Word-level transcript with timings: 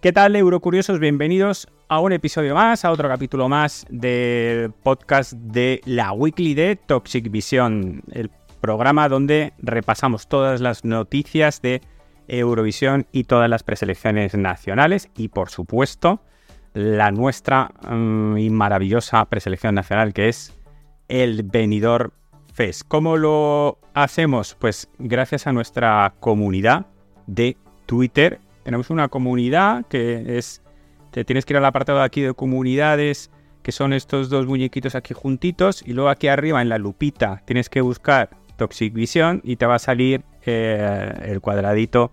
¿Qué 0.00 0.12
tal, 0.12 0.36
Eurocuriosos? 0.36 1.00
Bienvenidos 1.00 1.66
a 1.88 1.98
un 1.98 2.12
episodio 2.12 2.54
más, 2.54 2.84
a 2.84 2.92
otro 2.92 3.08
capítulo 3.08 3.48
más 3.48 3.84
del 3.90 4.70
podcast 4.70 5.32
de 5.32 5.80
la 5.86 6.12
Weekly 6.12 6.54
de 6.54 6.76
Toxic 6.76 7.28
Vision, 7.28 8.04
el 8.12 8.30
programa 8.60 9.08
donde 9.08 9.54
repasamos 9.58 10.28
todas 10.28 10.60
las 10.60 10.84
noticias 10.84 11.60
de 11.62 11.80
Eurovisión 12.28 13.08
y 13.10 13.24
todas 13.24 13.50
las 13.50 13.64
preselecciones 13.64 14.36
nacionales 14.36 15.10
y, 15.16 15.28
por 15.28 15.50
supuesto, 15.50 16.20
la 16.74 17.10
nuestra 17.10 17.72
mm, 17.90 18.38
y 18.38 18.50
maravillosa 18.50 19.24
preselección 19.24 19.74
nacional 19.74 20.12
que 20.14 20.28
es 20.28 20.56
el 21.08 21.42
Benidorm 21.42 22.12
Fest. 22.54 22.82
¿Cómo 22.86 23.16
lo 23.16 23.80
hacemos? 23.94 24.54
Pues 24.60 24.88
gracias 25.00 25.48
a 25.48 25.52
nuestra 25.52 26.14
comunidad 26.20 26.86
de 27.26 27.56
Twitter 27.86 28.38
tenemos 28.68 28.90
una 28.90 29.08
comunidad 29.08 29.86
que 29.86 30.36
es, 30.36 30.60
te 31.10 31.24
tienes 31.24 31.46
que 31.46 31.54
ir 31.54 31.56
al 31.56 31.64
apartado 31.64 32.00
de 32.00 32.04
aquí 32.04 32.20
de 32.20 32.34
comunidades, 32.34 33.30
que 33.62 33.72
son 33.72 33.94
estos 33.94 34.28
dos 34.28 34.46
muñequitos 34.46 34.94
aquí 34.94 35.14
juntitos, 35.14 35.82
y 35.86 35.94
luego 35.94 36.10
aquí 36.10 36.28
arriba 36.28 36.60
en 36.60 36.68
la 36.68 36.76
lupita 36.76 37.40
tienes 37.46 37.70
que 37.70 37.80
buscar 37.80 38.28
Toxic 38.58 38.92
Vision 38.92 39.40
y 39.42 39.56
te 39.56 39.64
va 39.64 39.76
a 39.76 39.78
salir 39.78 40.22
eh, 40.44 41.14
el 41.22 41.40
cuadradito 41.40 42.12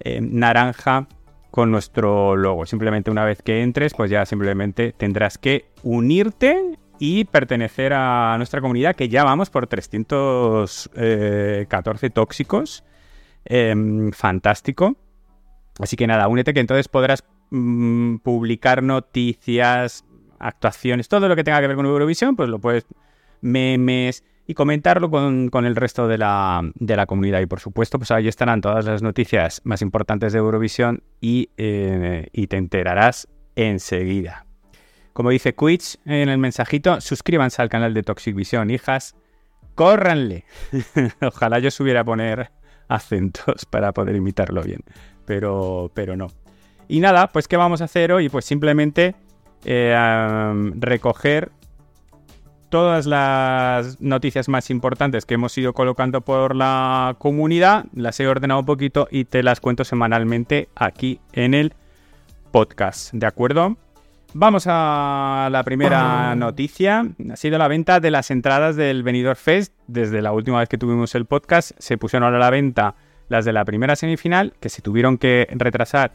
eh, 0.00 0.20
naranja 0.20 1.08
con 1.50 1.70
nuestro 1.70 2.36
logo. 2.36 2.66
Simplemente 2.66 3.10
una 3.10 3.24
vez 3.24 3.40
que 3.40 3.62
entres, 3.62 3.94
pues 3.94 4.10
ya 4.10 4.26
simplemente 4.26 4.92
tendrás 4.92 5.38
que 5.38 5.70
unirte 5.82 6.76
y 6.98 7.24
pertenecer 7.24 7.94
a 7.94 8.34
nuestra 8.36 8.60
comunidad, 8.60 8.96
que 8.96 9.08
ya 9.08 9.24
vamos 9.24 9.48
por 9.48 9.66
314 9.66 12.06
eh, 12.06 12.10
tóxicos. 12.10 12.84
Em, 13.46 14.12
fantástico. 14.12 14.94
Así 15.78 15.96
que 15.96 16.06
nada, 16.06 16.28
únete 16.28 16.54
que 16.54 16.60
entonces 16.60 16.88
podrás 16.88 17.24
mm, 17.50 18.16
publicar 18.16 18.82
noticias, 18.82 20.04
actuaciones, 20.38 21.08
todo 21.08 21.28
lo 21.28 21.36
que 21.36 21.44
tenga 21.44 21.60
que 21.60 21.66
ver 21.66 21.76
con 21.76 21.86
Eurovisión, 21.86 22.36
pues 22.36 22.48
lo 22.48 22.58
puedes 22.58 22.86
memes 23.40 24.24
y 24.46 24.54
comentarlo 24.54 25.10
con, 25.10 25.50
el 25.66 25.76
resto 25.76 26.08
de 26.08 26.18
la, 26.18 26.62
comunidad. 27.06 27.40
Y 27.40 27.46
por 27.46 27.60
supuesto, 27.60 27.98
pues 27.98 28.10
ahí 28.10 28.28
estarán 28.28 28.60
todas 28.60 28.84
las 28.84 29.02
noticias 29.02 29.60
más 29.64 29.82
importantes 29.82 30.32
de 30.32 30.38
Eurovisión 30.38 31.02
y, 31.20 31.50
eh, 31.56 32.28
y 32.32 32.46
te 32.46 32.56
enterarás 32.56 33.28
enseguida. 33.56 34.46
Como 35.12 35.30
dice 35.30 35.54
Quitch 35.54 35.98
en 36.04 36.28
el 36.28 36.38
mensajito, 36.38 37.00
suscríbanse 37.00 37.60
al 37.60 37.68
canal 37.68 37.92
de 37.94 38.02
Toxic 38.02 38.34
Vision, 38.34 38.70
hijas. 38.70 39.16
Córranle. 39.74 40.44
Ojalá 41.22 41.58
yo 41.58 41.70
supiera 41.70 42.04
poner 42.04 42.52
acentos 42.88 43.66
para 43.66 43.92
poder 43.92 44.14
imitarlo 44.14 44.62
bien 44.62 44.80
pero, 45.26 45.90
pero 45.94 46.16
no. 46.16 46.28
Y 46.88 47.00
nada, 47.00 47.28
pues 47.28 47.48
¿qué 47.48 47.56
vamos 47.56 47.80
a 47.80 47.84
hacer 47.84 48.12
hoy? 48.12 48.28
Pues 48.28 48.44
simplemente 48.44 49.14
eh, 49.64 50.72
recoger 50.78 51.50
todas 52.68 53.06
las 53.06 54.00
noticias 54.00 54.48
más 54.48 54.70
importantes 54.70 55.24
que 55.24 55.34
hemos 55.34 55.56
ido 55.56 55.72
colocando 55.72 56.20
por 56.20 56.54
la 56.54 57.16
comunidad, 57.18 57.86
las 57.94 58.18
he 58.20 58.26
ordenado 58.26 58.60
un 58.60 58.66
poquito 58.66 59.08
y 59.10 59.24
te 59.24 59.42
las 59.42 59.60
cuento 59.60 59.84
semanalmente 59.84 60.68
aquí 60.74 61.20
en 61.32 61.54
el 61.54 61.74
podcast, 62.50 63.12
¿de 63.12 63.26
acuerdo? 63.26 63.76
Vamos 64.34 64.64
a 64.68 65.48
la 65.50 65.62
primera 65.62 66.34
noticia. 66.34 67.06
Ha 67.30 67.36
sido 67.36 67.56
la 67.56 67.68
venta 67.68 68.00
de 68.00 68.10
las 68.10 68.30
entradas 68.30 68.76
del 68.76 69.02
Benidorm 69.02 69.36
Fest. 69.36 69.72
Desde 69.86 70.20
la 70.20 70.32
última 70.32 70.58
vez 70.58 70.68
que 70.68 70.76
tuvimos 70.76 71.14
el 71.14 71.24
podcast 71.24 71.70
se 71.78 71.96
pusieron 71.96 72.34
a 72.34 72.38
la 72.38 72.50
venta 72.50 72.96
las 73.28 73.44
de 73.44 73.52
la 73.52 73.64
primera 73.64 73.96
semifinal, 73.96 74.54
que 74.60 74.68
se 74.68 74.82
tuvieron 74.82 75.18
que 75.18 75.48
retrasar 75.52 76.12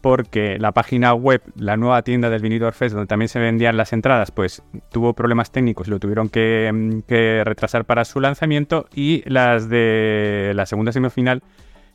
porque 0.00 0.58
la 0.60 0.72
página 0.72 1.14
web, 1.14 1.42
la 1.56 1.76
nueva 1.76 2.02
tienda 2.02 2.30
del 2.30 2.40
Vinidor 2.40 2.74
Fest, 2.74 2.94
donde 2.94 3.08
también 3.08 3.28
se 3.28 3.40
vendían 3.40 3.76
las 3.76 3.92
entradas, 3.92 4.30
pues 4.30 4.62
tuvo 4.92 5.14
problemas 5.14 5.50
técnicos 5.50 5.88
y 5.88 5.90
lo 5.90 5.98
tuvieron 5.98 6.28
que, 6.28 6.70
mm, 6.72 7.00
que, 7.08 7.42
retrasar 7.44 7.84
para 7.86 8.04
su 8.04 8.20
lanzamiento. 8.20 8.86
Y 8.94 9.28
las 9.28 9.68
de 9.68 10.52
la 10.54 10.64
segunda 10.66 10.92
semifinal, 10.92 11.42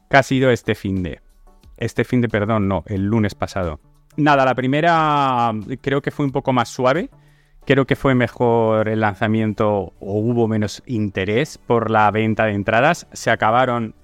que 0.10 0.18
ha 0.18 0.24
sido 0.24 0.52
este 0.52 0.76
fin 0.76 1.04
de. 1.04 1.22
Este 1.78 2.04
fin 2.04 2.20
de, 2.20 2.28
perdón, 2.28 2.68
no, 2.68 2.84
el 2.88 3.06
lunes 3.06 3.34
pasado. 3.34 3.80
Nada, 4.18 4.44
la 4.44 4.56
primera 4.56 5.54
creo 5.80 6.02
que 6.02 6.12
fue 6.12 6.26
un 6.26 6.32
poco 6.32 6.52
más 6.52 6.68
suave. 6.68 7.10
Creo 7.66 7.86
que 7.86 7.96
fue 7.96 8.14
mejor 8.14 8.90
el 8.90 9.00
lanzamiento 9.00 9.94
o 10.00 10.20
hubo 10.20 10.48
menos 10.48 10.84
interés 10.86 11.58
por 11.58 11.90
la 11.90 12.12
venta 12.12 12.46
de 12.46 12.54
entradas. 12.54 13.08
Se 13.14 13.32
acabaron 13.32 13.96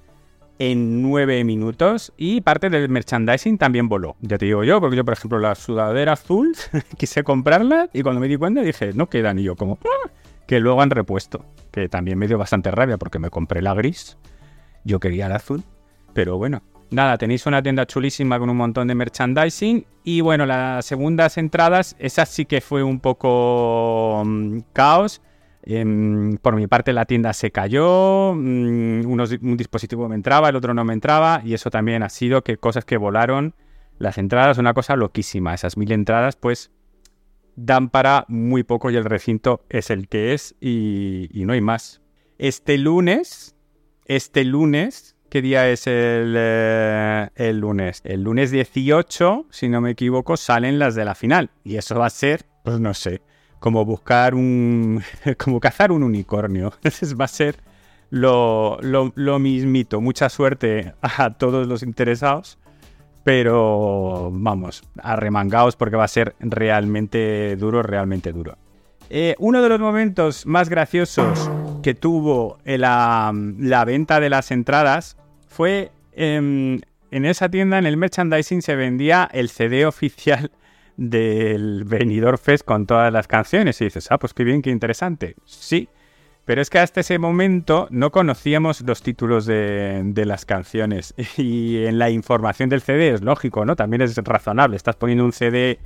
en 0.59 1.01
nueve 1.01 1.43
minutos 1.43 2.13
y 2.17 2.41
parte 2.41 2.69
del 2.69 2.89
merchandising 2.89 3.57
también 3.57 3.89
voló. 3.89 4.15
Ya 4.21 4.37
te 4.37 4.45
digo 4.45 4.63
yo, 4.63 4.79
porque 4.79 4.95
yo, 4.95 5.05
por 5.05 5.13
ejemplo, 5.13 5.39
la 5.39 5.55
sudadera 5.55 6.13
azul 6.13 6.55
quise 6.97 7.23
comprarla 7.23 7.89
y 7.93 8.01
cuando 8.01 8.19
me 8.19 8.27
di 8.27 8.37
cuenta 8.37 8.61
dije, 8.61 8.91
no 8.93 9.09
quedan. 9.09 9.39
Y 9.39 9.43
yo, 9.43 9.55
como, 9.55 9.77
ah", 9.83 10.09
que 10.47 10.59
luego 10.59 10.81
han 10.81 10.89
repuesto. 10.89 11.45
Que 11.71 11.89
también 11.89 12.17
me 12.17 12.27
dio 12.27 12.37
bastante 12.37 12.71
rabia 12.71 12.97
porque 12.97 13.19
me 13.19 13.29
compré 13.29 13.61
la 13.61 13.73
gris. 13.73 14.17
Yo 14.83 14.99
quería 14.99 15.29
la 15.29 15.35
azul. 15.35 15.63
Pero 16.13 16.37
bueno, 16.37 16.63
nada, 16.89 17.17
tenéis 17.17 17.45
una 17.45 17.61
tienda 17.61 17.85
chulísima 17.85 18.39
con 18.39 18.49
un 18.49 18.57
montón 18.57 18.87
de 18.87 18.95
merchandising. 18.95 19.85
Y 20.03 20.21
bueno, 20.21 20.45
las 20.45 20.85
segundas 20.85 21.37
entradas, 21.37 21.95
esa 21.99 22.25
sí 22.25 22.45
que 22.45 22.61
fue 22.61 22.81
un 22.81 22.99
poco 22.99 24.23
mm, 24.25 24.59
caos 24.73 25.21
Em, 25.63 26.37
por 26.37 26.55
mi 26.55 26.67
parte 26.67 26.93
la 26.93 27.05
tienda 27.05 27.33
se 27.33 27.51
cayó, 27.51 28.33
mm, 28.33 29.05
un 29.05 29.57
dispositivo 29.57 30.07
me 30.07 30.15
entraba, 30.15 30.49
el 30.49 30.55
otro 30.55 30.73
no 30.73 30.85
me 30.85 30.93
entraba 30.93 31.41
y 31.43 31.53
eso 31.53 31.69
también 31.69 32.03
ha 32.03 32.09
sido 32.09 32.43
que 32.43 32.57
cosas 32.57 32.85
que 32.85 32.97
volaron, 32.97 33.53
las 33.99 34.17
entradas, 34.17 34.59
una 34.59 34.73
cosa 34.73 34.95
loquísima, 34.95 35.53
esas 35.53 35.75
mil 35.75 35.91
entradas 35.91 36.35
pues 36.35 36.71
dan 37.55 37.89
para 37.89 38.25
muy 38.27 38.63
poco 38.63 38.91
y 38.91 38.95
el 38.95 39.05
recinto 39.05 39.65
es 39.69 39.89
el 39.89 40.07
que 40.07 40.33
es 40.33 40.55
y, 40.61 41.29
no 41.33 41.53
hay 41.53 41.61
más. 41.61 42.01
Este 42.37 42.77
lunes, 42.77 43.55
este 44.05 44.45
lunes, 44.45 45.17
¿qué 45.29 45.41
día 45.41 45.69
es 45.69 45.87
el, 45.87 46.35
eh, 46.37 47.29
el 47.35 47.59
lunes? 47.59 48.01
El 48.05 48.23
lunes 48.23 48.51
18, 48.51 49.47
si 49.49 49.69
no 49.69 49.81
me 49.81 49.91
equivoco, 49.91 50.37
salen 50.37 50.77
las 50.77 50.93
de 50.93 51.03
la 51.03 51.15
final 51.15 51.49
y 51.63 51.77
eso 51.77 51.97
va 51.97 52.05
a 52.05 52.11
ser, 52.11 52.45
pues 52.63 52.79
no 52.79 52.93
sé 52.93 53.21
como 53.59 53.85
buscar 53.85 54.35
un. 54.35 55.03
como 55.37 55.59
cazar 55.59 55.91
un 55.91 56.03
unicornio. 56.03 56.73
va 57.19 57.25
a 57.25 57.29
ser 57.29 57.57
lo, 58.09 58.79
lo, 58.81 59.39
mismito. 59.39 60.01
Mucha 60.01 60.29
suerte 60.29 60.93
a 61.01 61.33
todos 61.33 61.67
los 61.67 61.83
interesados. 61.83 62.57
Pero 63.23 64.29
vamos, 64.31 64.83
arremangaos 65.03 65.75
porque 65.75 65.97
va 65.97 66.05
a 66.05 66.07
ser 66.07 66.33
realmente 66.39 67.57
duro, 67.57 67.83
realmente 67.83 68.31
duro. 68.31 68.57
Eh, 69.09 69.35
uno 69.39 69.61
de 69.61 69.67
los 69.67 69.81
momentos 69.81 70.45
más 70.45 70.69
graciosos 70.69 71.51
que 71.83 71.93
tuvo 71.93 72.57
la, 72.63 73.33
la 73.59 73.83
venta 73.83 74.21
de 74.21 74.29
las 74.29 74.51
entradas 74.51 75.17
fue 75.49 75.91
en 76.13 76.81
esa 77.11 77.49
tienda, 77.49 77.77
en 77.77 77.85
el 77.85 77.97
merchandising, 77.97 78.61
se 78.61 78.75
vendía 78.75 79.29
el 79.33 79.49
CD 79.49 79.85
oficial 79.85 80.51
del 80.97 81.85
Benidorm 81.85 82.37
Fest 82.37 82.65
con 82.65 82.85
todas 82.85 83.13
las 83.13 83.27
canciones 83.27 83.79
y 83.81 83.85
dices, 83.85 84.11
ah, 84.11 84.17
pues 84.17 84.33
qué 84.33 84.43
bien, 84.43 84.61
qué 84.61 84.71
interesante. 84.71 85.35
Sí, 85.45 85.87
pero 86.47 86.61
es 86.61 86.69
que 86.69 86.79
hasta 86.79 87.01
ese 87.01 87.19
momento 87.19 87.87
no 87.91 88.09
conocíamos 88.11 88.81
los 88.81 89.01
títulos 89.01 89.45
de, 89.45 90.23
las 90.25 90.45
canciones 90.45 91.13
y 91.37 91.83
en 91.85 91.99
la 91.99 92.09
información 92.09 92.69
del 92.69 92.81
CD 92.81 93.09
es 93.09 93.21
lógico, 93.21 93.65
¿no? 93.65 93.75
También 93.75 94.01
es 94.01 94.15
razonable. 94.17 94.75
Estás 94.75 94.95
poniendo 94.95 95.25
un 95.25 95.33
CD 95.33 95.79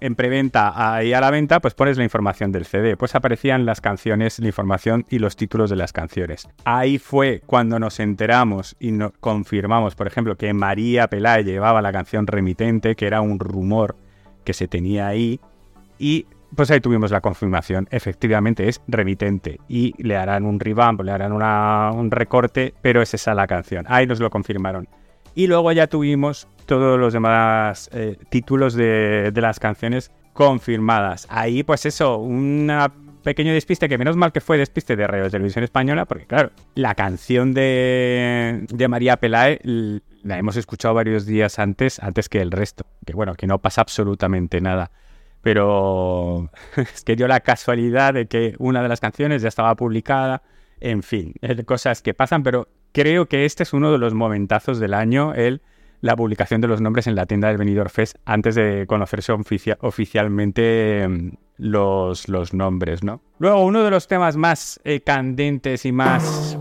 en 0.00 0.14
preventa 0.14 0.94
ahí 0.94 1.12
a 1.12 1.20
la 1.20 1.30
venta, 1.30 1.60
pues 1.60 1.74
pones 1.74 1.98
la 1.98 2.04
información 2.04 2.52
del 2.52 2.66
CD. 2.66 2.96
Pues 2.96 3.16
aparecían 3.16 3.66
las 3.66 3.80
canciones, 3.80 4.38
la 4.38 4.46
información 4.46 5.04
y 5.10 5.18
los 5.18 5.36
títulos 5.36 5.70
de 5.70 5.76
las 5.76 5.92
canciones. 5.92 6.48
Ahí 6.64 6.98
fue 6.98 7.42
cuando 7.44 7.78
nos 7.78 8.00
enteramos 8.00 8.76
y 8.78 8.92
nos 8.92 9.10
confirmamos, 9.18 9.96
por 9.96 10.06
ejemplo, 10.06 10.36
que 10.36 10.54
María 10.54 11.08
Pelay 11.08 11.44
llevaba 11.44 11.82
la 11.82 11.92
canción 11.92 12.28
Remitente, 12.28 12.94
que 12.94 13.08
era 13.08 13.20
un 13.20 13.40
rumor 13.40 13.96
se 14.52 14.68
tenía 14.68 15.06
ahí 15.06 15.40
y 15.98 16.26
pues 16.54 16.70
ahí 16.70 16.80
tuvimos 16.80 17.10
la 17.10 17.20
confirmación, 17.20 17.86
efectivamente 17.90 18.68
es 18.68 18.80
remitente 18.88 19.60
y 19.68 19.94
le 20.02 20.16
harán 20.16 20.44
un 20.44 20.58
revamp, 20.58 21.00
le 21.02 21.12
harán 21.12 21.32
un 21.32 22.10
recorte, 22.10 22.74
pero 22.82 23.02
es 23.02 23.14
esa 23.14 23.34
la 23.34 23.46
canción, 23.46 23.84
ahí 23.88 24.06
nos 24.06 24.20
lo 24.20 24.30
confirmaron. 24.30 24.88
Y 25.34 25.46
luego 25.46 25.70
ya 25.70 25.86
tuvimos 25.86 26.48
todos 26.66 26.98
los 26.98 27.12
demás 27.12 27.88
eh, 27.92 28.16
títulos 28.30 28.74
de, 28.74 29.30
de, 29.32 29.40
las 29.40 29.60
canciones 29.60 30.10
confirmadas. 30.32 31.26
Ahí 31.30 31.62
pues 31.62 31.86
eso, 31.86 32.18
un 32.18 32.68
pequeño 33.22 33.52
despiste 33.52 33.88
que 33.88 33.98
menos 33.98 34.16
mal 34.16 34.32
que 34.32 34.40
fue 34.40 34.58
despiste 34.58 34.96
de 34.96 35.06
Radio 35.06 35.30
Televisión 35.30 35.62
Española, 35.62 36.04
porque 36.04 36.26
claro, 36.26 36.50
la 36.74 36.94
canción 36.94 37.52
de, 37.54 38.66
de 38.68 38.88
María 38.88 39.18
Pelae 39.18 39.60
la 40.22 40.38
hemos 40.38 40.56
escuchado 40.56 40.94
varios 40.94 41.26
días 41.26 41.58
antes, 41.58 41.98
antes 42.00 42.28
que 42.28 42.40
el 42.40 42.50
resto. 42.50 42.86
Que 43.04 43.14
bueno, 43.14 43.34
que 43.34 43.46
no 43.46 43.58
pasa 43.58 43.80
absolutamente 43.80 44.60
nada. 44.60 44.90
Pero 45.42 46.50
es 46.76 47.04
que 47.04 47.16
dio 47.16 47.28
la 47.28 47.40
casualidad 47.40 48.14
de 48.14 48.26
que 48.26 48.54
una 48.58 48.82
de 48.82 48.88
las 48.88 49.00
canciones 49.00 49.42
ya 49.42 49.48
estaba 49.48 49.74
publicada. 49.74 50.42
En 50.80 51.02
fin, 51.02 51.34
cosas 51.66 52.00
que 52.00 52.14
pasan, 52.14 52.42
pero 52.42 52.68
creo 52.92 53.26
que 53.26 53.44
este 53.44 53.64
es 53.64 53.72
uno 53.72 53.92
de 53.92 53.98
los 53.98 54.14
momentazos 54.14 54.78
del 54.80 54.94
año, 54.94 55.34
el 55.34 55.60
la 56.00 56.16
publicación 56.16 56.60
de 56.60 56.68
los 56.68 56.80
nombres 56.80 57.06
en 57.06 57.14
la 57.14 57.26
tienda 57.26 57.48
del 57.48 57.58
Benidorm 57.58 57.90
Fest 57.90 58.16
antes 58.24 58.54
de 58.54 58.86
conocerse 58.86 59.32
oficialmente 59.32 61.02
em, 61.02 61.32
los, 61.58 62.28
los, 62.28 62.54
nombres, 62.54 63.04
¿no? 63.04 63.20
Luego, 63.38 63.64
uno 63.64 63.84
de 63.84 63.90
los 63.90 64.08
temas 64.08 64.36
más 64.36 64.80
eh, 64.84 65.00
candentes 65.00 65.84
y 65.84 65.92
más 65.92 66.58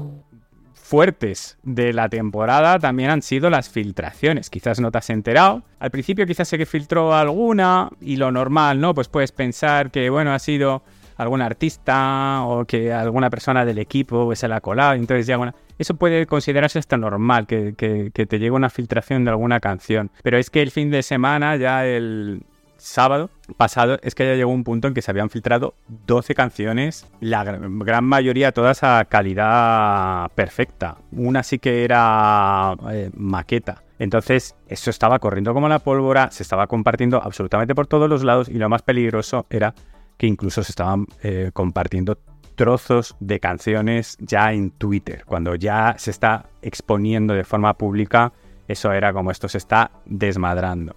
fuertes 0.89 1.59
de 1.61 1.93
la 1.93 2.09
temporada 2.09 2.79
también 2.79 3.11
han 3.11 3.21
sido 3.21 3.51
las 3.51 3.69
filtraciones. 3.69 4.49
Quizás 4.49 4.79
no 4.79 4.89
te 4.91 4.97
has 4.97 5.11
enterado. 5.11 5.61
Al 5.77 5.91
principio 5.91 6.25
quizás 6.25 6.47
sé 6.47 6.57
que 6.57 6.65
filtró 6.65 7.13
alguna 7.13 7.89
y 8.01 8.15
lo 8.15 8.31
normal, 8.31 8.81
¿no? 8.81 8.95
Pues 8.95 9.07
puedes 9.07 9.31
pensar 9.31 9.91
que, 9.91 10.09
bueno, 10.09 10.33
ha 10.33 10.39
sido 10.39 10.81
algún 11.15 11.43
artista 11.43 12.41
o 12.43 12.65
que 12.65 12.91
alguna 12.91 13.29
persona 13.29 13.65
del 13.65 13.77
equipo 13.77 14.33
se 14.35 14.47
la 14.47 14.55
ha 14.55 14.61
colado. 14.61 14.93
Entonces 14.93 15.27
ya, 15.27 15.37
bueno, 15.37 15.53
eso 15.77 15.93
puede 15.93 16.25
considerarse 16.25 16.79
hasta 16.79 16.97
normal, 16.97 17.45
que, 17.45 17.75
que 17.77 18.25
te 18.25 18.39
llegue 18.39 18.49
una 18.49 18.71
filtración 18.71 19.25
de 19.25 19.29
alguna 19.29 19.59
canción. 19.59 20.09
Pero 20.23 20.39
es 20.39 20.49
que 20.49 20.63
el 20.63 20.71
fin 20.71 20.89
de 20.89 21.03
semana, 21.03 21.55
ya 21.55 21.85
el 21.85 22.41
sábado 22.79 23.29
pasado, 23.57 23.99
es 24.01 24.15
que 24.15 24.25
ya 24.25 24.35
llegó 24.35 24.51
un 24.51 24.63
punto 24.63 24.87
en 24.87 24.93
que 24.93 25.01
se 25.01 25.11
habían 25.11 25.29
filtrado 25.29 25.75
12 26.07 26.35
canciones, 26.35 27.07
la 27.19 27.43
gran 27.43 28.05
mayoría 28.05 28.51
todas 28.51 28.83
a 28.83 29.05
calidad 29.05 30.31
perfecta. 30.35 30.97
Una 31.11 31.43
sí 31.43 31.59
que 31.59 31.83
era 31.83 32.75
eh, 32.91 33.11
maqueta. 33.15 33.83
Entonces, 33.99 34.55
eso 34.67 34.89
estaba 34.89 35.19
corriendo 35.19 35.53
como 35.53 35.67
la 35.67 35.79
pólvora, 35.79 36.31
se 36.31 36.43
estaba 36.43 36.67
compartiendo 36.67 37.21
absolutamente 37.21 37.75
por 37.75 37.87
todos 37.87 38.09
los 38.09 38.23
lados 38.23 38.47
y 38.47 38.53
lo 38.53 38.69
más 38.69 38.81
peligroso 38.81 39.45
era 39.49 39.73
que 40.17 40.27
incluso 40.27 40.63
se 40.63 40.71
estaban 40.71 41.05
eh, 41.21 41.51
compartiendo 41.53 42.17
trozos 42.55 43.15
de 43.19 43.39
canciones 43.39 44.17
ya 44.19 44.51
en 44.51 44.71
Twitter. 44.71 45.23
Cuando 45.25 45.55
ya 45.55 45.95
se 45.97 46.11
está 46.11 46.47
exponiendo 46.61 47.33
de 47.33 47.45
forma 47.45 47.73
pública, 47.75 48.33
eso 48.67 48.91
era 48.91 49.13
como 49.13 49.31
esto 49.31 49.47
se 49.47 49.57
está 49.57 49.91
desmadrando. 50.05 50.95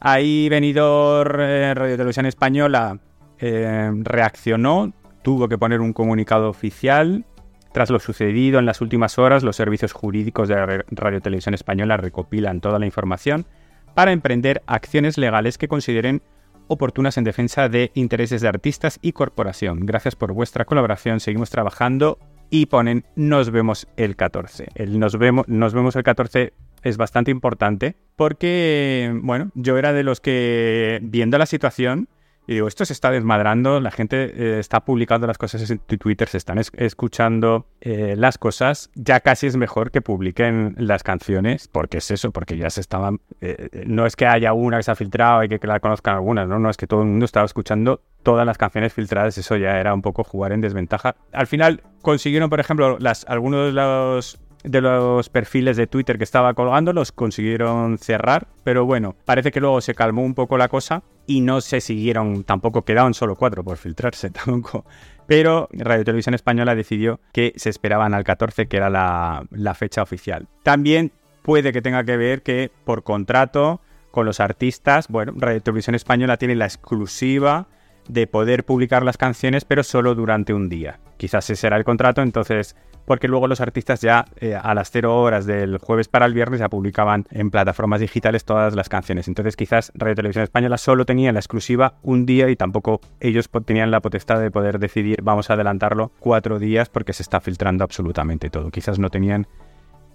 Ahí 0.00 0.48
Venidor 0.48 1.38
eh, 1.40 1.74
Radio 1.74 1.96
Televisión 1.96 2.26
Española 2.26 2.98
eh, 3.38 3.90
reaccionó, 4.02 4.92
tuvo 5.22 5.48
que 5.48 5.58
poner 5.58 5.80
un 5.80 5.92
comunicado 5.92 6.48
oficial. 6.48 7.24
Tras 7.72 7.90
lo 7.90 7.98
sucedido 7.98 8.58
en 8.58 8.66
las 8.66 8.80
últimas 8.80 9.18
horas, 9.18 9.42
los 9.42 9.56
servicios 9.56 9.92
jurídicos 9.92 10.48
de 10.48 10.84
Radio 10.90 11.20
Televisión 11.20 11.54
Española 11.54 11.96
recopilan 11.96 12.60
toda 12.60 12.78
la 12.78 12.86
información 12.86 13.46
para 13.94 14.12
emprender 14.12 14.62
acciones 14.66 15.18
legales 15.18 15.58
que 15.58 15.68
consideren 15.68 16.22
oportunas 16.68 17.16
en 17.16 17.24
defensa 17.24 17.68
de 17.68 17.90
intereses 17.94 18.40
de 18.40 18.48
artistas 18.48 18.98
y 19.02 19.12
corporación. 19.12 19.86
Gracias 19.86 20.16
por 20.16 20.32
vuestra 20.32 20.64
colaboración, 20.64 21.20
seguimos 21.20 21.50
trabajando 21.50 22.18
y 22.50 22.66
ponen 22.66 23.04
nos 23.14 23.50
vemos 23.50 23.86
el 23.96 24.16
14. 24.16 24.68
El 24.74 24.98
nos 24.98 25.18
vemos, 25.18 25.48
nos 25.48 25.74
vemos 25.74 25.96
el 25.96 26.02
14 26.02 26.52
es 26.82 26.96
bastante 26.96 27.30
importante 27.30 27.96
porque, 28.16 29.12
bueno, 29.22 29.50
yo 29.54 29.78
era 29.78 29.92
de 29.92 30.02
los 30.02 30.20
que 30.20 31.00
viendo 31.02 31.38
la 31.38 31.46
situación 31.46 32.08
y 32.48 32.54
digo, 32.54 32.68
esto 32.68 32.84
se 32.84 32.92
está 32.92 33.10
desmadrando, 33.10 33.80
la 33.80 33.90
gente 33.90 34.32
eh, 34.36 34.60
está 34.60 34.84
publicando 34.84 35.26
las 35.26 35.36
cosas 35.36 35.68
en 35.68 35.78
Twitter, 35.78 36.28
se 36.28 36.38
están 36.38 36.58
escuchando 36.58 37.66
eh, 37.80 38.14
las 38.16 38.38
cosas, 38.38 38.90
ya 38.94 39.18
casi 39.20 39.48
es 39.48 39.56
mejor 39.56 39.90
que 39.90 40.00
publiquen 40.00 40.76
las 40.78 41.02
canciones, 41.02 41.66
porque 41.66 41.98
es 41.98 42.10
eso, 42.12 42.30
porque 42.30 42.56
ya 42.56 42.70
se 42.70 42.80
estaban... 42.80 43.20
Eh, 43.40 43.84
no 43.86 44.06
es 44.06 44.14
que 44.14 44.26
haya 44.26 44.52
una 44.52 44.76
que 44.76 44.84
se 44.84 44.92
ha 44.92 44.94
filtrado 44.94 45.42
y 45.42 45.48
que, 45.48 45.58
que 45.58 45.66
la 45.66 45.80
conozcan 45.80 46.14
algunas, 46.14 46.46
¿no? 46.46 46.60
No, 46.60 46.70
es 46.70 46.76
que 46.76 46.86
todo 46.86 47.02
el 47.02 47.08
mundo 47.08 47.24
estaba 47.24 47.46
escuchando 47.46 48.00
todas 48.22 48.46
las 48.46 48.58
canciones 48.58 48.92
filtradas, 48.92 49.36
eso 49.38 49.56
ya 49.56 49.80
era 49.80 49.92
un 49.92 50.02
poco 50.02 50.22
jugar 50.22 50.52
en 50.52 50.60
desventaja. 50.60 51.16
Al 51.32 51.48
final 51.48 51.82
consiguieron, 52.00 52.48
por 52.48 52.60
ejemplo, 52.60 52.96
las, 53.00 53.24
algunos 53.28 53.66
de 53.66 53.72
los 53.72 54.38
de 54.66 54.80
los 54.80 55.28
perfiles 55.28 55.76
de 55.76 55.86
Twitter 55.86 56.18
que 56.18 56.24
estaba 56.24 56.52
colgando 56.54 56.92
los 56.92 57.12
consiguieron 57.12 57.98
cerrar, 57.98 58.48
pero 58.64 58.84
bueno, 58.84 59.14
parece 59.24 59.52
que 59.52 59.60
luego 59.60 59.80
se 59.80 59.94
calmó 59.94 60.22
un 60.22 60.34
poco 60.34 60.58
la 60.58 60.68
cosa 60.68 61.02
y 61.26 61.40
no 61.40 61.60
se 61.60 61.80
siguieron, 61.80 62.44
tampoco 62.44 62.82
quedaban 62.82 63.14
solo 63.14 63.36
cuatro 63.36 63.62
por 63.62 63.76
filtrarse 63.76 64.30
tampoco. 64.44 64.84
Pero 65.26 65.68
Radio 65.72 66.04
Televisión 66.04 66.34
Española 66.34 66.74
decidió 66.74 67.20
que 67.32 67.52
se 67.56 67.70
esperaban 67.70 68.14
al 68.14 68.24
14, 68.24 68.66
que 68.66 68.76
era 68.76 68.90
la, 68.90 69.44
la 69.50 69.74
fecha 69.74 70.02
oficial. 70.02 70.46
También 70.62 71.12
puede 71.42 71.72
que 71.72 71.82
tenga 71.82 72.04
que 72.04 72.16
ver 72.16 72.42
que 72.42 72.70
por 72.84 73.02
contrato 73.02 73.80
con 74.10 74.26
los 74.26 74.40
artistas, 74.40 75.08
bueno, 75.08 75.32
Radio 75.36 75.60
Televisión 75.60 75.94
Española 75.94 76.36
tiene 76.36 76.54
la 76.56 76.66
exclusiva 76.66 77.68
de 78.08 78.26
poder 78.26 78.64
publicar 78.64 79.04
las 79.04 79.16
canciones, 79.16 79.64
pero 79.64 79.82
solo 79.82 80.14
durante 80.14 80.54
un 80.54 80.68
día. 80.68 81.00
Quizás 81.16 81.50
ese 81.50 81.60
será 81.60 81.76
el 81.76 81.84
contrato, 81.84 82.22
entonces 82.22 82.76
porque 83.06 83.28
luego 83.28 83.48
los 83.48 83.62
artistas 83.62 84.02
ya 84.02 84.26
eh, 84.36 84.54
a 84.54 84.74
las 84.74 84.90
0 84.90 85.18
horas 85.18 85.46
del 85.46 85.78
jueves 85.78 86.08
para 86.08 86.26
el 86.26 86.34
viernes 86.34 86.60
ya 86.60 86.68
publicaban 86.68 87.24
en 87.30 87.50
plataformas 87.50 88.00
digitales 88.00 88.44
todas 88.44 88.74
las 88.74 88.90
canciones. 88.90 89.28
Entonces 89.28 89.56
quizás 89.56 89.92
Radio 89.94 90.14
Televisión 90.14 90.44
Española 90.44 90.76
solo 90.76 91.06
tenía 91.06 91.32
la 91.32 91.38
exclusiva 91.38 91.94
un 92.02 92.26
día 92.26 92.50
y 92.50 92.56
tampoco 92.56 93.00
ellos 93.20 93.48
tenían 93.64 93.90
la 93.90 94.00
potestad 94.00 94.40
de 94.40 94.50
poder 94.50 94.78
decidir 94.78 95.22
vamos 95.22 95.48
a 95.48 95.54
adelantarlo 95.54 96.10
cuatro 96.18 96.58
días 96.58 96.88
porque 96.88 97.12
se 97.12 97.22
está 97.22 97.40
filtrando 97.40 97.84
absolutamente 97.84 98.50
todo. 98.50 98.70
Quizás 98.70 98.98
no 98.98 99.08
tenían 99.08 99.46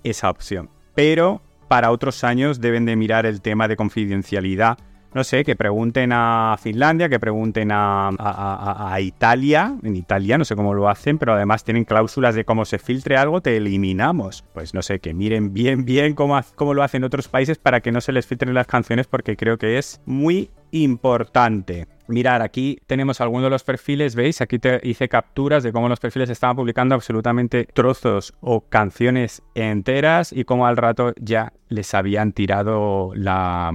esa 0.04 0.30
opción. 0.30 0.70
Pero 0.94 1.42
para 1.68 1.92
otros 1.92 2.24
años 2.24 2.60
deben 2.60 2.86
de 2.86 2.98
mirar 2.98 3.26
el 3.26 3.42
tema 3.42 3.68
de 3.70 3.78
confidencialidad 3.78 4.78
no 5.14 5.24
sé, 5.24 5.44
que 5.44 5.56
pregunten 5.56 6.12
a 6.14 6.56
Finlandia, 6.62 7.10
que 7.10 7.20
pregunten 7.20 7.70
a, 7.72 8.98
Italia, 9.00 9.76
en 9.84 9.96
Italia 9.96 10.38
no 10.38 10.46
sé 10.46 10.56
cómo 10.56 10.74
lo 10.74 10.90
hacen, 10.90 11.18
pero 11.18 11.34
además 11.34 11.64
tienen 11.64 11.86
cláusulas 11.86 12.36
de 12.36 12.46
cómo 12.46 12.66
se 12.66 12.80
filtre 12.80 13.18
algo, 13.18 13.42
te 13.42 13.58
eliminamos. 13.58 14.44
Pues 14.54 14.74
no 14.74 14.82
sé, 14.82 15.00
que 15.00 15.14
miren 15.14 15.54
bien, 15.54 15.86
bien 15.86 16.14
cómo, 16.14 16.40
cómo 16.56 16.74
lo 16.74 16.84
hacen 16.84 17.04
otros 17.04 17.28
países 17.28 17.58
para 17.58 17.82
que 17.82 17.92
no 17.92 18.02
se 18.02 18.12
les 18.12 18.26
filtren 18.26 18.54
las 18.54 18.68
canciones, 18.68 19.08
porque 19.08 19.36
creo 19.36 19.58
que 19.58 19.78
es 19.78 20.02
muy 20.06 20.50
importante. 20.72 21.88
Mirar, 22.12 22.42
aquí 22.42 22.80
tenemos 22.88 23.22
algunos 23.22 23.46
de 23.46 23.50
los 23.50 23.64
perfiles, 23.64 24.16
¿veis? 24.16 24.42
Aquí 24.42 24.60
te 24.60 24.80
hice 24.84 25.10
capturas 25.10 25.64
de 25.64 25.72
cómo 25.72 25.90
los 25.90 26.00
perfiles 26.00 26.30
estaban 26.30 26.56
publicando 26.56 26.96
absolutamente 26.96 27.68
trozos 27.74 28.34
o 28.42 28.62
canciones 28.62 29.42
enteras 29.56 30.34
y 30.34 30.44
cómo 30.44 30.68
al 30.68 30.78
rato 30.78 31.14
ya 31.20 31.54
les 31.70 31.94
habían 31.94 32.34
tirado 32.34 33.12
la, 33.16 33.72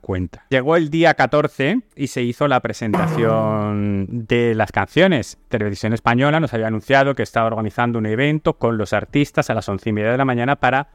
cuenta. 0.00 0.44
Llegó 0.50 0.76
el 0.76 0.90
día 0.90 1.14
14 1.14 1.80
y 1.96 2.08
se 2.08 2.22
hizo 2.22 2.46
la 2.48 2.60
presentación 2.60 4.06
de 4.26 4.54
las 4.54 4.72
canciones. 4.72 5.38
Televisión 5.48 5.94
Española 5.94 6.38
nos 6.38 6.52
había 6.52 6.66
anunciado 6.66 7.14
que 7.14 7.22
estaba 7.22 7.46
organizando 7.46 7.98
un 7.98 8.06
evento 8.06 8.58
con 8.58 8.76
los 8.76 8.92
artistas 8.92 9.48
a 9.48 9.54
las 9.54 9.68
once 9.68 9.88
y 9.88 9.92
media 9.92 10.12
de 10.12 10.18
la 10.18 10.24
mañana 10.26 10.56
para 10.56 10.88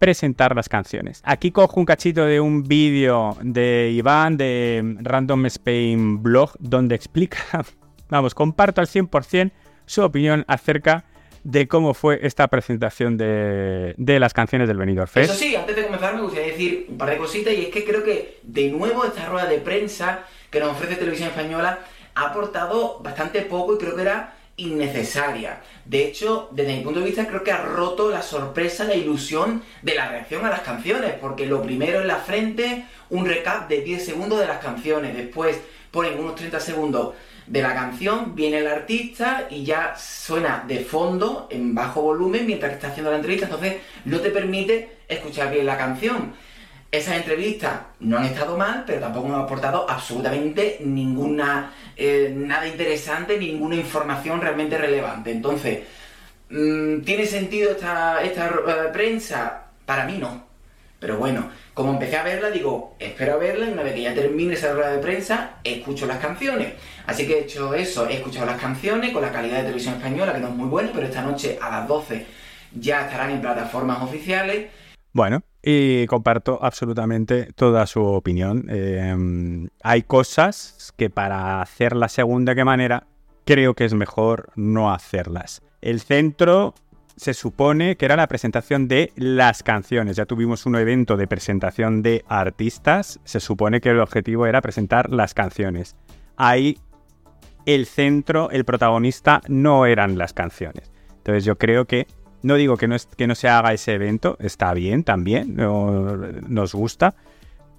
presentar 0.00 0.56
las 0.56 0.68
canciones. 0.70 1.20
Aquí 1.24 1.52
cojo 1.52 1.78
un 1.78 1.84
cachito 1.84 2.24
de 2.24 2.40
un 2.40 2.62
vídeo 2.64 3.36
de 3.42 3.90
Iván 3.92 4.38
de 4.38 4.96
Random 4.98 5.44
Spain 5.46 6.22
Blog 6.22 6.52
donde 6.58 6.94
explica, 6.94 7.38
vamos, 8.08 8.34
comparto 8.34 8.80
al 8.80 8.86
100% 8.86 9.52
su 9.84 10.02
opinión 10.02 10.44
acerca 10.48 11.04
de 11.44 11.68
cómo 11.68 11.92
fue 11.92 12.18
esta 12.22 12.48
presentación 12.48 13.18
de, 13.18 13.94
las 13.98 14.32
canciones 14.32 14.68
del 14.68 14.78
Benidorm 14.78 15.06
Fest. 15.06 15.30
Eso 15.30 15.38
sí, 15.38 15.54
antes 15.54 15.76
de 15.76 15.84
comenzar 15.84 16.14
me 16.14 16.22
gustaría 16.22 16.48
decir 16.48 16.86
un 16.88 16.96
par 16.96 17.10
de 17.10 17.18
cositas 17.18 17.52
y 17.52 17.66
es 17.66 17.68
que 17.68 17.84
creo 17.84 18.02
que 18.02 18.40
de 18.42 18.70
nuevo 18.70 19.04
esta 19.04 19.26
rueda 19.26 19.46
de 19.46 19.58
prensa 19.58 20.24
que 20.50 20.60
nos 20.60 20.70
ofrece 20.70 20.96
Televisión 20.96 21.28
Española 21.28 21.78
ha 22.14 22.30
aportado 22.30 23.00
bastante 23.00 23.42
poco 23.42 23.74
y 23.74 23.78
creo 23.78 23.94
que 23.94 24.02
era 24.02 24.34
innecesaria. 24.60 25.60
De 25.84 26.04
hecho, 26.06 26.48
desde 26.52 26.76
mi 26.76 26.84
punto 26.84 27.00
de 27.00 27.06
vista, 27.06 27.26
creo 27.26 27.42
que 27.42 27.52
ha 27.52 27.62
roto 27.62 28.10
la 28.10 28.22
sorpresa, 28.22 28.84
la 28.84 28.94
ilusión 28.94 29.62
de 29.82 29.94
la 29.94 30.08
reacción 30.08 30.44
a 30.44 30.50
las 30.50 30.60
canciones, 30.60 31.12
porque 31.20 31.46
lo 31.46 31.62
primero 31.62 32.00
en 32.00 32.06
la 32.06 32.16
frente, 32.16 32.84
un 33.08 33.26
recap 33.26 33.68
de 33.68 33.80
10 33.80 34.04
segundos 34.04 34.38
de 34.40 34.46
las 34.46 34.58
canciones, 34.58 35.16
después 35.16 35.58
ponen 35.90 36.18
unos 36.18 36.36
30 36.36 36.60
segundos 36.60 37.14
de 37.46 37.62
la 37.62 37.74
canción, 37.74 38.36
viene 38.36 38.58
el 38.58 38.68
artista 38.68 39.48
y 39.50 39.64
ya 39.64 39.96
suena 39.96 40.64
de 40.68 40.80
fondo, 40.80 41.48
en 41.50 41.74
bajo 41.74 42.02
volumen, 42.02 42.46
mientras 42.46 42.72
está 42.72 42.88
haciendo 42.88 43.10
la 43.10 43.16
entrevista, 43.16 43.46
entonces 43.46 43.76
no 44.04 44.20
te 44.20 44.30
permite 44.30 44.98
escuchar 45.08 45.52
bien 45.52 45.66
la 45.66 45.76
canción. 45.76 46.34
Esas 46.92 47.18
entrevistas 47.18 47.82
no 48.00 48.18
han 48.18 48.24
estado 48.24 48.56
mal, 48.56 48.82
pero 48.84 49.00
tampoco 49.00 49.28
me 49.28 49.34
han 49.34 49.42
aportado 49.42 49.88
absolutamente 49.88 50.78
ninguna, 50.80 51.72
eh, 51.96 52.32
nada 52.36 52.66
interesante, 52.66 53.38
ninguna 53.38 53.76
información 53.76 54.40
realmente 54.40 54.76
relevante. 54.76 55.30
Entonces, 55.30 55.80
mm, 56.50 57.02
¿tiene 57.02 57.26
sentido 57.26 57.70
esta, 57.72 58.22
esta 58.22 58.46
eh, 58.48 58.90
prensa? 58.92 59.66
Para 59.86 60.04
mí 60.04 60.18
no. 60.18 60.50
Pero 60.98 61.16
bueno, 61.16 61.48
como 61.74 61.92
empecé 61.92 62.16
a 62.16 62.24
verla, 62.24 62.50
digo, 62.50 62.96
espero 62.98 63.34
a 63.34 63.38
verla 63.38 63.66
y 63.66 63.72
una 63.72 63.82
vez 63.84 63.94
que 63.94 64.02
ya 64.02 64.14
termine 64.14 64.54
esa 64.54 64.72
rueda 64.74 64.90
de 64.90 64.98
prensa, 64.98 65.52
escucho 65.64 66.06
las 66.06 66.18
canciones. 66.18 66.74
Así 67.06 67.26
que 67.26 67.38
he 67.38 67.40
hecho 67.42 67.72
eso, 67.72 68.08
he 68.08 68.16
escuchado 68.16 68.46
las 68.46 68.60
canciones 68.60 69.12
con 69.12 69.22
la 69.22 69.32
calidad 69.32 69.58
de 69.58 69.62
televisión 69.62 69.94
española, 69.94 70.34
que 70.34 70.40
no 70.40 70.48
es 70.48 70.54
muy 70.54 70.68
buena, 70.68 70.90
pero 70.92 71.06
esta 71.06 71.22
noche 71.22 71.58
a 71.62 71.70
las 71.70 71.88
12 71.88 72.26
ya 72.74 73.06
estarán 73.06 73.30
en 73.30 73.40
plataformas 73.40 74.02
oficiales. 74.02 74.68
Bueno, 75.12 75.42
y 75.62 76.06
comparto 76.06 76.58
absolutamente 76.62 77.52
toda 77.54 77.86
su 77.86 78.02
opinión. 78.02 78.66
Em, 78.68 79.68
hay 79.82 80.02
cosas 80.02 80.92
que 80.96 81.10
para 81.10 81.60
hacer 81.60 81.94
la 81.94 82.08
segunda 82.08 82.54
que 82.54 82.64
manera 82.64 83.06
creo 83.44 83.74
que 83.74 83.84
es 83.84 83.94
mejor 83.94 84.50
no 84.56 84.92
hacerlas. 84.92 85.62
El 85.80 86.00
centro 86.00 86.74
se 87.16 87.34
supone 87.34 87.96
que 87.96 88.06
era 88.06 88.16
la 88.16 88.28
presentación 88.28 88.88
de 88.88 89.12
las 89.16 89.62
canciones. 89.62 90.16
Ya 90.16 90.24
tuvimos 90.24 90.64
un 90.64 90.76
evento 90.76 91.18
de 91.18 91.26
presentación 91.26 92.02
de 92.02 92.24
artistas. 92.28 93.20
Se 93.24 93.40
supone 93.40 93.82
que 93.82 93.90
el 93.90 94.00
objetivo 94.00 94.46
era 94.46 94.62
presentar 94.62 95.10
las 95.10 95.34
canciones. 95.34 95.96
Ahí 96.36 96.78
el 97.66 97.84
centro, 97.84 98.50
el 98.50 98.64
protagonista, 98.64 99.42
no 99.48 99.84
eran 99.84 100.16
las 100.16 100.32
canciones. 100.32 100.90
Entonces 101.18 101.44
yo 101.44 101.58
creo 101.58 101.84
que, 101.84 102.06
no 102.42 102.54
digo 102.54 102.76
que 102.76 102.88
no, 102.88 103.34
se 103.34 103.48
haga 103.48 103.72
ese 103.72 103.94
evento, 103.94 104.36
está 104.40 104.72
bien 104.74 105.04
también, 105.04 105.56
nos 105.56 106.74
gusta, 106.74 107.14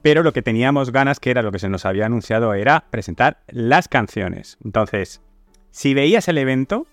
pero 0.02 0.24
lo 0.24 0.34
que 0.34 0.42
teníamos 0.42 0.92
ganas, 0.92 1.20
que 1.20 1.32
era 1.32 1.42
lo 1.42 1.52
que 1.52 1.60
se 1.60 1.70
nos 1.70 1.86
había 1.86 2.06
anunciado, 2.06 2.54
era 2.54 2.86
presentar 2.90 3.38
las 3.48 3.88
canciones. 3.88 4.58
Entonces, 4.64 5.22
si 5.70 5.94
veías 5.94 6.28
el 6.28 6.38
evento 6.38 6.88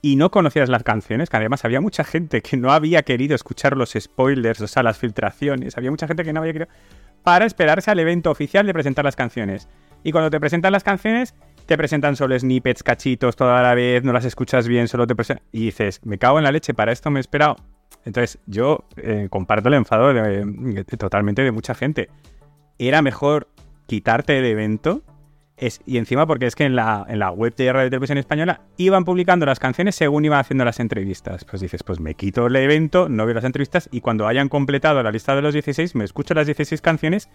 y 0.00 0.16
no 0.16 0.30
conocías 0.30 0.68
las 0.68 0.82
canciones, 0.82 1.28
que 1.28 1.36
además 1.36 1.64
había 1.64 1.80
mucha 1.80 2.04
gente 2.04 2.40
que 2.40 2.56
no 2.56 2.72
había 2.72 3.02
querido 3.02 3.34
escuchar 3.34 3.76
los 3.76 3.94
spoilers, 3.98 4.60
o 4.60 4.68
sea, 4.68 4.82
las 4.82 4.98
filtraciones, 4.98 5.76
había 5.76 5.90
mucha 5.90 6.06
gente 6.06 6.24
que 6.24 6.32
no 6.32 6.40
había 6.40 6.52
querido, 6.52 6.70
para 7.22 7.46
esperarse 7.46 7.90
al 7.90 8.00
evento 8.00 8.30
oficial 8.30 8.66
de 8.66 8.72
presentar 8.72 9.04
las 9.04 9.16
canciones. 9.16 9.68
Y 10.04 10.10
cuando 10.10 10.30
te 10.30 10.40
presentan 10.40 10.72
las 10.72 10.82
canciones, 10.82 11.34
te 11.66 11.76
presentan 11.76 12.16
solo 12.16 12.38
snippets, 12.38 12.82
cachitos 12.82 13.36
toda 13.36 13.62
la 13.62 13.74
vez, 13.74 14.04
no 14.04 14.12
las 14.12 14.24
escuchas 14.24 14.68
bien, 14.68 14.88
solo 14.88 15.06
te 15.06 15.14
presentan... 15.14 15.44
Y 15.52 15.66
dices, 15.66 16.00
me 16.04 16.18
cago 16.18 16.38
en 16.38 16.44
la 16.44 16.52
leche, 16.52 16.74
para 16.74 16.92
esto 16.92 17.10
me 17.10 17.20
he 17.20 17.22
esperado. 17.22 17.56
Entonces, 18.04 18.38
yo 18.46 18.84
eh, 18.96 19.28
comparto 19.30 19.68
el 19.68 19.74
enfado 19.74 20.12
totalmente 20.98 21.42
de 21.42 21.52
mucha 21.52 21.74
gente 21.74 22.08
era 22.78 23.02
mejor 23.02 23.48
quitarte 23.86 24.38
el 24.38 24.44
evento. 24.44 25.02
Y 25.86 25.98
encima 25.98 26.26
porque 26.26 26.46
es 26.46 26.56
que 26.56 26.64
en 26.64 26.74
la, 26.74 27.06
en 27.08 27.20
la 27.20 27.30
web 27.30 27.54
de 27.54 27.72
Radio 27.72 27.88
Televisión 27.88 28.18
Española 28.18 28.62
iban 28.78 29.04
publicando 29.04 29.46
las 29.46 29.60
canciones 29.60 29.94
según 29.94 30.24
iban 30.24 30.40
haciendo 30.40 30.64
las 30.64 30.80
entrevistas. 30.80 31.44
Pues 31.44 31.62
dices, 31.62 31.84
pues 31.84 32.00
me 32.00 32.14
quito 32.14 32.48
el 32.48 32.56
evento, 32.56 33.08
no 33.08 33.26
veo 33.26 33.34
las 33.36 33.44
entrevistas 33.44 33.88
y 33.92 34.00
cuando 34.00 34.26
hayan 34.26 34.48
completado 34.48 35.00
la 35.04 35.12
lista 35.12 35.36
de 35.36 35.42
los 35.42 35.52
16 35.52 35.94
me 35.94 36.04
escucho 36.04 36.34
las 36.34 36.46
16 36.46 36.80
canciones, 36.80 37.28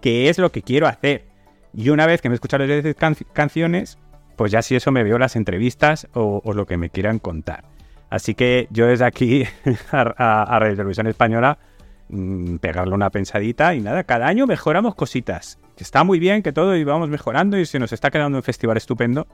que 0.00 0.30
es 0.30 0.38
lo 0.38 0.50
que 0.50 0.62
quiero 0.62 0.86
hacer. 0.86 1.26
Y 1.74 1.90
una 1.90 2.06
vez 2.06 2.20
que 2.20 2.28
me 2.28 2.34
escucho 2.34 2.58
las 2.58 2.68
16 2.68 2.96
canciones, 3.32 3.98
pues 4.36 4.52
ya 4.52 4.62
si 4.62 4.76
eso 4.76 4.92
me 4.92 5.02
veo 5.02 5.18
las 5.18 5.36
entrevistas 5.36 6.08
o, 6.14 6.40
lo 6.54 6.66
que 6.66 6.76
me 6.76 6.90
quieran 6.90 7.18
contar. 7.18 7.64
Así 8.10 8.34
que 8.34 8.68
yo 8.70 8.86
desde 8.86 9.04
aquí 9.04 9.44
a, 9.92 10.42
a 10.42 10.58
Radio 10.58 10.76
Televisión 10.76 11.06
Española 11.06 11.58
Mm, 12.08 12.56
pegarle 12.58 12.94
una 12.94 13.08
pensadita 13.08 13.74
y 13.74 13.80
nada, 13.80 14.04
cada 14.04 14.26
año 14.26 14.46
mejoramos 14.46 14.94
cositas. 14.94 15.58
Está 15.78 16.04
muy 16.04 16.18
bien 16.18 16.42
que 16.42 16.52
todo 16.52 16.76
y 16.76 16.84
vamos 16.84 17.08
mejorando 17.08 17.58
y 17.58 17.64
se 17.64 17.78
nos 17.78 17.92
está 17.92 18.10
quedando 18.10 18.38
un 18.38 18.42
festival 18.42 18.76
estupendo, 18.76 19.26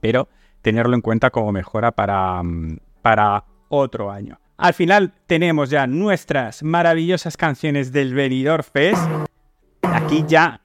pero 0.00 0.28
tenerlo 0.62 0.96
en 0.96 1.00
cuenta 1.00 1.30
como 1.30 1.52
mejora 1.52 1.92
para, 1.92 2.42
mm, 2.42 2.78
para 3.02 3.44
otro 3.68 4.10
año. 4.10 4.40
Al 4.56 4.74
final 4.74 5.14
tenemos 5.26 5.70
ya 5.70 5.86
nuestras 5.86 6.62
maravillosas 6.62 7.36
canciones 7.36 7.92
del 7.92 8.14
Benidorm 8.14 8.64
Fest. 8.64 9.08
Aquí 9.82 10.24
ya 10.26 10.60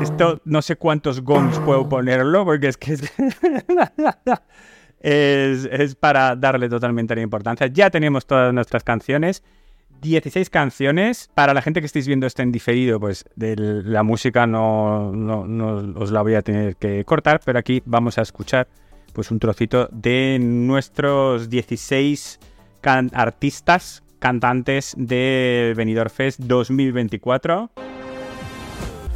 esto 0.00 0.40
no 0.44 0.62
sé 0.62 0.76
cuántos 0.76 1.20
gongs 1.20 1.58
puedo 1.60 1.88
ponerlo 1.88 2.44
porque 2.44 2.68
es 2.68 2.76
que 2.76 2.94
es, 5.00 5.64
es, 5.64 5.94
para 5.94 6.36
darle 6.36 6.68
totalmente 6.68 7.14
la 7.14 7.20
importancia. 7.20 7.66
Ya 7.66 7.90
tenemos 7.90 8.26
todas 8.26 8.54
nuestras 8.54 8.84
canciones. 8.84 9.42
16 10.00 10.48
canciones. 10.48 11.30
Para 11.34 11.52
la 11.52 11.60
gente 11.60 11.80
que 11.80 11.86
estéis 11.86 12.06
viendo 12.06 12.26
esto 12.26 12.42
en 12.42 12.52
diferido, 12.52 12.98
pues 12.98 13.26
de 13.36 13.56
la 13.56 14.02
música 14.02 14.46
no, 14.46 15.10
os 15.96 16.10
la 16.10 16.22
voy 16.22 16.34
a 16.34 16.42
tener 16.42 16.76
que 16.76 17.04
cortar, 17.04 17.40
pero 17.44 17.58
aquí 17.58 17.82
vamos 17.84 18.16
a 18.16 18.22
escuchar 18.22 18.68
pues 19.12 19.30
un 19.30 19.38
trocito 19.38 19.88
de 19.92 20.38
nuestros 20.40 21.50
16 21.50 22.40
artistas, 23.12 24.02
cantantes 24.18 24.94
de 24.96 25.74
Benidorm 25.76 26.10
Fest 26.10 26.40
2024. 26.40 27.89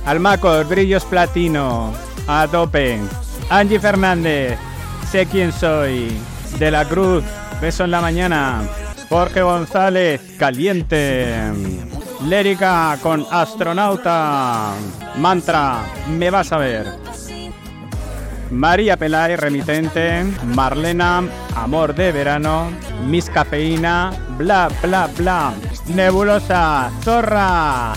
Almacor, 0.07 0.67
Brillos 0.67 1.05
Platino, 1.05 1.93
a 2.27 2.47
tope. 2.49 3.01
Angie 3.51 3.81
Fernández, 3.81 4.59
sé 5.11 5.27
quién 5.27 5.53
soy. 5.53 6.17
De 6.59 6.71
la 6.71 6.85
Cruz, 6.85 7.25
beso 7.61 7.85
en 7.85 7.91
la 7.91 8.01
mañana. 8.01 8.63
Jorge 9.09 9.43
González, 9.43 10.21
Caliente. 10.39 11.53
Lérica 12.27 12.99
con 13.03 13.27
Astronauta. 13.31 14.73
Mantra, 15.17 15.85
me 16.09 16.31
vas 16.31 16.53
a 16.53 16.59
ver. 16.59 16.87
María 18.51 18.97
Pelay, 18.97 19.37
Remitente. 19.37 20.25
Marlena, 20.55 21.23
Amor 21.57 21.95
de 21.95 22.13
Verano. 22.13 22.71
Miss 23.07 23.29
Cafeína, 23.29 24.13
bla, 24.39 24.69
bla, 24.83 25.09
bla. 25.17 25.53
Nebulosa, 25.87 26.91
Zorra. 27.03 27.93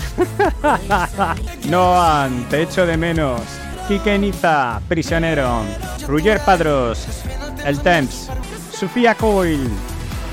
Noan, 1.68 2.48
te 2.48 2.62
echo 2.62 2.86
de 2.86 2.96
menos. 2.96 3.40
Kikeniza, 3.88 4.80
Prisionero. 4.88 5.62
Ruger 6.06 6.40
Padros, 6.40 7.06
El 7.64 7.80
Temps. 7.80 8.28
Sofía 8.70 9.14
Coil, 9.14 9.68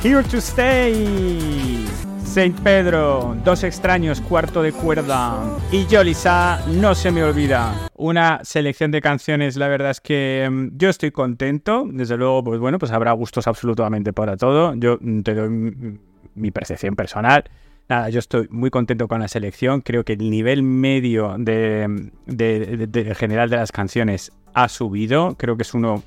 Here 0.04 0.24
to 0.24 0.38
Stay. 0.38 2.05
Saint 2.36 2.60
Pedro, 2.60 3.34
Dos 3.46 3.64
extraños, 3.64 4.20
cuarto 4.20 4.62
de 4.62 4.74
cuerda. 4.74 5.42
Y 5.72 5.86
Yolisa, 5.86 6.62
no 6.68 6.94
se 6.94 7.10
me 7.10 7.24
olvida. 7.24 7.88
Una 7.96 8.42
selección 8.44 8.92
de 8.92 9.00
canciones, 9.00 9.56
la 9.56 9.70
verdad 9.70 9.92
es 9.92 10.02
que 10.02 10.46
mm, 10.52 10.76
yo 10.76 10.90
estoy 10.90 11.12
contento. 11.12 11.86
Desde 11.90 12.18
luego, 12.18 12.44
pues 12.44 12.60
bueno, 12.60 12.78
pues 12.78 12.92
habrá 12.92 13.14
gustos 13.14 13.48
absolutamente 13.48 14.12
para 14.12 14.36
todo. 14.36 14.74
Yo 14.76 14.98
mm, 15.00 15.22
te 15.22 15.34
doy 15.34 15.98
mi 16.36 16.52
percepción 16.52 16.98
personal. 16.98 17.46
Nada, 17.88 18.10
yo 18.10 18.20
estoy 18.20 18.50
muy 18.52 18.70
contento 18.70 19.08
con 19.08 19.22
la 19.22 19.30
selección. 19.30 19.80
Creo 19.80 20.04
que 20.04 20.12
el 20.12 20.30
nivel 20.30 20.62
medio 20.62 21.38
de, 21.40 22.12
de, 22.26 23.16
general 23.16 23.50
de 23.50 23.56
las 23.56 23.72
canciones 23.72 24.34
ha 24.54 24.68
subido. 24.68 25.38
Creo 25.38 25.56
que 25.56 25.64
es 25.64 25.74
uno 25.74 26.04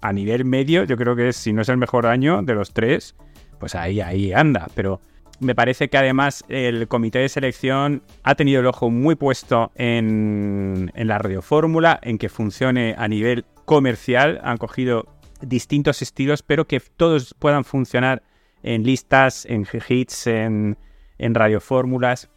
a 0.00 0.12
nivel 0.12 0.44
medio. 0.44 0.84
Yo 0.84 0.96
creo 0.96 1.16
que 1.16 1.32
si 1.32 1.52
no 1.52 1.62
es 1.62 1.68
el 1.68 1.78
mejor 1.78 2.06
año 2.06 2.42
de 2.42 2.54
los 2.54 2.72
tres, 2.72 3.16
pues 3.58 3.74
ahí, 3.74 4.00
ahí 4.00 4.32
anda. 4.32 4.68
Pero 4.76 5.00
me 5.44 5.54
parece 5.54 5.88
que 5.88 5.96
además 5.96 6.44
el 6.48 6.88
comité 6.88 7.20
de 7.20 7.28
selección 7.28 8.02
ha 8.22 8.34
tenido 8.34 8.60
el 8.60 8.66
ojo 8.66 8.90
muy 8.90 9.14
puesto 9.14 9.70
en, 9.76 10.90
la 10.94 11.18
radiofórmula, 11.18 12.00
en 12.02 12.18
que 12.18 12.28
funcione 12.28 12.94
a 12.98 13.06
nivel 13.06 13.44
comercial. 13.64 14.40
Han 14.42 14.56
cogido 14.56 15.06
distintos 15.40 16.02
estilos, 16.02 16.42
pero 16.42 16.66
que 16.66 16.80
todos 16.80 17.34
puedan 17.38 17.64
funcionar 17.64 18.22
en 18.62 18.82
listas, 18.82 19.46
en 19.46 19.66
hits, 19.88 20.26
en 20.26 20.76
radiofórmulas. 21.18 22.30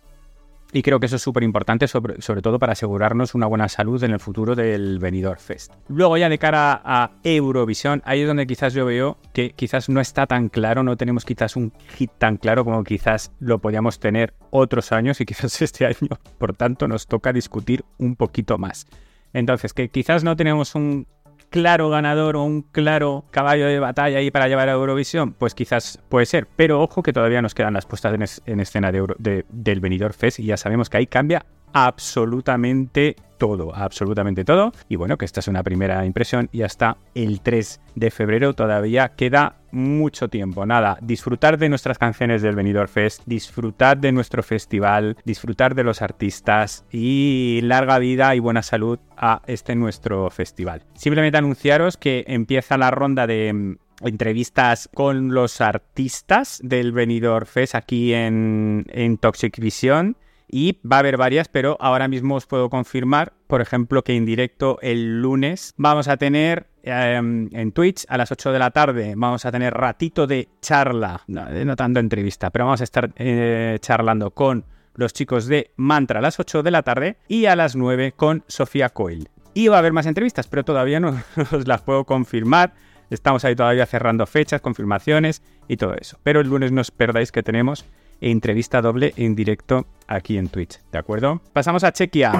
Y 0.74 0.82
creo 0.82 1.00
que 1.00 1.06
eso 1.06 1.16
es 1.16 1.22
súper 1.22 1.44
importante, 1.44 1.88
sobre, 1.88 2.42
todo 2.42 2.60
para 2.60 2.74
asegurarnos 2.74 3.36
una 3.36 3.48
buena 3.48 3.70
salud 3.70 4.04
en 4.04 4.12
el 4.12 4.20
futuro 4.20 4.54
del 4.54 5.00
Benidorm 5.00 5.40
Fest. 5.40 5.74
Luego 5.88 6.18
ya 6.18 6.28
de 6.28 6.38
cara 6.38 6.82
a 6.84 7.12
Eurovisión, 7.24 8.02
ahí 8.06 8.22
es 8.22 8.28
donde 8.28 8.46
quizás 8.46 8.74
yo 8.74 8.86
veo 8.86 9.18
que 9.34 9.52
quizás 9.52 9.88
no 9.88 10.02
está 10.02 10.28
tan 10.28 10.50
claro, 10.50 10.84
no 10.84 10.98
tenemos 10.98 11.24
quizás 11.24 11.56
un 11.56 11.72
hit 11.98 12.12
tan 12.18 12.38
claro 12.38 12.66
como 12.66 12.84
quizás 12.84 13.32
lo 13.40 13.60
podíamos 13.60 14.00
tener 14.00 14.34
otros 14.50 14.92
años 14.92 15.22
y 15.22 15.26
quizás 15.26 15.62
este 15.62 15.86
año, 15.86 16.20
por 16.38 16.54
tanto, 16.54 16.88
nos 16.88 17.08
toca 17.08 17.32
discutir 17.32 17.86
un 17.98 18.16
poquito 18.16 18.58
más. 18.58 18.88
Entonces, 19.34 19.74
que 19.74 19.90
quizás 19.90 20.24
no 20.24 20.36
tenemos 20.36 20.76
un 20.76 21.08
claro 21.50 21.89
ganador 21.89 22.36
o 22.36 22.44
un 22.44 22.62
claro 22.62 23.25
caballo 23.32 23.68
de 23.68 23.80
batalla 23.80 24.20
ahí 24.20 24.32
para 24.32 24.48
llevar 24.48 24.70
a 24.70 24.74
Eurovisión? 24.74 25.34
Pues 25.34 25.56
quizás 25.56 26.00
puede 26.10 26.25
ser, 26.25 26.48
pero 26.56 26.82
ojo 26.82 27.04
que 27.04 27.13
todavía 27.13 27.42
nos 27.42 27.56
quedan 27.56 27.74
las 27.74 27.86
puestas 27.86 28.39
en, 28.46 28.60
escena 28.60 28.92
de 28.92 29.46
del 29.50 29.80
Benidorm 29.80 30.13
Fest 30.13 30.39
y 30.39 30.46
ya 30.46 30.58
sabemos 30.58 30.89
que 30.89 30.98
ahí 30.98 31.08
cambia 31.08 31.46
absolutamente 31.74 33.16
todo, 33.38 33.75
absolutamente 33.75 34.44
todo. 34.44 34.72
Y 34.89 34.96
bueno, 34.96 35.17
que 35.17 35.25
esta 35.25 35.39
es 35.39 35.48
una 35.48 35.63
primera 35.63 36.06
impresión 36.06 36.50
y 36.51 36.63
hasta 36.63 36.98
el 37.15 37.41
3 37.41 37.82
de 37.96 38.12
febrero 38.12 38.53
todavía 38.53 39.10
queda 39.10 39.58
mucho 39.72 40.27
tiempo. 40.29 40.65
Nada, 40.65 40.98
disfrutar 41.01 41.58
de 41.58 41.70
nuestras 41.70 41.98
canciones 41.98 42.41
del 42.41 42.56
Benidorm 42.56 42.88
Fest, 42.88 43.22
disfrutar 43.25 44.00
de 44.00 44.12
nuestro 44.12 44.44
festival, 44.44 45.17
disfrutar 45.25 45.75
de 45.75 45.84
los 45.84 46.01
artistas 46.01 46.86
y 46.91 47.60
larga 47.63 48.00
vida 48.00 48.36
y 48.36 48.39
buena 48.39 48.63
salud 48.63 49.00
a 49.15 49.41
este 49.48 49.75
nuestro 49.75 50.29
festival. 50.29 50.84
Simplemente 50.96 51.38
anunciaros 51.38 51.98
que 51.98 52.25
empieza 52.27 52.77
la 52.77 52.91
ronda 52.91 53.27
de 53.27 53.53
mm, 53.53 53.77
entrevistas 54.01 54.89
con 54.94 55.34
los 55.34 55.62
artistas 55.62 56.60
del 56.63 56.91
Benidorm 56.91 57.46
Fest 57.46 57.75
aquí 57.75 58.13
en, 58.13 58.86
en 58.89 59.17
Toxic 59.17 59.60
Vision 59.60 60.17
y 60.50 60.80
va 60.88 60.98
a 60.98 61.00
haber 61.00 61.18
varias, 61.18 61.48
pero 61.48 61.77
ahora 61.80 62.08
mismo 62.08 62.36
os 62.36 62.46
puedo 62.46 62.70
confirmar, 62.70 63.34
por 63.48 63.62
ejemplo, 63.62 64.04
que 64.04 64.16
en 64.16 64.25
directo 64.25 64.80
el 64.82 65.22
lunes 65.22 65.74
vamos 65.77 66.08
a 66.08 66.18
tener 66.18 66.68
em, 66.84 67.50
en 67.51 67.72
Twitch 67.72 68.06
a 68.08 68.18
las 68.18 68.32
8 68.32 68.51
de 68.51 68.60
la 68.60 68.72
tarde, 68.72 69.13
vamos 69.18 69.46
a 69.46 69.51
tener 69.51 69.74
ratito 69.74 70.27
de 70.27 70.48
charla, 70.62 71.22
no, 71.27 71.50
no 71.50 71.75
tanto 71.75 72.00
entrevista, 72.00 72.50
pero 72.50 72.66
vamos 72.66 72.82
a 72.82 72.86
estar 72.86 73.12
eh, 73.18 73.77
charlando 73.82 74.32
con 74.32 74.66
los 74.98 75.13
chicos 75.13 75.46
de 75.48 75.72
Mantra 75.77 76.20
a 76.20 76.22
las 76.22 76.39
8 76.39 76.63
de 76.63 76.72
la 76.72 76.82
tarde 76.82 77.18
y 77.27 77.46
a 77.46 77.56
las 77.56 77.75
9 77.75 78.13
con 78.16 78.44
Sofía 78.48 78.89
Coil. 78.89 79.30
Y 79.54 79.70
va 79.70 79.77
a 79.77 79.80
haber 79.80 79.94
más 79.94 80.06
entrevistas, 80.06 80.48
pero 80.48 80.66
todavía 80.66 81.00
no 81.00 81.22
os 81.51 81.68
las 81.68 81.82
puedo 81.82 82.04
confirmar. 82.04 82.74
Estamos 83.10 83.46
ahí 83.46 83.56
todavía 83.56 83.86
cerrando 83.86 84.25
fechas, 84.25 84.60
confirmaciones 84.60 85.42
y 85.68 85.77
todo 85.77 85.94
eso. 85.96 86.20
Pero 86.24 86.42
el 86.42 86.50
lunes 86.50 86.72
no 86.72 86.82
os 86.82 86.92
perdáis 86.92 87.32
que 87.32 87.42
tenemos 87.42 87.86
entrevista 88.22 88.82
doble 88.82 89.14
en 89.18 89.36
directo 89.36 89.86
aquí 90.08 90.38
en 90.38 90.50
Twitch, 90.50 90.80
¿de 90.92 90.98
acuerdo? 90.98 91.42
Pasamos 91.54 91.84
a 91.84 91.92
Chequia. 91.92 92.32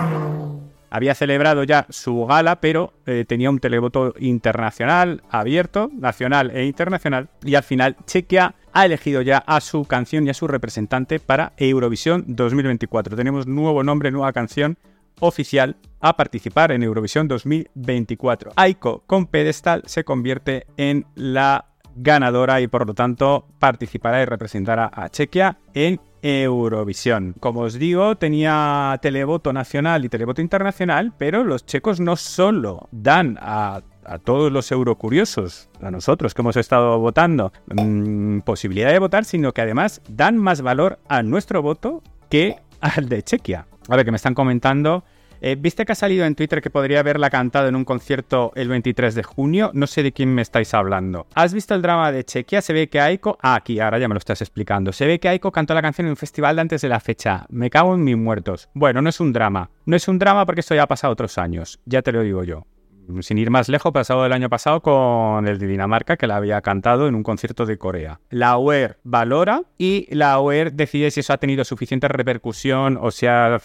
Había 0.90 1.16
celebrado 1.16 1.64
ya 1.64 1.86
su 1.90 2.26
gala, 2.26 2.62
pero 2.62 2.94
eh, 3.06 3.26
tenía 3.28 3.50
un 3.50 3.60
televoto 3.60 4.14
internacional 4.20 5.22
abierto, 5.30 5.90
nacional 5.94 6.52
e 6.56 6.66
internacional, 6.66 7.30
y 7.44 7.56
al 7.56 7.64
final 7.64 7.98
Chequia 8.06 8.56
ha 8.72 8.86
elegido 8.86 9.22
ya 9.22 9.40
a 9.40 9.60
su 9.60 9.84
canción 9.86 10.26
y 10.26 10.30
a 10.30 10.34
su 10.34 10.48
representante 10.48 11.20
para 11.20 11.54
Eurovisión 11.58 12.24
2024. 12.28 13.18
Tenemos 13.18 13.48
nuevo 13.48 13.84
nombre, 13.84 14.12
nueva 14.12 14.32
canción 14.32 14.78
oficial 15.20 15.76
a 16.00 16.16
participar 16.16 16.72
en 16.72 16.84
Eurovisión 16.84 17.28
2024. 17.28 18.52
Aiko 18.56 19.04
con 19.08 19.26
pedestal 19.26 19.84
se 19.88 20.04
convierte 20.04 20.68
en 20.78 21.06
la 21.16 21.66
ganadora 21.98 22.62
y 22.62 22.68
por 22.68 22.88
lo 22.88 22.94
tanto 22.94 23.46
participará 23.60 24.22
y 24.22 24.26
representará 24.26 24.90
a 24.94 25.10
Chequia 25.10 25.58
en 25.74 26.00
Eurovisión. 26.22 27.36
Como 27.40 27.62
os 27.62 27.76
digo, 27.76 28.16
tenía 28.18 28.98
televoto 29.02 29.54
nacional 29.54 30.06
y 30.06 30.10
televoto 30.10 30.42
internacional, 30.42 31.14
pero 31.18 31.44
los 31.44 31.66
checos 31.66 32.00
no 32.00 32.16
solo 32.16 32.88
dan 32.92 33.38
a, 33.42 33.82
todos 34.24 34.52
los 34.52 34.72
eurocuriosos, 34.72 35.70
a 35.82 35.92
nosotros 35.92 36.34
que 36.34 36.42
hemos 36.42 36.56
estado 36.56 36.98
votando, 36.98 37.52
mm, 37.76 38.40
posibilidad 38.40 38.92
de 38.92 39.00
votar, 39.00 39.26
sino 39.26 39.54
que 39.54 39.62
además 39.62 40.02
dan 40.08 40.38
más 40.38 40.62
valor 40.62 41.00
a 41.10 41.24
nuestro 41.24 41.62
voto 41.62 42.02
que 42.30 42.56
al 42.80 43.10
de 43.10 43.22
Chequia. 43.24 43.68
A 43.90 43.96
ver, 43.96 44.06
que 44.06 44.12
me 44.12 44.18
están 44.18 44.34
comentando 44.34 45.04
eh, 45.42 45.56
¿Viste 45.60 45.86
que 45.86 45.92
ha 45.92 45.96
salido 45.96 46.26
en 46.26 46.36
Twitter 46.36 46.62
que 46.62 46.70
podría 46.70 47.00
haberla 47.00 47.30
cantado 47.30 47.68
en 47.68 47.76
un 47.76 47.86
concierto 47.86 48.52
el 48.56 48.70
23 48.70 49.16
de 49.16 49.24
junio? 49.24 49.72
No 49.74 49.88
sé 49.88 50.04
de 50.04 50.12
quién 50.12 50.34
me 50.34 50.42
estáis 50.42 50.74
hablando. 50.74 51.28
¿Has 51.36 51.54
visto 51.54 51.76
el 51.76 51.82
drama 51.82 52.12
de 52.12 52.24
Chequia? 52.24 52.62
Se 52.62 52.74
ve 52.74 52.88
que 52.88 53.00
Aiko... 53.00 53.38
Ah, 53.42 53.56
aquí, 53.56 53.80
ahora 53.80 54.00
ya 54.00 54.08
me 54.08 54.16
lo 54.16 54.20
estás 54.20 54.42
explicando. 54.42 54.92
Se 54.92 55.06
ve 55.06 55.20
que 55.20 55.30
Aiko 55.30 55.52
cantó 55.52 55.74
la 55.74 55.82
canción 55.82 56.08
en 56.08 56.12
un 56.12 56.18
festival 56.18 56.56
de 56.56 56.62
antes 56.62 56.82
de 56.82 56.90
la 56.90 57.00
fecha. 57.00 57.46
Me 57.50 57.70
cago 57.70 57.96
en 57.96 58.04
mis 58.04 58.18
muertos. 58.18 58.70
Bueno, 58.74 59.02
no 59.02 59.10
es 59.10 59.20
un 59.20 59.34
drama. 59.34 59.70
No 59.86 59.96
es 59.96 60.08
un 60.08 60.20
drama 60.20 60.46
porque 60.46 60.62
esto 60.62 60.76
ya 60.76 60.84
ha 60.84 60.88
pasado 60.88 61.14
otros 61.14 61.38
años. 61.38 61.80
Ya 61.86 62.02
te 62.02 62.12
lo 62.12 62.22
digo 62.22 62.44
yo 62.44 62.66
sin 63.22 63.38
ir 63.38 63.50
más 63.50 63.70
lejos, 63.70 63.92
pasado 63.92 64.26
el 64.26 64.34
año 64.34 64.50
pasado 64.50 64.82
con 64.82 65.48
el 65.48 65.60
de 65.60 65.68
Dinamarca, 65.68 66.18
que 66.18 66.28
la 66.28 66.38
había 66.38 66.62
cantado 66.62 67.08
en 67.08 67.16
un 67.16 67.24
concierto 67.24 67.66
de 67.66 67.78
Corea. 67.78 68.20
La 68.30 68.58
OER 68.58 68.98
valora 69.04 69.64
y 69.78 70.08
la 70.16 70.40
OER 70.40 70.74
decide 70.74 71.12
si 71.12 71.22
eso 71.22 71.34
ha 71.34 71.38
tenido 71.38 71.64
suficiente 71.64 72.08
repercusión 72.08 72.98
o 73.02 73.12
sea... 73.12 73.58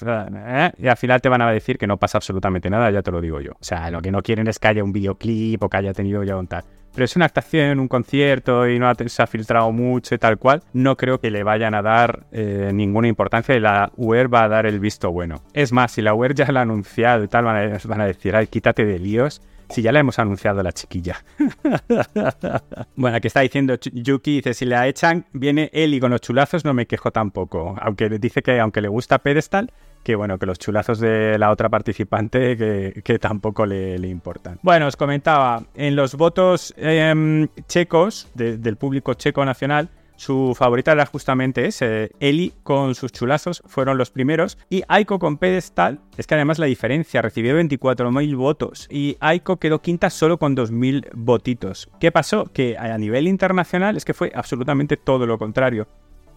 ¿eh? 0.46 0.72
Y 0.78 0.88
al 0.88 0.96
final 0.96 1.20
te 1.20 1.28
van 1.28 1.42
a 1.42 1.50
decir 1.50 1.78
que 1.78 1.86
no 1.86 1.98
pasa 1.98 2.18
absolutamente 2.18 2.70
nada, 2.70 2.90
ya 2.90 3.02
te 3.02 3.10
lo 3.10 3.20
digo 3.20 3.40
yo. 3.40 3.52
O 3.52 3.64
sea, 3.64 3.90
lo 3.90 4.00
que 4.00 4.10
no 4.10 4.22
quieren 4.22 4.48
es 4.48 4.58
que 4.58 4.68
haya 4.68 4.84
un 4.84 4.92
videoclip 4.92 5.62
o 5.62 5.68
que 5.68 5.76
haya 5.76 5.92
tenido 5.92 6.22
ya 6.24 6.36
un 6.36 6.46
tal 6.46 6.64
pero 6.94 7.04
es 7.04 7.16
una 7.16 7.26
actuación, 7.26 7.80
un 7.80 7.88
concierto 7.88 8.68
y 8.68 8.78
no 8.78 8.92
se 9.06 9.22
ha 9.22 9.26
filtrado 9.26 9.72
mucho 9.72 10.14
y 10.14 10.18
tal 10.18 10.38
cual, 10.38 10.62
no 10.72 10.96
creo 10.96 11.20
que 11.20 11.30
le 11.30 11.42
vayan 11.42 11.74
a 11.74 11.82
dar 11.82 12.24
eh, 12.32 12.70
ninguna 12.72 13.08
importancia 13.08 13.54
y 13.54 13.60
la 13.60 13.90
UER 13.96 14.32
va 14.32 14.44
a 14.44 14.48
dar 14.48 14.66
el 14.66 14.80
visto 14.80 15.10
bueno. 15.10 15.42
Es 15.54 15.72
más, 15.72 15.92
si 15.92 16.02
la 16.02 16.14
UER 16.14 16.34
ya 16.34 16.50
la 16.52 16.60
ha 16.60 16.62
anunciado 16.62 17.24
y 17.24 17.28
tal, 17.28 17.44
van 17.44 17.74
a, 17.74 17.78
van 17.84 18.00
a 18.00 18.06
decir, 18.06 18.36
ay, 18.36 18.46
quítate 18.46 18.84
de 18.84 18.98
líos. 18.98 19.42
Si 19.70 19.80
ya 19.80 19.90
la 19.90 20.00
hemos 20.00 20.18
anunciado 20.18 20.60
a 20.60 20.62
la 20.62 20.72
chiquilla. 20.72 21.24
bueno, 22.94 23.16
aquí 23.16 23.28
está 23.28 23.40
diciendo 23.40 23.78
Yuki, 23.80 24.36
dice, 24.36 24.52
si 24.52 24.66
la 24.66 24.86
echan, 24.86 25.24
viene 25.32 25.70
él 25.72 25.94
y 25.94 26.00
con 26.00 26.10
los 26.10 26.20
chulazos 26.20 26.66
no 26.66 26.74
me 26.74 26.84
quejo 26.84 27.10
tampoco. 27.10 27.74
Aunque 27.80 28.10
dice 28.10 28.42
que 28.42 28.60
aunque 28.60 28.82
le 28.82 28.88
gusta 28.88 29.20
Pedestal, 29.20 29.72
que 30.02 30.16
bueno, 30.16 30.38
que 30.38 30.46
los 30.46 30.58
chulazos 30.58 30.98
de 30.98 31.38
la 31.38 31.50
otra 31.50 31.68
participante 31.68 32.56
que, 32.56 33.18
tampoco 33.18 33.66
le, 33.66 33.96
importan. 34.08 34.58
Bueno, 34.62 34.86
os 34.86 34.96
comentaba, 34.96 35.62
en 35.74 35.96
los 35.96 36.14
votos 36.16 36.74
em, 36.76 37.48
checos, 37.68 38.28
del 38.34 38.76
público 38.76 39.14
checo 39.14 39.44
nacional, 39.44 39.90
su 40.16 40.54
favorita 40.56 40.92
era 40.92 41.04
justamente 41.04 41.66
ese. 41.66 42.12
Eli 42.20 42.52
con 42.62 42.94
sus 42.94 43.10
chulazos 43.10 43.60
fueron 43.66 43.98
los 43.98 44.12
primeros. 44.12 44.56
Y 44.70 44.84
Aiko 44.86 45.18
con 45.18 45.36
pedestal, 45.36 45.98
es 46.16 46.28
que 46.28 46.36
además 46.36 46.60
la 46.60 46.66
diferencia, 46.66 47.22
recibió 47.22 47.58
24.000 47.58 48.36
votos. 48.36 48.86
Y 48.88 49.16
Aiko 49.18 49.56
quedó 49.56 49.82
quinta 49.82 50.10
solo 50.10 50.38
con 50.38 50.56
2.000 50.56 51.08
votitos. 51.14 51.88
¿Qué 51.98 52.12
pasó? 52.12 52.44
Que 52.44 52.76
a 52.78 52.96
nivel 52.98 53.26
internacional 53.26 53.96
es 53.96 54.04
que 54.04 54.14
fue 54.14 54.30
absolutamente 54.32 54.96
todo 54.96 55.26
lo 55.26 55.38
contrario. 55.38 55.88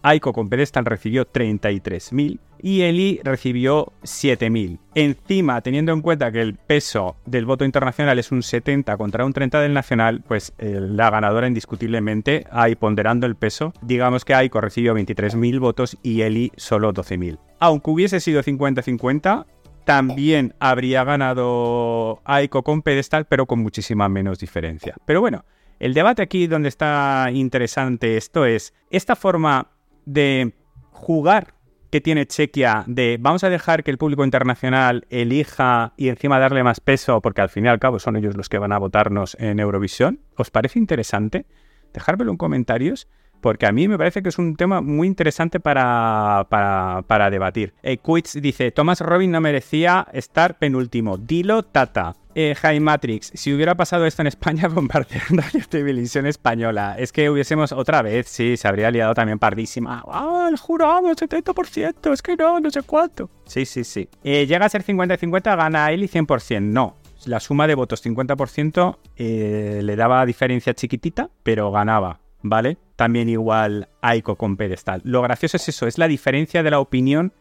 Aiko 0.05 0.33
con 0.33 0.49
pedestal 0.49 0.85
recibió 0.85 1.25
33.000 1.25 2.37
y 2.61 2.81
Eli 2.83 3.19
recibió 3.23 3.91
7.000. 4.03 4.77
Encima, 4.93 5.59
teniendo 5.61 5.93
en 5.93 6.01
cuenta 6.01 6.31
que 6.31 6.41
el 6.41 6.53
peso 6.53 7.15
del 7.25 7.47
voto 7.47 7.65
internacional 7.65 8.19
es 8.19 8.31
un 8.31 8.43
70 8.43 8.97
contra 8.97 9.25
un 9.25 9.33
30 9.33 9.61
del 9.61 9.73
nacional, 9.73 10.21
pues 10.27 10.53
eh, 10.59 10.77
la 10.79 11.09
ganadora 11.09 11.47
indiscutiblemente, 11.47 12.45
ahí 12.51 12.75
ponderando 12.75 13.25
el 13.25 13.35
peso, 13.35 13.73
digamos 13.81 14.25
que 14.25 14.35
Aiko 14.35 14.61
recibió 14.61 14.93
23.000 14.93 15.59
votos 15.59 15.97
y 16.03 16.21
Eli 16.21 16.51
solo 16.55 16.93
12.000. 16.93 17.39
Aunque 17.59 17.89
hubiese 17.89 18.19
sido 18.19 18.43
50-50, 18.43 19.47
también 19.85 20.53
habría 20.59 21.03
ganado 21.03 22.21
Aiko 22.25 22.61
con 22.61 22.83
pedestal, 22.83 23.25
pero 23.25 23.47
con 23.47 23.57
muchísima 23.57 24.07
menos 24.07 24.37
diferencia. 24.37 24.93
Pero 25.05 25.19
bueno, 25.19 25.45
el 25.79 25.95
debate 25.95 26.21
aquí 26.21 26.45
donde 26.45 26.69
está 26.69 27.29
interesante 27.33 28.17
esto 28.17 28.45
es, 28.45 28.73
esta 28.91 29.15
forma 29.15 29.71
de 30.05 30.53
jugar 30.91 31.53
que 31.89 32.01
tiene 32.01 32.25
Chequia 32.25 32.83
de 32.87 33.17
vamos 33.19 33.43
a 33.43 33.49
dejar 33.49 33.83
que 33.83 33.91
el 33.91 33.97
público 33.97 34.25
internacional 34.25 35.05
elija 35.09 35.93
y 35.97 36.09
encima 36.09 36.39
darle 36.39 36.63
más 36.63 36.79
peso, 36.79 37.21
porque 37.21 37.41
al 37.41 37.49
fin 37.49 37.65
y 37.65 37.67
al 37.69 37.79
cabo 37.79 37.99
son 37.99 38.15
ellos 38.15 38.35
los 38.35 38.49
que 38.49 38.57
van 38.57 38.73
a 38.73 38.77
votarnos 38.77 39.37
en 39.39 39.59
Eurovisión. 39.59 40.19
¿Os 40.35 40.51
parece 40.51 40.79
interesante? 40.79 41.45
Dejármelo 41.93 42.31
en 42.31 42.37
comentarios 42.37 43.07
porque 43.45 43.67
a 43.67 43.71
mí 43.71 43.87
me 43.87 43.97
parece 43.97 44.23
que 44.23 44.29
es 44.29 44.39
un 44.39 44.55
tema 44.55 44.81
muy 44.81 45.07
interesante 45.07 45.59
para, 45.59 46.47
para, 46.49 47.29
debatir. 47.29 47.75
Eh, 47.83 47.97
Quits 47.97 48.41
dice, 48.41 48.71
Thomas 48.71 49.01
Robin 49.01 49.29
no 49.29 49.39
merecía 49.39 50.07
estar 50.13 50.57
penúltimo. 50.57 51.17
Dilo, 51.17 51.61
Tata. 51.61 52.15
Eh, 52.37 52.53
Matrix, 52.81 53.31
si 53.33 53.53
hubiera 53.53 53.75
pasado 53.75 54.05
esto 54.05 54.21
en 54.21 54.27
España, 54.27 54.67
bombardeando 54.69 55.41
Radio 55.41 55.65
Televisión 55.69 56.25
Española. 56.25 56.97
Es 56.99 57.13
que 57.13 57.29
hubiésemos 57.29 57.71
otra 57.71 58.01
vez, 58.01 58.27
sí, 58.27 58.57
se 58.57 58.67
habría 58.67 58.91
liado 58.91 59.13
también 59.13 59.39
pardísima. 59.39 60.03
¡Ah, 60.07 60.49
el 60.51 60.57
jurado, 60.57 61.09
el 61.09 61.15
70%! 61.15 62.11
Es 62.11 62.21
que 62.21 62.35
no, 62.35 62.59
no 62.59 62.69
sé 62.69 62.81
cuánto. 62.81 63.29
Sí, 63.45 63.65
sí, 63.65 63.85
sí. 63.85 64.09
Eh, 64.23 64.45
llega 64.45 64.65
a 64.65 64.69
ser 64.69 64.83
50 64.83 65.15
50, 65.15 65.55
gana 65.55 65.91
él 65.91 66.03
y 66.03 66.09
100%. 66.09 66.61
No, 66.61 66.97
la 67.25 67.39
suma 67.39 67.67
de 67.67 67.75
votos 67.75 68.05
50% 68.05 68.97
eh, 69.15 69.79
le 69.81 69.95
daba 69.95 70.25
diferencia 70.25 70.73
chiquitita, 70.73 71.29
pero 71.41 71.71
ganaba. 71.71 72.19
¿vale? 72.45 72.77
También 72.95 73.27
igual 73.27 73.89
Aiko 74.01 74.35
con 74.35 74.55
pedestal. 74.55 75.01
Lo 75.03 75.21
gracioso 75.21 75.57
es 75.57 75.67
eso, 75.67 75.87
es 75.87 75.97
la 75.97 76.07
diferencia 76.07 76.63
de 76.63 76.71
la 76.71 76.79
opinión 76.79 77.33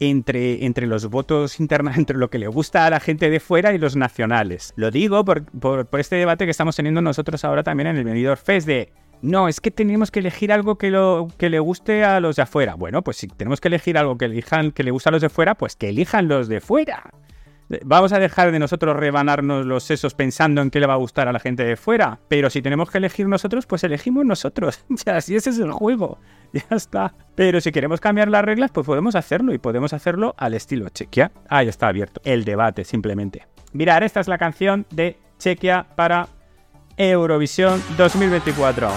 entre, 0.00 0.64
entre 0.64 0.86
los 0.86 1.08
votos 1.08 1.60
internos, 1.60 1.96
entre 1.98 2.16
lo 2.16 2.30
que 2.30 2.38
le 2.38 2.48
gusta 2.48 2.86
a 2.86 2.90
la 2.90 3.00
gente 3.00 3.30
de 3.30 3.40
fuera 3.40 3.72
y 3.74 3.78
los 3.78 3.96
nacionales. 3.96 4.72
Lo 4.76 4.90
digo 4.90 5.24
por, 5.24 5.44
este 5.98 6.16
debate 6.16 6.44
que 6.44 6.50
estamos 6.50 6.76
teniendo 6.76 7.00
nosotros 7.00 7.44
ahora 7.44 7.62
también 7.62 7.88
en 7.88 7.96
el 7.96 8.04
Venidor 8.04 8.38
Fest 8.38 8.66
de... 8.66 8.92
No, 9.22 9.48
es 9.48 9.60
que 9.60 9.70
tenemos 9.70 10.10
que 10.10 10.20
elegir 10.20 10.52
algo 10.52 10.76
que, 10.76 10.90
lo, 10.90 11.28
que 11.38 11.48
le 11.48 11.58
guste 11.58 12.04
a 12.04 12.20
los 12.20 12.36
de 12.36 12.42
afuera. 12.42 12.74
Bueno, 12.74 13.02
pues 13.02 13.16
si 13.16 13.28
tenemos 13.28 13.62
que 13.62 13.68
elegir 13.68 13.96
algo 13.96 14.18
que 14.18 14.26
elijan, 14.26 14.72
que 14.72 14.82
le 14.82 14.90
guste 14.90 15.08
a 15.08 15.12
los 15.12 15.22
de 15.22 15.30
fuera, 15.30 15.54
pues 15.54 15.74
que 15.74 15.88
elijan 15.88 16.28
los 16.28 16.48
de 16.48 16.60
fuera. 16.60 17.10
Vamos 17.84 18.12
a 18.12 18.18
dejar 18.18 18.52
de 18.52 18.58
nosotros 18.58 18.96
rebanarnos 18.96 19.66
los 19.66 19.82
sesos 19.82 20.14
pensando 20.14 20.62
en 20.62 20.70
qué 20.70 20.78
le 20.78 20.86
va 20.86 20.94
a 20.94 20.98
gustar 20.98 21.26
a 21.28 21.32
la 21.32 21.40
gente 21.40 21.64
de 21.64 21.76
fuera. 21.76 22.20
Pero 22.28 22.48
si 22.48 22.62
tenemos 22.62 22.90
que 22.90 22.98
elegir 22.98 23.28
nosotros, 23.28 23.66
pues 23.66 23.84
elegimos 23.84 24.24
nosotros. 24.24 24.84
Ya, 25.06 25.20
si 25.20 25.36
ese 25.36 25.50
es 25.50 25.58
el 25.58 25.72
juego. 25.72 26.18
Ya 26.52 26.76
está. 26.76 27.12
Pero 27.34 27.60
si 27.60 27.72
queremos 27.72 28.00
cambiar 28.00 28.28
las 28.28 28.44
reglas, 28.44 28.70
pues 28.70 28.86
podemos 28.86 29.14
hacerlo. 29.14 29.52
Y 29.52 29.58
podemos 29.58 29.92
hacerlo 29.92 30.34
al 30.38 30.54
estilo 30.54 30.88
Chequia. 30.88 31.32
Ahí 31.48 31.68
está 31.68 31.88
abierto. 31.88 32.20
El 32.24 32.44
debate, 32.44 32.84
simplemente. 32.84 33.46
Mirad, 33.72 34.04
esta 34.04 34.20
es 34.20 34.28
la 34.28 34.38
canción 34.38 34.86
de 34.90 35.18
Chequia 35.38 35.86
para 35.96 36.28
Eurovisión 36.96 37.82
2024. 37.98 38.88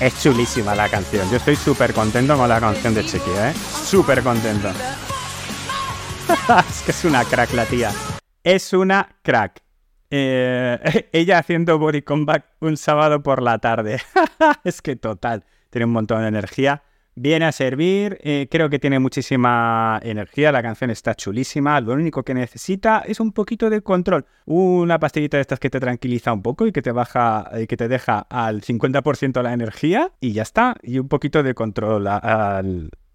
Es 0.00 0.22
chulísima 0.22 0.74
la 0.74 0.88
canción. 0.88 1.28
Yo 1.30 1.38
estoy 1.38 1.56
súper 1.56 1.92
contento 1.92 2.36
con 2.36 2.48
la 2.48 2.60
canción 2.60 2.94
de 2.94 3.04
Chequia, 3.04 3.50
¿eh? 3.50 3.54
Súper 3.54 4.22
contento. 4.22 4.68
es 6.68 6.82
que 6.82 6.90
es 6.92 7.04
una 7.04 7.24
crack 7.24 7.52
la 7.54 7.64
tía. 7.66 7.90
Es 8.44 8.72
una 8.72 9.16
crack. 9.22 9.62
Eh, 10.10 11.08
ella 11.12 11.38
haciendo 11.38 11.78
body 11.78 12.02
comeback 12.02 12.44
un 12.60 12.76
sábado 12.76 13.22
por 13.22 13.42
la 13.42 13.58
tarde. 13.58 14.00
es 14.64 14.80
que 14.82 14.96
total, 14.96 15.44
tiene 15.70 15.86
un 15.86 15.92
montón 15.92 16.22
de 16.22 16.28
energía. 16.28 16.82
Viene 17.16 17.46
a 17.46 17.52
servir, 17.52 18.18
eh, 18.22 18.46
creo 18.48 18.70
que 18.70 18.78
tiene 18.78 19.00
muchísima 19.00 19.98
energía, 20.02 20.52
la 20.52 20.62
canción 20.62 20.90
está 20.90 21.14
chulísima, 21.14 21.80
lo 21.80 21.92
único 21.92 22.22
que 22.22 22.32
necesita 22.32 23.02
es 23.04 23.18
un 23.18 23.32
poquito 23.32 23.68
de 23.68 23.82
control, 23.82 24.24
una 24.46 24.98
pastillita 25.00 25.36
de 25.36 25.40
estas 25.42 25.58
que 25.58 25.68
te 25.68 25.80
tranquiliza 25.80 26.32
un 26.32 26.40
poco 26.40 26.66
y 26.66 26.72
que 26.72 26.80
te 26.80 26.92
baja 26.92 27.50
y 27.60 27.66
que 27.66 27.76
te 27.76 27.88
deja 27.88 28.20
al 28.30 28.62
50% 28.62 29.42
la 29.42 29.52
energía 29.52 30.12
y 30.20 30.32
ya 30.32 30.42
está, 30.42 30.76
y 30.82 31.00
un 31.00 31.08
poquito 31.08 31.42
de 31.42 31.52
control 31.52 32.06
a 32.06 32.62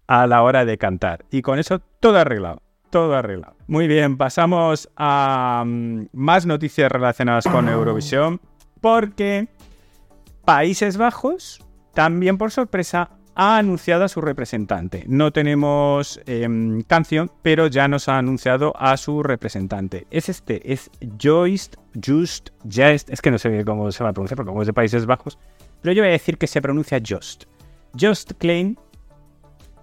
la 0.08 0.42
hora 0.42 0.64
de 0.66 0.76
cantar. 0.76 1.24
Y 1.30 1.40
con 1.40 1.58
eso 1.58 1.80
todo 1.98 2.18
arreglado 2.18 2.65
todo 2.96 3.14
arreglado. 3.14 3.54
Muy 3.66 3.88
bien, 3.88 4.16
pasamos 4.16 4.88
a 4.96 5.64
mm, 5.66 6.06
más 6.14 6.46
noticias 6.46 6.90
relacionadas 6.90 7.44
con 7.44 7.68
Eurovisión, 7.68 8.40
porque 8.80 9.48
Países 10.46 10.96
Bajos, 10.96 11.62
también 11.92 12.38
por 12.38 12.52
sorpresa, 12.52 13.10
ha 13.34 13.58
anunciado 13.58 14.04
a 14.04 14.08
su 14.08 14.22
representante. 14.22 15.04
No 15.08 15.30
tenemos 15.30 16.22
em, 16.24 16.80
canción, 16.84 17.30
pero 17.42 17.66
ya 17.66 17.86
nos 17.86 18.08
ha 18.08 18.16
anunciado 18.16 18.72
a 18.78 18.96
su 18.96 19.22
representante. 19.22 20.06
Es 20.10 20.30
este, 20.30 20.72
es 20.72 20.90
Joist, 21.22 21.76
Just, 22.02 22.48
Just, 22.64 23.10
es 23.10 23.20
que 23.20 23.30
no 23.30 23.36
sé 23.36 23.62
cómo 23.66 23.92
se 23.92 24.04
va 24.04 24.08
a 24.08 24.12
pronunciar, 24.14 24.36
porque 24.36 24.48
como 24.48 24.62
es 24.62 24.68
de 24.68 24.72
Países 24.72 25.04
Bajos, 25.04 25.38
pero 25.82 25.92
yo 25.92 26.00
voy 26.00 26.08
a 26.08 26.12
decir 26.12 26.38
que 26.38 26.46
se 26.46 26.62
pronuncia 26.62 26.98
Just. 27.06 27.44
Just 28.00 28.32
Klein 28.38 28.78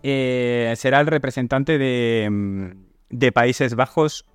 eh, 0.02 0.74
será 0.78 1.00
el 1.00 1.06
representante 1.06 1.78
de, 1.78 2.24
em, 2.24 2.83
de 3.14 3.32
Países 3.32 3.76
Bajos 3.76 4.26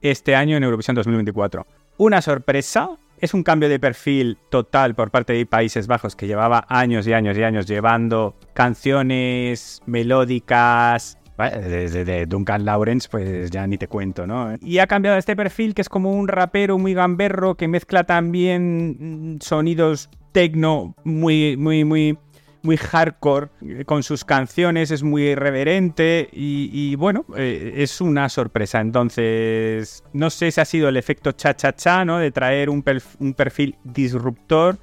este 0.00 0.36
año 0.36 0.56
en 0.56 0.62
Eurovisión 0.62 0.94
2024. 0.94 1.66
Una 1.96 2.20
sorpresa, 2.20 2.90
es 3.18 3.32
un 3.32 3.42
cambio 3.42 3.68
de 3.68 3.80
perfil 3.80 4.36
total 4.50 4.94
por 4.94 5.10
parte 5.10 5.32
de 5.32 5.46
Países 5.46 5.86
Bajos 5.86 6.14
que 6.14 6.26
llevaba 6.26 6.66
años 6.68 7.06
y 7.06 7.14
años 7.14 7.36
y 7.38 7.42
años 7.42 7.66
llevando 7.66 8.36
canciones 8.54 9.82
melódicas. 9.86 11.18
Desde 11.38 12.06
de 12.06 12.24
Duncan 12.24 12.64
Lawrence, 12.64 13.08
pues 13.10 13.50
ya 13.50 13.66
ni 13.66 13.76
te 13.76 13.88
cuento, 13.88 14.26
¿no? 14.26 14.54
Y 14.62 14.78
ha 14.78 14.86
cambiado 14.86 15.18
este 15.18 15.36
perfil 15.36 15.74
que 15.74 15.82
es 15.82 15.90
como 15.90 16.12
un 16.12 16.28
rapero 16.28 16.78
muy 16.78 16.94
gamberro 16.94 17.56
que 17.56 17.68
mezcla 17.68 18.04
también 18.04 19.34
mm, 19.34 19.40
sonidos 19.42 20.08
tecno 20.32 20.94
muy, 21.04 21.56
muy, 21.58 21.84
muy, 21.84 22.18
muy 22.66 22.76
hardcore 22.76 23.48
eh, 23.62 23.84
con 23.86 24.02
sus 24.02 24.24
canciones, 24.24 24.90
es 24.90 25.02
muy 25.02 25.22
irreverente 25.28 26.28
y, 26.32 26.94
bueno, 26.96 27.24
eh, 27.36 27.74
es 27.76 28.00
una 28.02 28.28
sorpresa. 28.28 28.80
Entonces, 28.80 30.04
no 30.12 30.28
sé 30.28 30.50
si 30.50 30.60
ha 30.60 30.64
sido 30.66 30.88
el 30.88 30.98
efecto 30.98 31.32
cha-cha-cha, 31.32 32.04
¿no? 32.04 32.18
De 32.18 32.30
traer 32.30 32.68
un, 32.68 32.82
perfil 32.82 33.76
disruptor. 33.84 34.78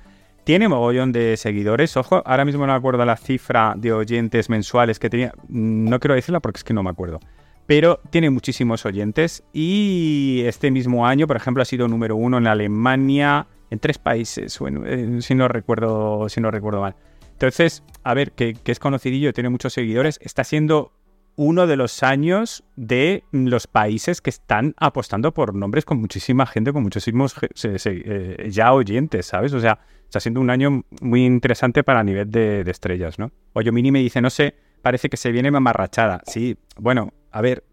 Tiene 0.45 0.67
mogollón 0.67 1.11
de 1.11 1.37
seguidores, 1.37 1.95
ojo, 1.95 2.21
ahora 2.25 2.43
mismo 2.43 2.65
no 2.65 2.73
me 2.73 2.77
acuerdo 2.77 3.05
la 3.05 3.15
cifra 3.15 3.75
de 3.77 3.93
oyentes 3.93 4.49
mensuales 4.49 4.99
que 4.99 5.09
tenía, 5.09 5.31
no 5.47 6.01
quiero 6.01 6.15
decirla 6.15 6.41
porque 6.41 6.57
es 6.57 6.63
que 6.65 6.73
no 6.73 6.83
me 6.83 6.89
acuerdo, 6.89 7.21
pero 7.65 8.01
tiene 8.09 8.29
muchísimos 8.29 8.85
oyentes 8.85 9.45
y 9.53 10.43
este 10.45 10.69
mismo 10.69 11.07
año, 11.07 11.27
por 11.27 11.37
ejemplo, 11.37 11.63
ha 11.63 11.65
sido 11.65 11.87
número 11.87 12.17
uno 12.17 12.39
en 12.39 12.47
Alemania, 12.47 13.47
en 13.69 13.79
tres 13.79 13.97
países, 13.97 14.59
bueno, 14.59 14.83
eh, 14.85 15.21
si 15.21 15.33
no 15.33 15.47
recuerdo, 15.47 16.27
si 16.27 16.41
no 16.41 16.51
recuerdo 16.51 16.81
mal. 16.81 16.95
Entonces, 17.43 17.83
a 18.05 18.13
ver, 18.13 18.31
que, 18.31 18.55
es 18.63 18.79
conocidillo, 18.79 19.33
tiene 19.33 19.49
muchos 19.49 19.73
seguidores, 19.73 20.17
está 20.21 20.45
siendo 20.45 20.93
uno 21.35 21.67
de 21.67 21.75
los 21.75 22.01
años 22.01 22.63
de 22.77 23.25
los 23.33 23.67
países 23.67 24.21
que 24.21 24.29
están 24.29 24.75
apostando 24.77 25.33
por 25.33 25.53
nombres 25.53 25.83
con 25.83 25.99
muchísima 25.99 26.45
gente, 26.45 26.71
con 26.71 26.83
muchísimos 26.83 27.35
eh, 27.65 28.47
ya 28.49 28.71
oyentes, 28.71 29.25
¿sabes? 29.25 29.51
O 29.51 29.59
sea, 29.59 29.79
está 30.05 30.21
siendo 30.21 30.39
un 30.39 30.51
año 30.51 30.85
muy 31.01 31.25
interesante 31.25 31.83
para 31.83 32.01
nivel 32.01 32.31
de, 32.31 32.61
estrellas, 32.61 33.19
¿no? 33.19 33.29
Mini 33.73 33.91
me 33.91 33.99
dice, 33.99 34.21
no 34.21 34.29
sé, 34.29 34.55
parece 34.81 35.09
que 35.09 35.17
se 35.17 35.33
viene 35.33 35.51
mamarrachada. 35.51 36.21
Sí, 36.25 36.57
bueno, 36.77 37.11
a 37.29 37.41
ver, 37.41 37.65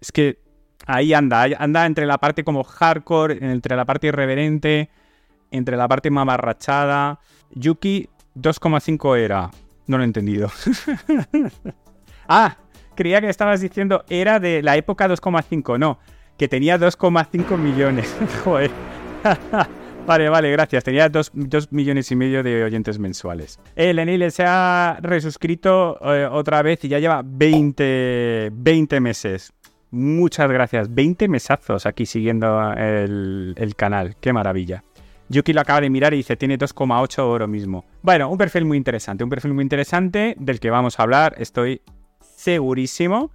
es 0.00 0.12
que 0.12 0.38
ahí 0.86 1.14
anda, 1.14 1.48
anda 1.58 1.84
entre 1.84 2.06
la 2.06 2.18
parte 2.18 2.44
como 2.44 2.62
hardcore, 2.62 3.38
entre 3.40 3.74
la 3.74 3.86
parte 3.86 4.06
irreverente, 4.06 4.88
entre 5.50 5.76
la 5.76 5.88
parte 5.88 6.12
mamarrachada. 6.12 7.18
Yuki 7.56 8.08
2,5 8.34 9.18
era. 9.18 9.50
No 9.86 9.98
lo 9.98 10.02
he 10.02 10.06
entendido. 10.06 10.50
ah, 12.28 12.56
creía 12.94 13.20
que 13.20 13.28
estabas 13.28 13.60
diciendo 13.60 14.04
era 14.08 14.40
de 14.40 14.62
la 14.62 14.76
época 14.76 15.08
2,5. 15.08 15.78
No, 15.78 15.98
que 16.36 16.48
tenía 16.48 16.78
2,5 16.78 17.56
millones. 17.58 18.14
Joder. 18.44 18.70
Vale, 20.06 20.28
vale, 20.28 20.50
gracias. 20.50 20.84
Tenía 20.84 21.08
2 21.08 21.32
millones 21.70 22.10
y 22.10 22.16
medio 22.16 22.42
de 22.42 22.62
oyentes 22.62 22.98
mensuales. 22.98 23.58
El 23.74 23.98
Enil 23.98 24.30
se 24.30 24.44
ha 24.46 24.98
resuscrito 25.00 25.98
eh, 26.02 26.28
otra 26.30 26.60
vez 26.60 26.84
y 26.84 26.88
ya 26.88 26.98
lleva 26.98 27.22
20, 27.24 28.50
20 28.52 29.00
meses. 29.00 29.54
Muchas 29.90 30.50
gracias. 30.50 30.94
20 30.94 31.26
mesazos 31.28 31.86
aquí 31.86 32.04
siguiendo 32.04 32.74
el, 32.74 33.54
el 33.56 33.74
canal. 33.76 34.16
Qué 34.20 34.34
maravilla. 34.34 34.84
Yuki 35.28 35.52
lo 35.52 35.60
acaba 35.60 35.80
de 35.80 35.90
mirar 35.90 36.14
y 36.14 36.18
dice, 36.18 36.36
tiene 36.36 36.58
2,8 36.58 37.18
oro 37.20 37.48
mismo. 37.48 37.84
Bueno, 38.02 38.28
un 38.28 38.38
perfil 38.38 38.64
muy 38.64 38.76
interesante, 38.76 39.24
un 39.24 39.30
perfil 39.30 39.54
muy 39.54 39.62
interesante 39.62 40.34
del 40.38 40.60
que 40.60 40.70
vamos 40.70 40.98
a 40.98 41.02
hablar, 41.02 41.34
estoy 41.38 41.80
segurísimo. 42.20 43.30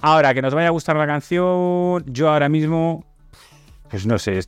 Ahora, 0.00 0.34
que 0.34 0.42
nos 0.42 0.54
vaya 0.54 0.68
a 0.68 0.70
gustar 0.70 0.96
la 0.96 1.06
canción, 1.06 2.04
yo 2.06 2.30
ahora 2.30 2.48
mismo, 2.48 3.04
pues 3.90 4.06
no 4.06 4.18
sé, 4.18 4.38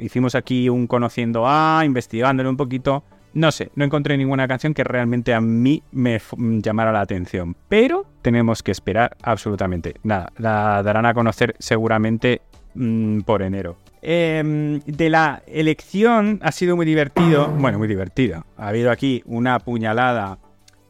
hicimos 0.00 0.34
aquí 0.34 0.68
un 0.68 0.86
conociendo 0.86 1.44
a, 1.46 1.82
investigándolo 1.84 2.50
un 2.50 2.56
poquito. 2.56 3.04
No 3.34 3.52
sé, 3.52 3.70
no 3.74 3.84
encontré 3.84 4.16
ninguna 4.16 4.48
canción 4.48 4.72
que 4.72 4.82
realmente 4.82 5.34
a 5.34 5.40
mí 5.42 5.82
me 5.92 6.20
llamara 6.38 6.90
la 6.90 7.02
atención. 7.02 7.54
Pero 7.68 8.06
tenemos 8.22 8.62
que 8.62 8.72
esperar 8.72 9.16
absolutamente. 9.22 9.94
Nada, 10.02 10.32
la 10.38 10.82
darán 10.82 11.04
a 11.04 11.12
conocer 11.12 11.54
seguramente 11.58 12.40
mm, 12.74 13.20
por 13.20 13.42
enero. 13.42 13.76
Em, 14.08 14.78
de 14.86 15.10
la 15.10 15.42
elección 15.48 16.38
ha 16.40 16.52
sido 16.52 16.76
muy 16.76 16.86
divertido. 16.86 17.48
Bueno, 17.48 17.78
muy 17.78 17.88
divertido. 17.88 18.46
Ha 18.56 18.68
habido 18.68 18.92
aquí 18.92 19.20
una 19.26 19.58
puñalada 19.58 20.38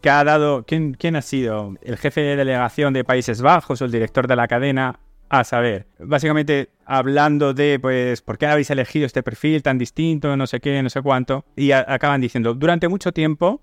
que 0.02 0.10
ha 0.10 0.22
dado. 0.22 0.64
¿quién, 0.66 0.92
¿Quién 0.92 1.16
ha 1.16 1.22
sido? 1.22 1.72
El 1.80 1.96
jefe 1.96 2.20
de 2.20 2.36
delegación 2.36 2.92
de 2.92 3.04
Países 3.04 3.40
Bajos 3.40 3.80
o 3.80 3.86
el 3.86 3.90
director 3.90 4.26
de 4.28 4.36
la 4.36 4.46
cadena. 4.46 5.00
A 5.30 5.44
saber, 5.44 5.86
básicamente 5.98 6.68
hablando 6.84 7.54
de, 7.54 7.78
pues, 7.80 8.20
¿por 8.20 8.36
qué 8.36 8.46
habéis 8.46 8.70
elegido 8.70 9.06
este 9.06 9.22
perfil 9.22 9.62
tan 9.62 9.78
distinto? 9.78 10.36
No 10.36 10.46
sé 10.46 10.60
qué, 10.60 10.82
no 10.82 10.90
sé 10.90 11.00
cuánto. 11.00 11.46
Y 11.56 11.72
acaban 11.72 12.20
diciendo, 12.20 12.52
durante 12.52 12.86
mucho 12.86 13.12
tiempo 13.12 13.62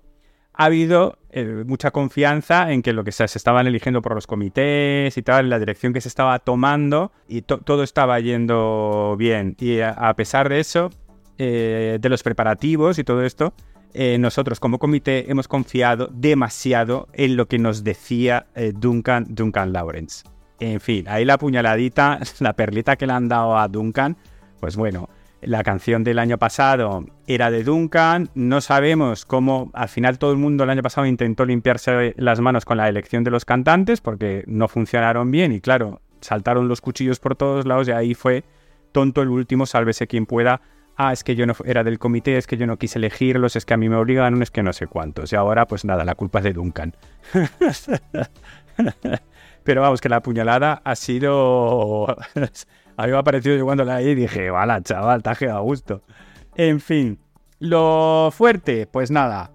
ha 0.52 0.64
habido 0.64 1.16
eh, 1.36 1.64
mucha 1.66 1.90
confianza 1.90 2.70
en 2.70 2.80
que 2.80 2.92
lo 2.92 3.02
que 3.02 3.10
se, 3.10 3.24
estaban 3.24 3.66
eligiendo 3.66 4.00
por 4.02 4.14
los 4.14 4.24
comités 4.24 5.18
y 5.18 5.22
tal, 5.22 5.50
la 5.50 5.58
dirección 5.58 5.92
que 5.92 6.00
se 6.00 6.06
estaba 6.06 6.38
tomando 6.38 7.10
y 7.26 7.42
todo 7.42 7.82
estaba 7.82 8.20
yendo 8.20 9.16
bien. 9.18 9.56
Y 9.58 9.80
a, 9.80 10.14
pesar 10.14 10.48
de 10.48 10.60
eso, 10.60 10.90
eh, 11.36 11.98
de 12.00 12.08
los 12.08 12.22
preparativos 12.22 13.00
y 13.00 13.04
todo 13.04 13.24
esto, 13.24 13.52
eh, 13.94 14.16
nosotros 14.16 14.60
como 14.60 14.78
comité 14.78 15.28
hemos 15.28 15.48
confiado 15.48 16.08
demasiado 16.12 17.08
en 17.14 17.36
lo 17.36 17.48
que 17.48 17.58
nos 17.58 17.82
decía 17.82 18.46
Duncan, 18.76 19.26
Duncan 19.28 19.72
Lawrence. 19.72 20.22
En 20.60 20.78
fin, 20.78 21.08
ahí 21.08 21.24
la 21.24 21.36
puñaladita, 21.36 22.20
la 22.38 22.52
perlita 22.52 22.94
que 22.94 23.08
le 23.08 23.12
han 23.12 23.28
dado 23.28 23.58
a 23.58 23.66
Duncan, 23.66 24.16
pues 24.60 24.76
bueno, 24.76 25.08
la 25.46 25.62
canción 25.62 26.04
del 26.04 26.18
año 26.18 26.38
pasado 26.38 27.04
era 27.26 27.50
de 27.50 27.64
Duncan. 27.64 28.30
No 28.34 28.60
sabemos 28.60 29.24
cómo, 29.24 29.70
al 29.74 29.88
final 29.88 30.18
todo 30.18 30.32
el 30.32 30.38
mundo 30.38 30.64
el 30.64 30.70
año 30.70 30.82
pasado 30.82 31.06
intentó 31.06 31.44
limpiarse 31.44 32.14
las 32.16 32.40
manos 32.40 32.64
con 32.64 32.76
la 32.76 32.88
elección 32.88 33.24
de 33.24 33.30
los 33.30 33.44
cantantes 33.44 34.00
porque 34.00 34.44
no 34.46 34.68
funcionaron 34.68 35.30
bien 35.30 35.52
y 35.52 35.60
claro, 35.60 36.00
saltaron 36.20 36.68
los 36.68 36.80
cuchillos 36.80 37.20
por 37.20 37.36
todos 37.36 37.66
lados 37.66 37.88
y 37.88 37.92
ahí 37.92 38.14
fue 38.14 38.44
tonto 38.92 39.22
el 39.22 39.28
último, 39.28 39.66
sálvese 39.66 40.06
quien 40.06 40.26
pueda. 40.26 40.60
Ah, 40.96 41.12
es 41.12 41.24
que 41.24 41.34
yo 41.34 41.46
no 41.46 41.54
era 41.64 41.82
del 41.82 41.98
comité, 41.98 42.36
es 42.36 42.46
que 42.46 42.56
yo 42.56 42.66
no 42.66 42.76
quise 42.76 42.98
elegirlos, 42.98 43.56
es 43.56 43.66
que 43.66 43.74
a 43.74 43.76
mí 43.76 43.88
me 43.88 43.96
obligaron, 43.96 44.40
es 44.42 44.50
que 44.50 44.62
no 44.62 44.72
sé 44.72 44.86
cuántos. 44.86 45.32
Y 45.32 45.36
ahora, 45.36 45.66
pues 45.66 45.84
nada, 45.84 46.04
la 46.04 46.14
culpa 46.14 46.38
es 46.38 46.44
de 46.44 46.52
Duncan. 46.52 46.94
Pero 49.64 49.80
vamos, 49.80 50.00
que 50.00 50.08
la 50.08 50.22
puñalada 50.22 50.82
ha 50.84 50.94
sido 50.94 52.16
a 52.96 53.06
mí 53.06 53.12
yo 53.42 53.64
cuando 53.64 53.84
la 53.84 54.02
y 54.02 54.14
dije, 54.14 54.50
vale, 54.50 54.82
chaval, 54.82 55.22
te 55.22 55.48
a 55.48 55.58
gusto. 55.58 56.02
En 56.54 56.80
fin, 56.80 57.18
lo 57.58 58.30
fuerte, 58.32 58.86
pues 58.86 59.10
nada, 59.10 59.50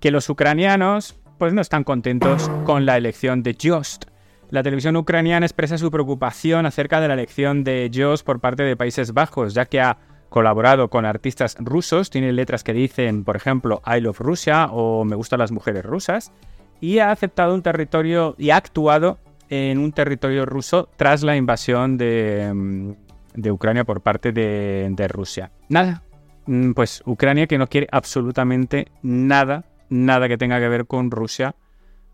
que 0.00 0.10
los 0.10 0.28
ucranianos 0.28 1.16
pues 1.38 1.52
no 1.54 1.60
están 1.60 1.84
contentos 1.84 2.50
con 2.64 2.84
la 2.84 2.96
elección 2.96 3.42
de 3.42 3.56
Jost. 3.60 4.04
La 4.50 4.62
televisión 4.62 4.96
ucraniana 4.96 5.46
expresa 5.46 5.78
su 5.78 5.90
preocupación 5.90 6.66
acerca 6.66 7.00
de 7.00 7.08
la 7.08 7.14
elección 7.14 7.64
de 7.64 7.90
Jost 7.94 8.26
por 8.26 8.40
parte 8.40 8.62
de 8.62 8.76
Países 8.76 9.14
Bajos, 9.14 9.54
ya 9.54 9.64
que 9.64 9.80
ha 9.80 9.96
colaborado 10.28 10.90
con 10.90 11.06
artistas 11.06 11.56
rusos, 11.58 12.10
tiene 12.10 12.32
letras 12.32 12.64
que 12.64 12.72
dicen, 12.72 13.24
por 13.24 13.36
ejemplo, 13.36 13.80
I 13.86 14.00
love 14.00 14.20
Russia 14.20 14.66
o 14.70 15.04
Me 15.04 15.16
gustan 15.16 15.38
las 15.38 15.52
mujeres 15.52 15.84
rusas, 15.84 16.32
y 16.80 16.98
ha 16.98 17.10
aceptado 17.10 17.54
un 17.54 17.62
territorio 17.62 18.34
y 18.38 18.50
ha 18.50 18.56
actuado 18.56 19.18
en 19.50 19.78
un 19.78 19.92
territorio 19.92 20.46
ruso 20.46 20.88
tras 20.96 21.22
la 21.22 21.36
invasión 21.36 21.98
de, 21.98 22.50
mm, 22.54 23.50
Ucrania 23.50 23.84
por 23.84 24.00
parte 24.00 24.32
de, 24.32 25.08
Rusia. 25.08 25.50
Nada, 25.68 26.02
mm, 26.46 26.72
pues 26.72 27.02
Ucrania 27.04 27.46
que 27.46 27.58
no 27.58 27.66
quiere 27.66 27.88
absolutamente 27.90 28.86
nada, 29.02 29.64
nada 29.88 30.28
que 30.28 30.38
tenga 30.38 30.58
que 30.60 30.68
ver 30.68 30.86
con 30.86 31.10
Rusia, 31.10 31.54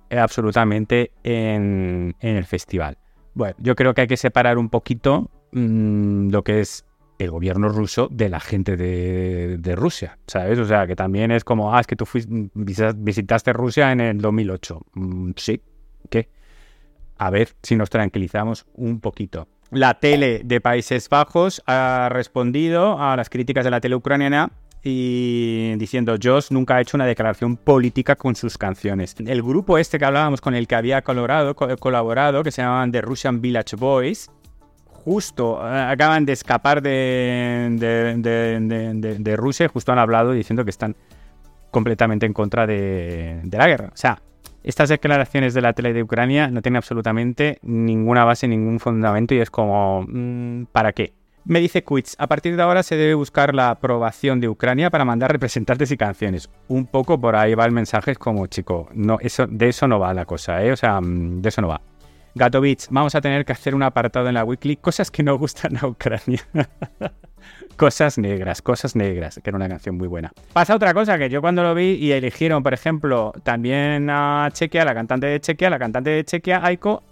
eh, 0.09 0.19
absolutamente 0.19 1.13
en, 1.23 2.17
el 2.21 2.45
festival. 2.45 2.97
Bueno, 3.35 3.55
yo 3.59 3.77
creo 3.77 3.93
que 3.93 4.03
hay 4.03 4.07
que 4.07 4.17
separar 4.17 4.57
un 4.57 4.71
poquito 4.71 5.31
mm, 5.53 6.31
lo 6.31 6.43
que 6.43 6.61
es 6.61 6.87
el 7.19 7.31
gobierno 7.31 7.69
ruso 7.69 8.09
de 8.11 8.29
la 8.29 8.41
gente 8.41 8.77
de, 8.77 9.75
Rusia, 9.75 10.19
¿sabes? 10.27 10.59
O 10.59 10.65
sea, 10.65 10.87
que 10.87 10.97
también 10.97 11.31
es 11.31 11.45
como, 11.45 11.75
ah, 11.75 11.81
es 11.81 11.87
que 11.87 11.97
tú 11.97 12.07
visitaste 12.55 13.53
Rusia 13.53 13.93
en 13.93 14.01
el 14.01 14.21
2008. 14.21 14.81
sí, 15.37 15.63
¿qué? 16.11 16.29
A 17.19 17.31
ver 17.31 17.51
si 17.63 17.77
nos 17.77 17.91
tranquilizamos 17.91 18.67
un 18.75 19.01
poquito. 19.01 19.49
La 19.71 19.95
tele 19.95 20.43
de 20.45 20.61
Países 20.61 21.09
Bajos 21.09 21.63
ha 21.67 22.09
respondido 22.11 23.01
a 23.01 23.17
las 23.17 23.29
críticas 23.29 23.65
de 23.65 23.71
la 23.71 23.81
tele 23.81 23.97
ucraniana 23.97 24.51
y 24.83 25.75
diciendo 25.77 26.15
Josh 26.23 26.51
nunca 26.51 26.77
ha 26.77 26.81
hecho 26.81 26.97
una 26.97 27.07
declaración 27.07 27.57
política 27.57 28.15
con 28.15 28.37
sus 28.37 28.57
canciones. 28.57 29.17
El 29.19 29.43
grupo 29.43 29.79
este 29.79 29.99
que 29.99 30.05
hablábamos 30.05 30.41
con 30.41 30.55
el 30.55 30.69
que 30.69 30.77
había 30.77 31.03
colaborado, 31.03 31.57
colaborado 31.57 32.45
que 32.45 32.53
se 32.53 32.63
llamaban 32.63 32.93
The 32.93 33.01
Russian 33.01 33.41
Village 33.41 33.75
Boys, 33.75 34.31
justo 35.07 35.61
eh, 35.65 35.81
acaban 35.81 36.27
de 36.27 36.33
escapar 36.33 36.83
de, 36.83 37.77
de, 37.79 39.37
Rusia, 39.37 39.69
justo 39.69 39.93
han 39.93 39.99
hablado 39.99 40.33
diciendo 40.33 40.65
que 40.65 40.71
están 40.71 40.97
completamente 41.71 42.27
en 42.27 42.33
contra 42.33 42.67
de, 42.67 43.41
la 43.51 43.67
guerra. 43.67 43.91
O 43.93 43.97
sea, 43.97 44.21
estas 44.67 44.89
declaraciones 44.89 45.55
de 45.55 45.63
la 45.63 45.73
tele 45.73 45.93
de 45.93 46.03
Ucrania 46.03 46.49
no 46.49 46.61
tienen 46.61 46.79
absolutamente 46.79 47.61
ninguna 47.63 48.25
base, 48.25 48.49
ningún 48.49 48.81
fundamento 48.81 49.33
y 49.33 49.39
es 49.39 49.49
como, 49.49 50.05
mm, 50.07 50.65
¿para 50.73 50.93
qué? 50.93 51.13
Me 51.45 51.61
dice 51.61 51.85
Quits, 51.85 52.17
a 52.19 52.27
partir 52.27 52.57
de 52.57 52.63
ahora 52.63 52.83
se 52.83 52.97
debe 52.97 53.15
buscar 53.15 53.55
la 53.55 53.71
aprobación 53.71 54.41
de 54.41 54.49
Ucrania 54.49 54.91
para 54.91 55.05
mandar 55.05 55.31
representantes 55.31 55.93
y 55.93 55.97
canciones. 55.97 56.51
Un 56.67 56.87
poco 56.87 57.21
por 57.21 57.37
ahí 57.37 57.55
va 57.55 57.65
el 57.65 57.71
mensaje, 57.71 58.11
es 58.11 58.19
como, 58.19 58.49
chico, 58.49 58.89
no, 58.93 59.19
eso, 59.21 59.47
de 59.47 59.69
eso 59.69 59.87
no 59.87 60.01
va 60.01 60.13
la 60.13 60.25
cosa, 60.25 60.61
¿eh? 60.65 60.73
O 60.73 60.77
sea, 60.77 61.01
mm, 61.01 61.43
de 61.43 61.49
eso 61.49 61.63
no 61.63 61.69
va. 61.69 61.81
Gatovich, 62.37 62.89
vamos 62.91 63.15
a 63.15 63.23
tener 63.23 63.47
que 63.47 63.53
hacer 63.53 63.75
un 63.75 63.83
apartado 63.83 64.29
en 64.29 64.35
la 64.35 64.45
weekly, 64.45 64.77
cosas 64.77 65.11
que 65.11 65.23
no 65.23 65.39
gustan 65.39 65.79
a 65.79 65.87
Ucrania. 65.87 66.41
cosas 67.77 68.19
negras, 68.19 68.61
cosas 68.61 68.95
negras, 68.95 69.41
que 69.43 69.49
era 69.49 69.57
una 69.57 69.71
canción 69.71 69.97
muy 69.97 70.07
buena. 70.07 70.33
Pasa 70.53 70.75
otra 70.75 70.93
cosa, 70.93 71.17
que 71.17 71.31
yo 71.31 71.41
cuando 71.41 71.63
lo 71.63 71.75
vi 71.75 71.93
y 71.95 72.13
eligieron, 72.13 72.63
por 72.63 72.75
ejemplo, 72.75 73.33
también 73.43 74.11
a 74.11 74.51
Chequia, 74.53 74.85
la 74.85 74.95
cantante 74.95 75.27
de 75.27 75.41
Chequia, 75.41 75.71
la 75.71 75.79
cantante 75.79 76.11
de 76.11 76.25
Chequia, 76.25 76.61
Aiko, 76.63 77.03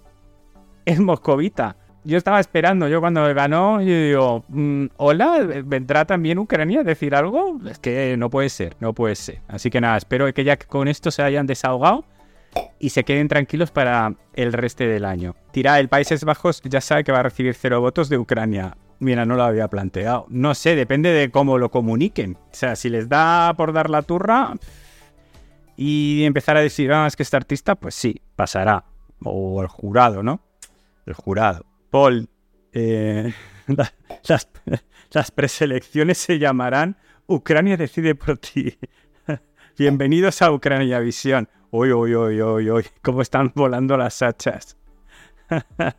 es 0.84 1.00
moscovita 1.00 1.74
yo 2.04 2.18
estaba 2.18 2.38
esperando, 2.38 2.86
yo 2.86 3.00
cuando 3.00 3.22
ganó, 3.34 3.80
yo 3.80 3.86
digo, 3.86 4.44
mm, 4.48 4.86
hola, 4.98 5.38
¿vendrá 5.64 6.04
también 6.04 6.38
Ucrania 6.38 6.80
a 6.80 6.84
decir 6.84 7.14
algo? 7.14 7.58
Es 7.66 7.78
que 7.78 8.14
no 8.18 8.28
puede 8.28 8.50
ser, 8.50 8.76
no 8.78 8.92
puede 8.92 9.14
ser. 9.14 9.40
Así 9.48 9.70
que 9.70 9.80
nada, 9.80 9.96
espero 9.96 10.32
que 10.34 10.44
ya 10.44 10.58
con 10.58 10.86
esto 10.86 11.10
se 11.10 11.22
hayan 11.22 11.46
desahogado 11.46 12.04
y 12.78 12.90
se 12.90 13.04
queden 13.04 13.28
tranquilos 13.28 13.70
para 13.70 14.14
el 14.34 14.52
resto 14.52 14.84
del 14.84 15.04
año. 15.04 15.34
Tira, 15.52 15.80
el 15.80 15.88
Países 15.88 16.24
Bajos 16.24 16.60
ya 16.64 16.80
sabe 16.80 17.04
que 17.04 17.12
va 17.12 17.20
a 17.20 17.24
recibir 17.24 17.54
cero 17.54 17.80
votos 17.80 18.08
de 18.08 18.18
Ucrania. 18.18 18.76
Mira, 18.98 19.24
no 19.24 19.36
lo 19.36 19.42
había 19.42 19.68
planteado. 19.68 20.26
No 20.28 20.54
sé, 20.54 20.76
depende 20.76 21.10
de 21.10 21.30
cómo 21.30 21.58
lo 21.58 21.70
comuniquen. 21.70 22.36
O 22.36 22.54
sea, 22.54 22.76
si 22.76 22.88
les 22.88 23.08
da 23.08 23.54
por 23.56 23.72
dar 23.72 23.90
la 23.90 24.02
turra 24.02 24.54
y 25.76 26.24
empezar 26.24 26.56
a 26.56 26.60
decir, 26.60 26.92
ah, 26.92 27.06
es 27.06 27.16
que 27.16 27.22
este 27.22 27.36
artista, 27.36 27.74
pues 27.74 27.94
sí, 27.94 28.20
pasará. 28.36 28.84
O 29.22 29.62
el 29.62 29.68
jurado, 29.68 30.22
¿no? 30.22 30.40
El 31.06 31.14
jurado. 31.14 31.66
Paul, 31.90 32.28
eh, 32.72 33.32
las, 35.12 35.30
preselecciones 35.30 36.18
se 36.18 36.38
llamarán 36.38 36.96
Ucrania 37.26 37.76
decide 37.76 38.14
por 38.14 38.38
ti. 38.38 38.76
Bienvenidos 39.76 40.40
a 40.40 40.52
Ucrania 40.52 41.00
Visión. 41.00 41.48
Uy, 41.72 41.90
uy, 41.90 42.14
uy, 42.14 42.40
uy, 42.40 42.70
uy, 42.70 42.86
cómo 43.02 43.22
están 43.22 43.50
volando 43.56 43.96
las 43.96 44.22
hachas. 44.22 44.76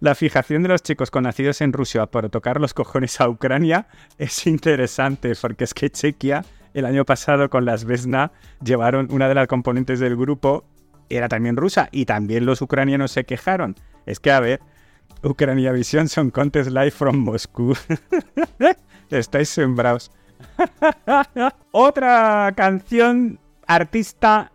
La 0.00 0.16
fijación 0.16 0.64
de 0.64 0.70
los 0.70 0.82
chicos 0.82 1.12
con 1.12 1.22
nacidos 1.22 1.60
en 1.60 1.72
Rusia 1.72 2.06
por 2.06 2.28
tocar 2.28 2.60
los 2.60 2.74
cojones 2.74 3.20
a 3.20 3.28
Ucrania 3.28 3.86
es 4.18 4.48
interesante, 4.48 5.32
porque 5.40 5.62
es 5.62 5.74
que 5.74 5.90
Chequia 5.90 6.44
el 6.74 6.84
año 6.86 7.04
pasado 7.04 7.48
con 7.50 7.64
las 7.64 7.84
Vesna 7.84 8.32
llevaron 8.60 9.06
una 9.12 9.28
de 9.28 9.36
las 9.36 9.46
componentes 9.46 10.00
del 10.00 10.16
grupo, 10.16 10.64
era 11.08 11.28
también 11.28 11.56
rusa, 11.56 11.88
y 11.92 12.06
también 12.06 12.44
los 12.46 12.62
ucranianos 12.62 13.12
se 13.12 13.22
quejaron. 13.22 13.76
Es 14.06 14.18
que, 14.18 14.32
a 14.32 14.40
ver, 14.40 14.60
Ucrania 15.22 15.70
Visión 15.70 16.08
son 16.08 16.32
Contest 16.32 16.72
Live 16.72 16.90
from 16.90 17.18
Moscú. 17.18 17.76
Estáis 19.10 19.50
sembrados. 19.50 20.10
Otra 21.72 22.52
canción, 22.56 23.38
artista 23.66 24.52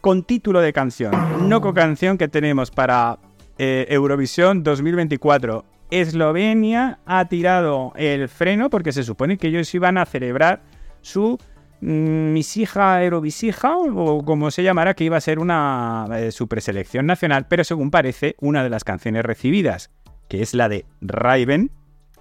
con 0.00 0.22
título 0.22 0.60
de 0.60 0.72
canción. 0.72 1.48
No 1.48 1.60
con 1.60 1.74
canción 1.74 2.18
que 2.18 2.28
tenemos 2.28 2.70
para 2.70 3.18
eh, 3.58 3.86
Eurovisión 3.88 4.62
2024. 4.62 5.64
Eslovenia 5.90 6.98
ha 7.06 7.24
tirado 7.26 7.92
el 7.96 8.28
freno 8.28 8.70
porque 8.70 8.92
se 8.92 9.04
supone 9.04 9.38
que 9.38 9.48
ellos 9.48 9.72
iban 9.74 9.98
a 9.98 10.06
celebrar 10.06 10.62
su 11.02 11.38
mm, 11.80 12.32
misija 12.32 13.02
Eurovisija 13.04 13.76
o 13.76 14.24
como 14.24 14.50
se 14.50 14.62
llamará, 14.62 14.94
que 14.94 15.04
iba 15.04 15.16
a 15.16 15.20
ser 15.20 15.38
una 15.38 16.06
eh, 16.12 16.32
su 16.32 16.48
preselección 16.48 17.06
nacional, 17.06 17.46
pero 17.48 17.64
según 17.64 17.90
parece, 17.90 18.34
una 18.40 18.64
de 18.64 18.70
las 18.70 18.84
canciones 18.84 19.24
recibidas 19.24 19.90
que 20.28 20.42
es 20.42 20.54
la 20.54 20.68
de 20.68 20.84
Raven, 21.00 21.70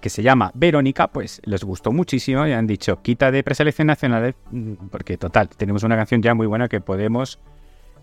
que 0.03 0.09
se 0.09 0.21
llama 0.21 0.51
Verónica, 0.53 1.07
pues 1.07 1.41
les 1.45 1.63
gustó 1.63 1.93
muchísimo 1.93 2.45
y 2.45 2.51
han 2.51 2.67
dicho, 2.67 3.01
quita 3.01 3.31
de 3.31 3.41
preselección 3.41 3.87
nacional, 3.87 4.35
mm, 4.51 4.73
porque 4.91 5.17
total, 5.17 5.47
tenemos 5.47 5.83
una 5.83 5.95
canción 5.95 6.21
ya 6.21 6.33
muy 6.33 6.45
buena 6.45 6.67
que 6.67 6.81
podemos 6.81 7.39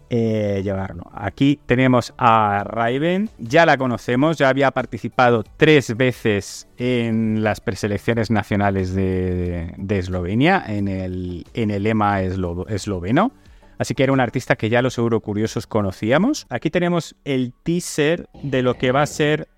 eh, 0.08 0.62
llevarlo. 0.64 1.04
Aquí 1.12 1.60
tenemos 1.66 2.14
a 2.16 2.64
Raven, 2.64 3.28
ya 3.38 3.66
la 3.66 3.76
conocemos, 3.76 4.38
ya 4.38 4.48
había 4.48 4.70
participado 4.70 5.44
tres 5.58 5.94
veces 5.94 6.66
en 6.78 7.44
las 7.44 7.60
preselecciones 7.60 8.30
nacionales 8.30 8.94
de, 8.94 9.74
Eslovenia, 9.90 10.64
en 10.66 10.88
el, 10.88 11.44
en 11.52 11.70
el 11.70 11.86
esloveno. 11.86 13.30
Así 13.78 13.94
que 13.94 14.04
era 14.04 14.12
un 14.14 14.20
artista 14.20 14.56
que 14.56 14.70
ya 14.70 14.80
los 14.80 14.96
eurocuriosos 14.96 15.66
conocíamos. 15.66 16.46
Aquí 16.48 16.70
tenemos 16.70 17.14
el 17.24 17.52
teaser 17.62 18.26
de 18.42 18.62
lo 18.62 18.74
que 18.74 18.90
va 18.90 19.02
a 19.02 19.06
ser 19.06 19.48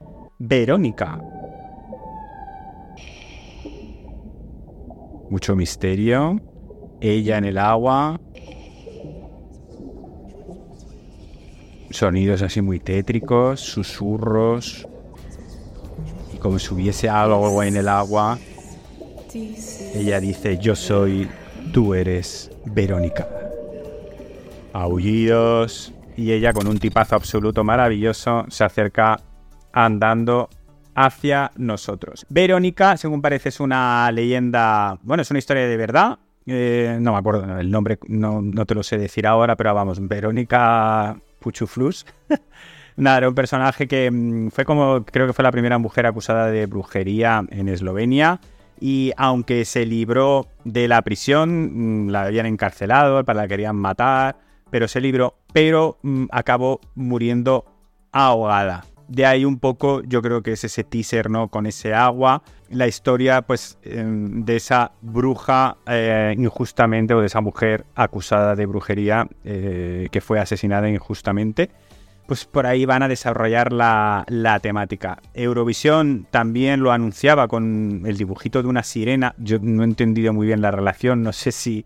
Verónica. 0.41 1.21
Mucho 5.33 5.57
misterio. 5.57 6.42
Ella 7.01 7.38
en 7.38 7.47
el 7.47 7.57
agua. 7.57 8.21
Sonidos 11.88 12.42
así 12.42 12.61
muy 12.61 12.79
tétricos, 12.81 13.61
susurros. 13.61 14.87
Y 16.35 16.37
como 16.37 16.59
si 16.59 16.75
hubiese 16.75 17.09
algo 17.09 17.62
en 17.62 17.77
el 17.77 17.88
agua. 17.88 18.38
Ella 19.95 20.21
dice, 20.21 20.59
yo 20.59 20.77
soy, 20.77 21.27
tú 21.73 21.95
eres 21.95 22.51
Verónica. 22.66 23.27
Aullidos. 24.75 25.95
Y 26.14 26.33
ella 26.33 26.53
con 26.53 26.66
un 26.66 26.79
tipazo 26.79 27.16
absoluto 27.16 27.64
maravilloso 27.64 28.45
se 28.51 28.64
acerca 28.64 29.18
andando 29.73 30.51
hacia 30.95 31.53
nosotros. 31.57 32.27
Verónica, 32.29 32.97
según 32.97 33.23
parece, 33.23 33.49
es 33.49 33.61
una 33.61 34.11
leyenda, 34.13 34.99
bueno, 35.03 35.23
es 35.23 35.31
una 35.31 35.39
historia 35.39 35.67
de 35.67 35.77
verdad. 35.77 36.19
Eh, 36.47 36.99
no 37.01 37.13
me 37.13 37.19
acuerdo 37.19 37.59
el 37.59 37.71
nombre, 37.71 37.99
no, 38.09 38.43
te 38.67 38.75
lo 38.75 38.83
sé 38.83 38.99
decir 38.99 39.27
ahora, 39.27 39.57
pero 39.57 39.75
vamos, 39.75 40.07
Verónica 40.07 41.17
Puchuflus. 41.39 42.07
Nada, 42.97 43.19
era 43.19 43.29
un 43.29 43.35
personaje 43.35 43.89
que 43.89 44.11
mm, 44.11 44.49
fue 44.49 44.65
como, 44.65 45.05
creo 45.05 45.27
que 45.27 45.33
fue 45.33 45.43
la 45.43 45.53
primera 45.53 45.79
mujer 45.79 46.07
acusada 46.07 46.49
de 46.49 46.67
brujería 46.67 47.45
en 47.51 47.69
Eslovenia. 47.69 48.41
Y 48.81 49.13
aunque 49.17 49.65
se 49.65 49.87
libró 49.87 50.49
de 50.65 50.89
la 50.89 51.03
prisión, 51.03 52.07
mm, 52.07 52.11
la 52.11 52.23
habían 52.23 52.47
encarcelado, 52.47 53.25
para 53.25 53.43
la 53.43 53.49
querían 53.49 53.77
matar, 53.77 54.37
pero 54.71 54.89
se 54.89 55.01
libró, 55.01 55.37
pero 55.53 55.99
mm, 56.03 56.27
acabó 56.33 56.81
muriendo 56.95 57.65
ahogada 58.11 58.85
de 59.12 59.27
ahí 59.27 59.44
un 59.44 59.59
poco 59.59 60.03
yo 60.05 60.22
creo 60.22 60.42
que 60.42 60.53
es 60.53 60.64
ese 60.64 60.85
teaser, 60.85 61.29
¿no? 61.29 61.48
Con 61.48 61.66
ese 61.66 61.92
agua, 61.92 62.42
la 62.70 62.87
historia 62.88 63.42
pues 63.42 63.77
em, 63.83 64.42
de 64.46 64.57
esa 64.57 64.92
bruja 65.03 65.77
eh, 65.87 66.35
injustamente 66.38 67.12
o 67.12 67.20
de 67.20 67.27
esa 67.27 67.42
mujer 67.42 67.85
acusada 67.94 68.57
de 68.57 68.64
brujería 68.64 69.29
eh, 69.44 70.09
que 70.11 70.22
fue 70.22 70.40
asesinada 70.40 70.88
injustamente. 70.88 71.68
Pues 72.27 72.46
por 72.46 72.66
ahí 72.66 72.87
van 72.87 73.03
a 73.03 73.09
desarrollar 73.09 73.72
la, 73.72 74.25
la, 74.29 74.59
temática. 74.61 75.18
Eurovisión 75.35 76.27
también 76.31 76.81
lo 76.81 76.92
anunciaba 76.92 77.48
con 77.48 78.05
el 78.07 78.16
dibujito 78.16 78.62
de 78.62 78.68
una 78.68 78.83
sirena. 78.83 79.35
Yo 79.37 79.59
no 79.61 79.83
he 79.83 79.85
entendido 79.85 80.33
muy 80.33 80.46
bien 80.46 80.62
la 80.62 80.70
relación. 80.70 81.22
No 81.22 81.33
sé 81.33 81.53
si 81.53 81.85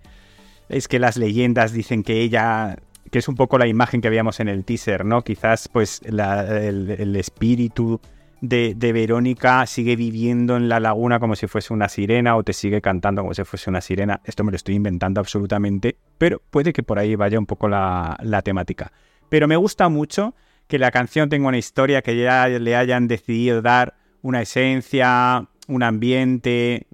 es 0.69 0.87
que 0.87 1.01
las 1.01 1.17
leyendas 1.17 1.73
dicen 1.73 2.05
que 2.05 2.21
ella 2.21 2.77
que 3.17 3.21
es 3.21 3.29
un 3.29 3.35
poco 3.35 3.57
la 3.57 3.67
imagen 3.67 4.03
que 4.03 4.11
veíamos 4.11 4.41
en 4.41 4.49
el 4.49 4.63
teaser, 4.67 5.07
¿no? 5.07 5.23
Quizás 5.23 5.69
pues 5.69 6.03
el, 6.05 7.17
espíritu 7.17 7.99
de, 8.43 8.75
Verónica 8.93 9.65
sigue 9.65 9.97
viviendo 9.97 10.55
en 10.59 10.69
la 10.69 10.81
laguna 10.81 11.19
como 11.19 11.35
si 11.35 11.47
fuese 11.47 11.73
una 11.73 11.89
sirena 11.89 12.37
o 12.37 12.43
te 12.43 12.53
sigue 12.53 12.83
cantando 12.83 13.23
como 13.23 13.33
si 13.33 13.43
fuese 13.45 13.71
una 13.71 13.81
sirena. 13.81 14.21
Esto 14.27 14.45
me 14.45 14.51
lo 14.51 14.57
estoy 14.57 14.75
inventando 14.75 15.19
absolutamente, 15.19 15.97
pero 16.19 16.43
puede 16.51 16.75
que 16.75 16.83
por 16.83 16.99
ahí 16.99 17.15
vaya 17.15 17.39
un 17.39 17.47
poco 17.47 17.71
la, 17.71 18.43
temática. 18.45 18.93
Pero 19.31 19.49
me 19.49 19.57
gusta 19.57 19.89
mucho 19.89 20.35
que 20.67 20.79
la 20.79 20.91
canción 20.91 21.31
tenga 21.31 21.49
una 21.49 21.57
historia, 21.57 22.03
que 22.03 22.21
ya 22.21 22.49
le 22.49 22.77
hayan 22.77 23.09
decidido 23.09 23.63
dar 23.63 23.95
una 24.21 24.43
esencia, 24.43 25.49
un 25.69 25.83
ambiente, 25.83 26.87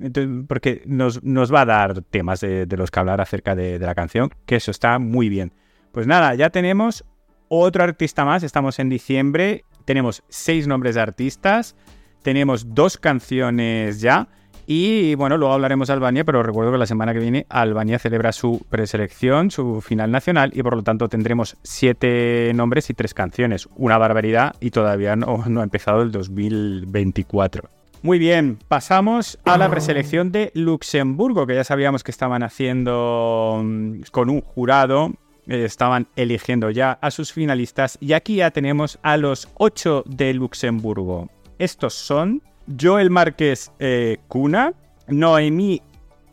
porque 0.46 0.82
nos, 0.87 1.18
va 1.20 1.62
a 1.62 1.66
dar 1.66 2.02
temas 2.02 2.42
de, 2.42 2.64
los 2.76 2.92
que 2.92 3.00
hablar 3.00 3.20
acerca 3.20 3.56
de, 3.56 3.80
la 3.80 3.96
canción, 3.96 4.30
que 4.46 4.54
eso 4.54 4.70
está 4.70 5.00
muy 5.00 5.28
bien. 5.28 5.52
Pues 5.92 6.07
nada, 6.07 6.35
ya 6.35 6.48
tenemos 6.50 7.05
otro 7.48 7.85
artista 7.85 8.24
más, 8.24 8.42
estamos 8.42 8.78
en 8.78 8.88
diciembre, 8.88 9.64
tenemos 9.85 10.22
seis 10.28 10.66
nombres 10.66 10.94
de 10.94 11.02
artistas, 11.02 11.76
tenemos 12.22 12.74
dos 12.74 12.96
canciones 12.96 14.00
ya 14.00 14.28
Y 14.66 15.16
bueno, 15.16 15.37
luego 15.37 15.52
hablaremos 15.52 15.88
de 15.88 15.94
Albania, 15.94 16.24
pero 16.24 16.42
recuerdo 16.42 16.72
que 16.72 16.78
la 16.78 16.87
semana 16.87 17.12
que 17.12 17.18
viene 17.18 17.46
Albania 17.50 17.98
celebra 17.98 18.33
su 18.33 18.64
preselección, 18.70 19.50
su 19.50 19.83
final 19.83 20.11
nacional, 20.11 20.52
y 20.55 20.62
por 20.62 20.76
lo 20.76 20.83
tanto 20.83 21.09
tendremos 21.09 21.57
siete 21.62 22.52
nombres 22.55 22.88
y 22.88 22.94
tres 22.94 23.12
canciones. 23.12 23.68
Una 23.76 23.98
barbaridad 23.98 24.55
y 24.61 24.70
todavía 24.70 25.14
no, 25.14 25.42
ha 25.44 25.62
empezado 25.62 26.00
el 26.00 26.11
2024. 26.11 27.68
Muy 28.02 28.18
bien, 28.18 28.59
pasamos 28.66 29.38
a 29.44 29.59
la 29.59 29.68
preselección 29.68 30.33
de 30.33 30.52
Luxemburgo, 30.55 31.46
que 31.46 31.55
ya 31.55 31.64
sabíamos 31.64 32.02
que 32.02 32.11
estaban 32.11 32.42
haciendo 32.42 33.61
mm, 33.62 34.00
con 34.11 34.31
un 34.31 34.40
jurado, 34.40 35.12
estaban 35.46 36.09
eligiendo 36.16 36.70
ya 36.70 36.92
a 37.00 37.11
sus 37.11 37.33
finalistas, 37.33 37.98
y 38.00 38.12
aquí 38.12 38.37
ya 38.37 38.50
tenemos 38.50 38.98
a 39.02 39.16
los 39.16 39.48
ocho 39.55 40.05
de 40.07 40.35
Luxemburgo. 40.35 41.28
Estos 41.59 41.94
son 41.94 42.42
Joel 42.81 43.11
Márquez 43.11 43.72
eh, 43.78 44.18
Cuna, 44.28 44.72
Noemí 45.09 45.83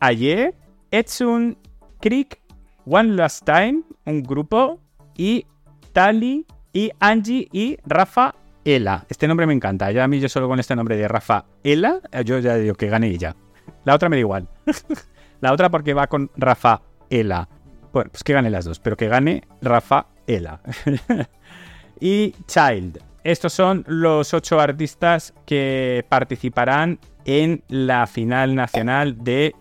Aye, 0.00 0.54
Edson 0.90 1.58
Creek, 2.00 2.40
One 2.86 3.14
Last 3.14 3.44
Time, 3.44 3.82
un 4.06 4.22
grupo, 4.22 4.80
y 5.16 5.44
Tali, 5.92 6.46
y 6.72 6.90
Angie 7.00 7.48
y 7.52 7.76
Rafa 7.84 8.34
Ela. 8.64 9.04
Este 9.08 9.28
nombre 9.28 9.46
me 9.46 9.52
encanta. 9.52 9.90
Ya 9.90 10.04
a 10.04 10.08
mí 10.08 10.20
yo 10.20 10.28
solo 10.28 10.48
con 10.48 10.58
este 10.58 10.76
nombre 10.76 10.96
de 10.96 11.08
Rafa 11.08 11.44
Ela, 11.62 12.00
eh, 12.12 12.24
yo 12.24 12.38
ya 12.38 12.56
digo 12.56 12.74
que 12.74 12.88
gane 12.88 13.08
ella. 13.08 13.36
La 13.84 13.94
otra 13.94 14.08
me 14.08 14.16
da 14.16 14.20
igual. 14.20 14.48
la 15.40 15.52
otra 15.52 15.68
porque 15.68 15.94
va 15.94 16.06
con 16.06 16.30
Rafa 16.36 16.82
Ela. 17.10 17.48
Bueno, 17.92 18.10
pues 18.10 18.22
que 18.22 18.32
gane 18.32 18.50
las 18.50 18.64
dos, 18.64 18.78
pero 18.78 18.96
que 18.96 19.08
gane 19.08 19.42
Rafa 19.60 20.06
Ela. 20.26 20.60
y 22.00 22.32
Child. 22.46 22.98
Estos 23.22 23.52
son 23.52 23.84
los 23.86 24.32
ocho 24.32 24.60
artistas 24.60 25.34
que 25.44 26.06
participarán 26.08 26.98
en 27.26 27.62
la 27.68 28.06
final 28.06 28.54
nacional 28.54 29.22
de 29.22 29.54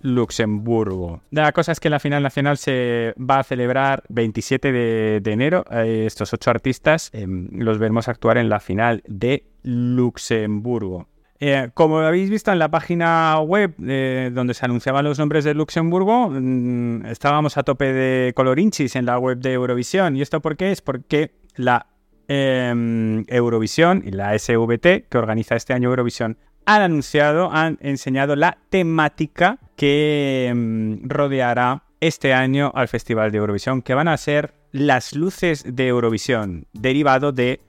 Luxemburgo. 0.00 1.22
La 1.30 1.52
cosa 1.52 1.72
es 1.72 1.80
que 1.80 1.90
la 1.90 2.00
final 2.00 2.22
nacional 2.22 2.58
se 2.58 3.14
va 3.18 3.40
a 3.40 3.44
celebrar 3.44 4.04
27 4.08 4.72
de, 4.72 5.32
enero. 5.32 5.64
Eh, 5.70 6.04
estos 6.06 6.32
ocho 6.32 6.50
artistas 6.50 7.10
em, 7.12 7.48
los 7.52 7.78
veremos 7.78 8.08
actuar 8.08 8.38
en 8.38 8.48
la 8.48 8.60
final 8.60 9.02
de 9.06 9.44
Luxemburgo. 9.62 11.08
Eh, 11.40 11.70
como 11.74 11.98
habéis 11.98 12.30
visto 12.30 12.50
en 12.50 12.58
la 12.58 12.68
página 12.68 13.38
web 13.40 13.74
eh, 13.86 14.30
donde 14.32 14.54
se 14.54 14.64
anunciaban 14.64 15.04
los 15.04 15.18
nombres 15.18 15.44
de 15.44 15.54
Luxemburgo, 15.54 16.30
mm, 16.30 17.06
estábamos 17.06 17.56
a 17.56 17.62
tope 17.62 17.92
de 17.92 18.32
colorinchis 18.34 18.96
en 18.96 19.06
la 19.06 19.18
web 19.18 19.38
de 19.38 19.52
Eurovisión. 19.52 20.16
¿Y 20.16 20.22
esto 20.22 20.40
por 20.40 20.56
qué? 20.56 20.72
Es 20.72 20.82
porque 20.82 21.32
la 21.54 21.86
em, 22.26 23.24
Eurovisión 23.28 24.02
y 24.04 24.10
la 24.10 24.36
SVT, 24.36 25.06
que 25.08 25.18
organiza 25.18 25.54
este 25.54 25.72
año 25.74 25.90
Eurovisión, 25.90 26.36
han 26.66 26.82
anunciado, 26.82 27.50
han 27.52 27.78
enseñado 27.80 28.36
la 28.36 28.58
temática 28.68 29.58
que 29.76 30.52
mm, 30.54 31.08
rodeará 31.08 31.84
este 32.00 32.34
año 32.34 32.72
al 32.74 32.88
Festival 32.88 33.30
de 33.30 33.38
Eurovisión, 33.38 33.82
que 33.82 33.94
van 33.94 34.08
a 34.08 34.16
ser 34.16 34.54
las 34.72 35.14
luces 35.14 35.64
de 35.66 35.88
Eurovisión, 35.88 36.66
derivado 36.72 37.32
de, 37.32 37.60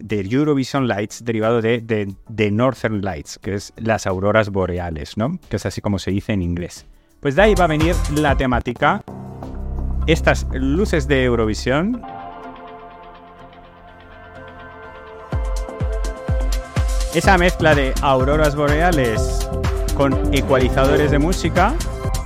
de 0.00 0.20
Eurovision 0.20 0.88
Lights, 0.88 1.24
derivado 1.24 1.62
de, 1.62 1.80
de, 1.80 2.50
Northern 2.50 3.00
Lights, 3.02 3.38
que 3.38 3.54
es 3.54 3.72
las 3.76 4.06
auroras 4.06 4.50
boreales, 4.50 5.16
¿no? 5.16 5.38
Que 5.48 5.56
es 5.56 5.66
así 5.66 5.80
como 5.80 5.98
se 5.98 6.10
dice 6.10 6.32
en 6.32 6.42
inglés. 6.42 6.86
Pues 7.20 7.36
de 7.36 7.42
ahí 7.42 7.54
va 7.54 7.64
a 7.64 7.68
venir 7.68 7.94
la 8.14 8.36
temática. 8.36 9.02
Estas 10.06 10.46
luces 10.52 11.06
de 11.06 11.24
Eurovisión 11.24 12.02
Esa 17.14 17.38
mezcla 17.38 17.74
de 17.74 17.94
auroras 18.02 18.54
boreales 18.54 19.48
con 19.96 20.32
ecualizadores 20.32 21.10
de 21.10 21.18
música 21.18 21.74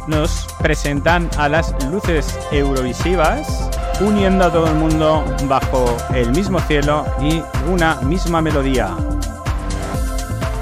nos 0.09 0.49
presentan 0.61 1.31
a 1.39 1.49
las 1.49 1.73
luces 1.87 2.37
eurovisivas 2.51 3.71
uniendo 4.03 4.45
a 4.45 4.53
todo 4.53 4.67
el 4.67 4.75
mundo 4.75 5.25
bajo 5.45 5.97
el 6.15 6.31
mismo 6.31 6.61
cielo 6.61 7.07
y 7.21 7.43
una 7.71 7.97
misma 8.03 8.43
melodía. 8.43 8.97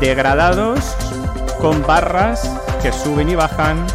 Degradados 0.01 0.97
con 1.61 1.83
barras 1.87 2.61
que 2.83 2.93
suben 2.93 3.29
y 3.29 3.35
bajan 3.35 3.87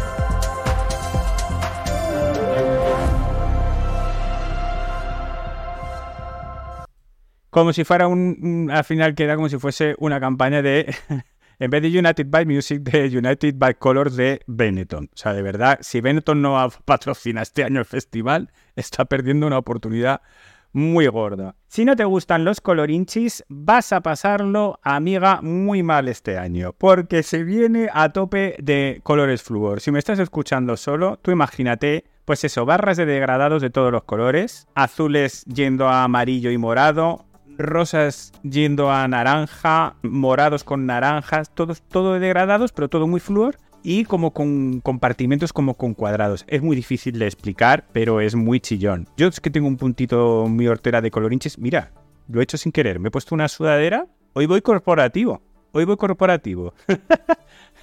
como 7.50 7.72
si 7.72 7.84
fuera 7.84 8.06
un, 8.06 8.70
al 8.70 8.84
final 8.84 9.14
queda 9.14 9.34
como 9.34 9.48
si 9.48 9.58
fuese 9.58 9.94
una 9.98 10.20
campaña 10.20 10.60
de, 10.60 10.94
en 11.58 11.70
vez 11.70 11.82
de 11.82 11.98
United 11.98 12.26
by 12.28 12.46
Music, 12.46 12.80
de 12.82 13.18
United 13.18 13.54
by 13.56 13.74
Colors 13.74 14.16
de 14.16 14.40
Benetton. 14.46 15.10
O 15.12 15.16
sea, 15.16 15.32
de 15.32 15.42
verdad, 15.42 15.78
si 15.80 16.00
Benetton 16.00 16.42
no 16.42 16.68
patrocina 16.84 17.42
este 17.42 17.64
año 17.64 17.80
el 17.80 17.86
festival, 17.86 18.50
está 18.74 19.04
perdiendo 19.04 19.46
una 19.46 19.58
oportunidad 19.58 20.20
muy 20.76 21.06
gorda. 21.06 21.54
Si 21.68 21.86
no 21.86 21.96
te 21.96 22.04
gustan 22.04 22.44
los 22.44 22.60
colorinchis, 22.60 23.44
vas 23.48 23.94
a 23.94 24.02
pasarlo, 24.02 24.78
amiga, 24.82 25.40
muy 25.40 25.82
mal 25.82 26.06
este 26.06 26.36
año, 26.36 26.74
porque 26.76 27.22
se 27.22 27.44
viene 27.44 27.88
a 27.92 28.12
tope 28.12 28.56
de 28.58 29.00
colores 29.02 29.42
flúor. 29.42 29.80
Si 29.80 29.90
me 29.90 29.98
estás 29.98 30.18
escuchando 30.18 30.76
solo, 30.76 31.18
tú 31.22 31.30
imagínate, 31.30 32.04
pues 32.26 32.44
eso, 32.44 32.66
barras 32.66 32.98
de 32.98 33.06
degradados 33.06 33.62
de 33.62 33.70
todos 33.70 33.90
los 33.90 34.04
colores, 34.04 34.68
azules 34.74 35.44
yendo 35.46 35.88
a 35.88 36.04
amarillo 36.04 36.50
y 36.50 36.58
morado, 36.58 37.24
rosas 37.58 38.32
yendo 38.42 38.90
a 38.90 39.06
naranja, 39.08 39.96
morados 40.02 40.64
con 40.64 40.86
naranjas, 40.86 41.50
todos, 41.54 41.82
todo 41.82 42.18
degradados, 42.18 42.72
pero 42.72 42.88
todo 42.88 43.06
muy 43.06 43.20
flúor 43.20 43.58
y 43.82 44.04
como 44.04 44.32
con 44.32 44.80
compartimentos 44.80 45.52
como 45.52 45.74
con 45.74 45.94
cuadrados. 45.94 46.44
Es 46.48 46.62
muy 46.62 46.74
difícil 46.74 47.18
de 47.18 47.26
explicar, 47.26 47.84
pero 47.92 48.20
es 48.20 48.34
muy 48.34 48.60
chillón. 48.60 49.08
Yo 49.16 49.28
es 49.28 49.40
que 49.40 49.50
tengo 49.50 49.68
un 49.68 49.76
puntito 49.76 50.46
muy 50.48 50.66
hortera 50.66 51.00
de 51.00 51.10
colorinches. 51.10 51.58
Mira, 51.58 51.92
lo 52.28 52.40
he 52.40 52.42
hecho 52.42 52.56
sin 52.56 52.72
querer. 52.72 52.98
Me 52.98 53.08
he 53.08 53.10
puesto 53.10 53.34
una 53.34 53.48
sudadera. 53.48 54.06
Hoy 54.32 54.46
voy 54.46 54.60
corporativo. 54.60 55.40
Hoy 55.72 55.84
voy 55.84 55.96
corporativo. 55.96 56.74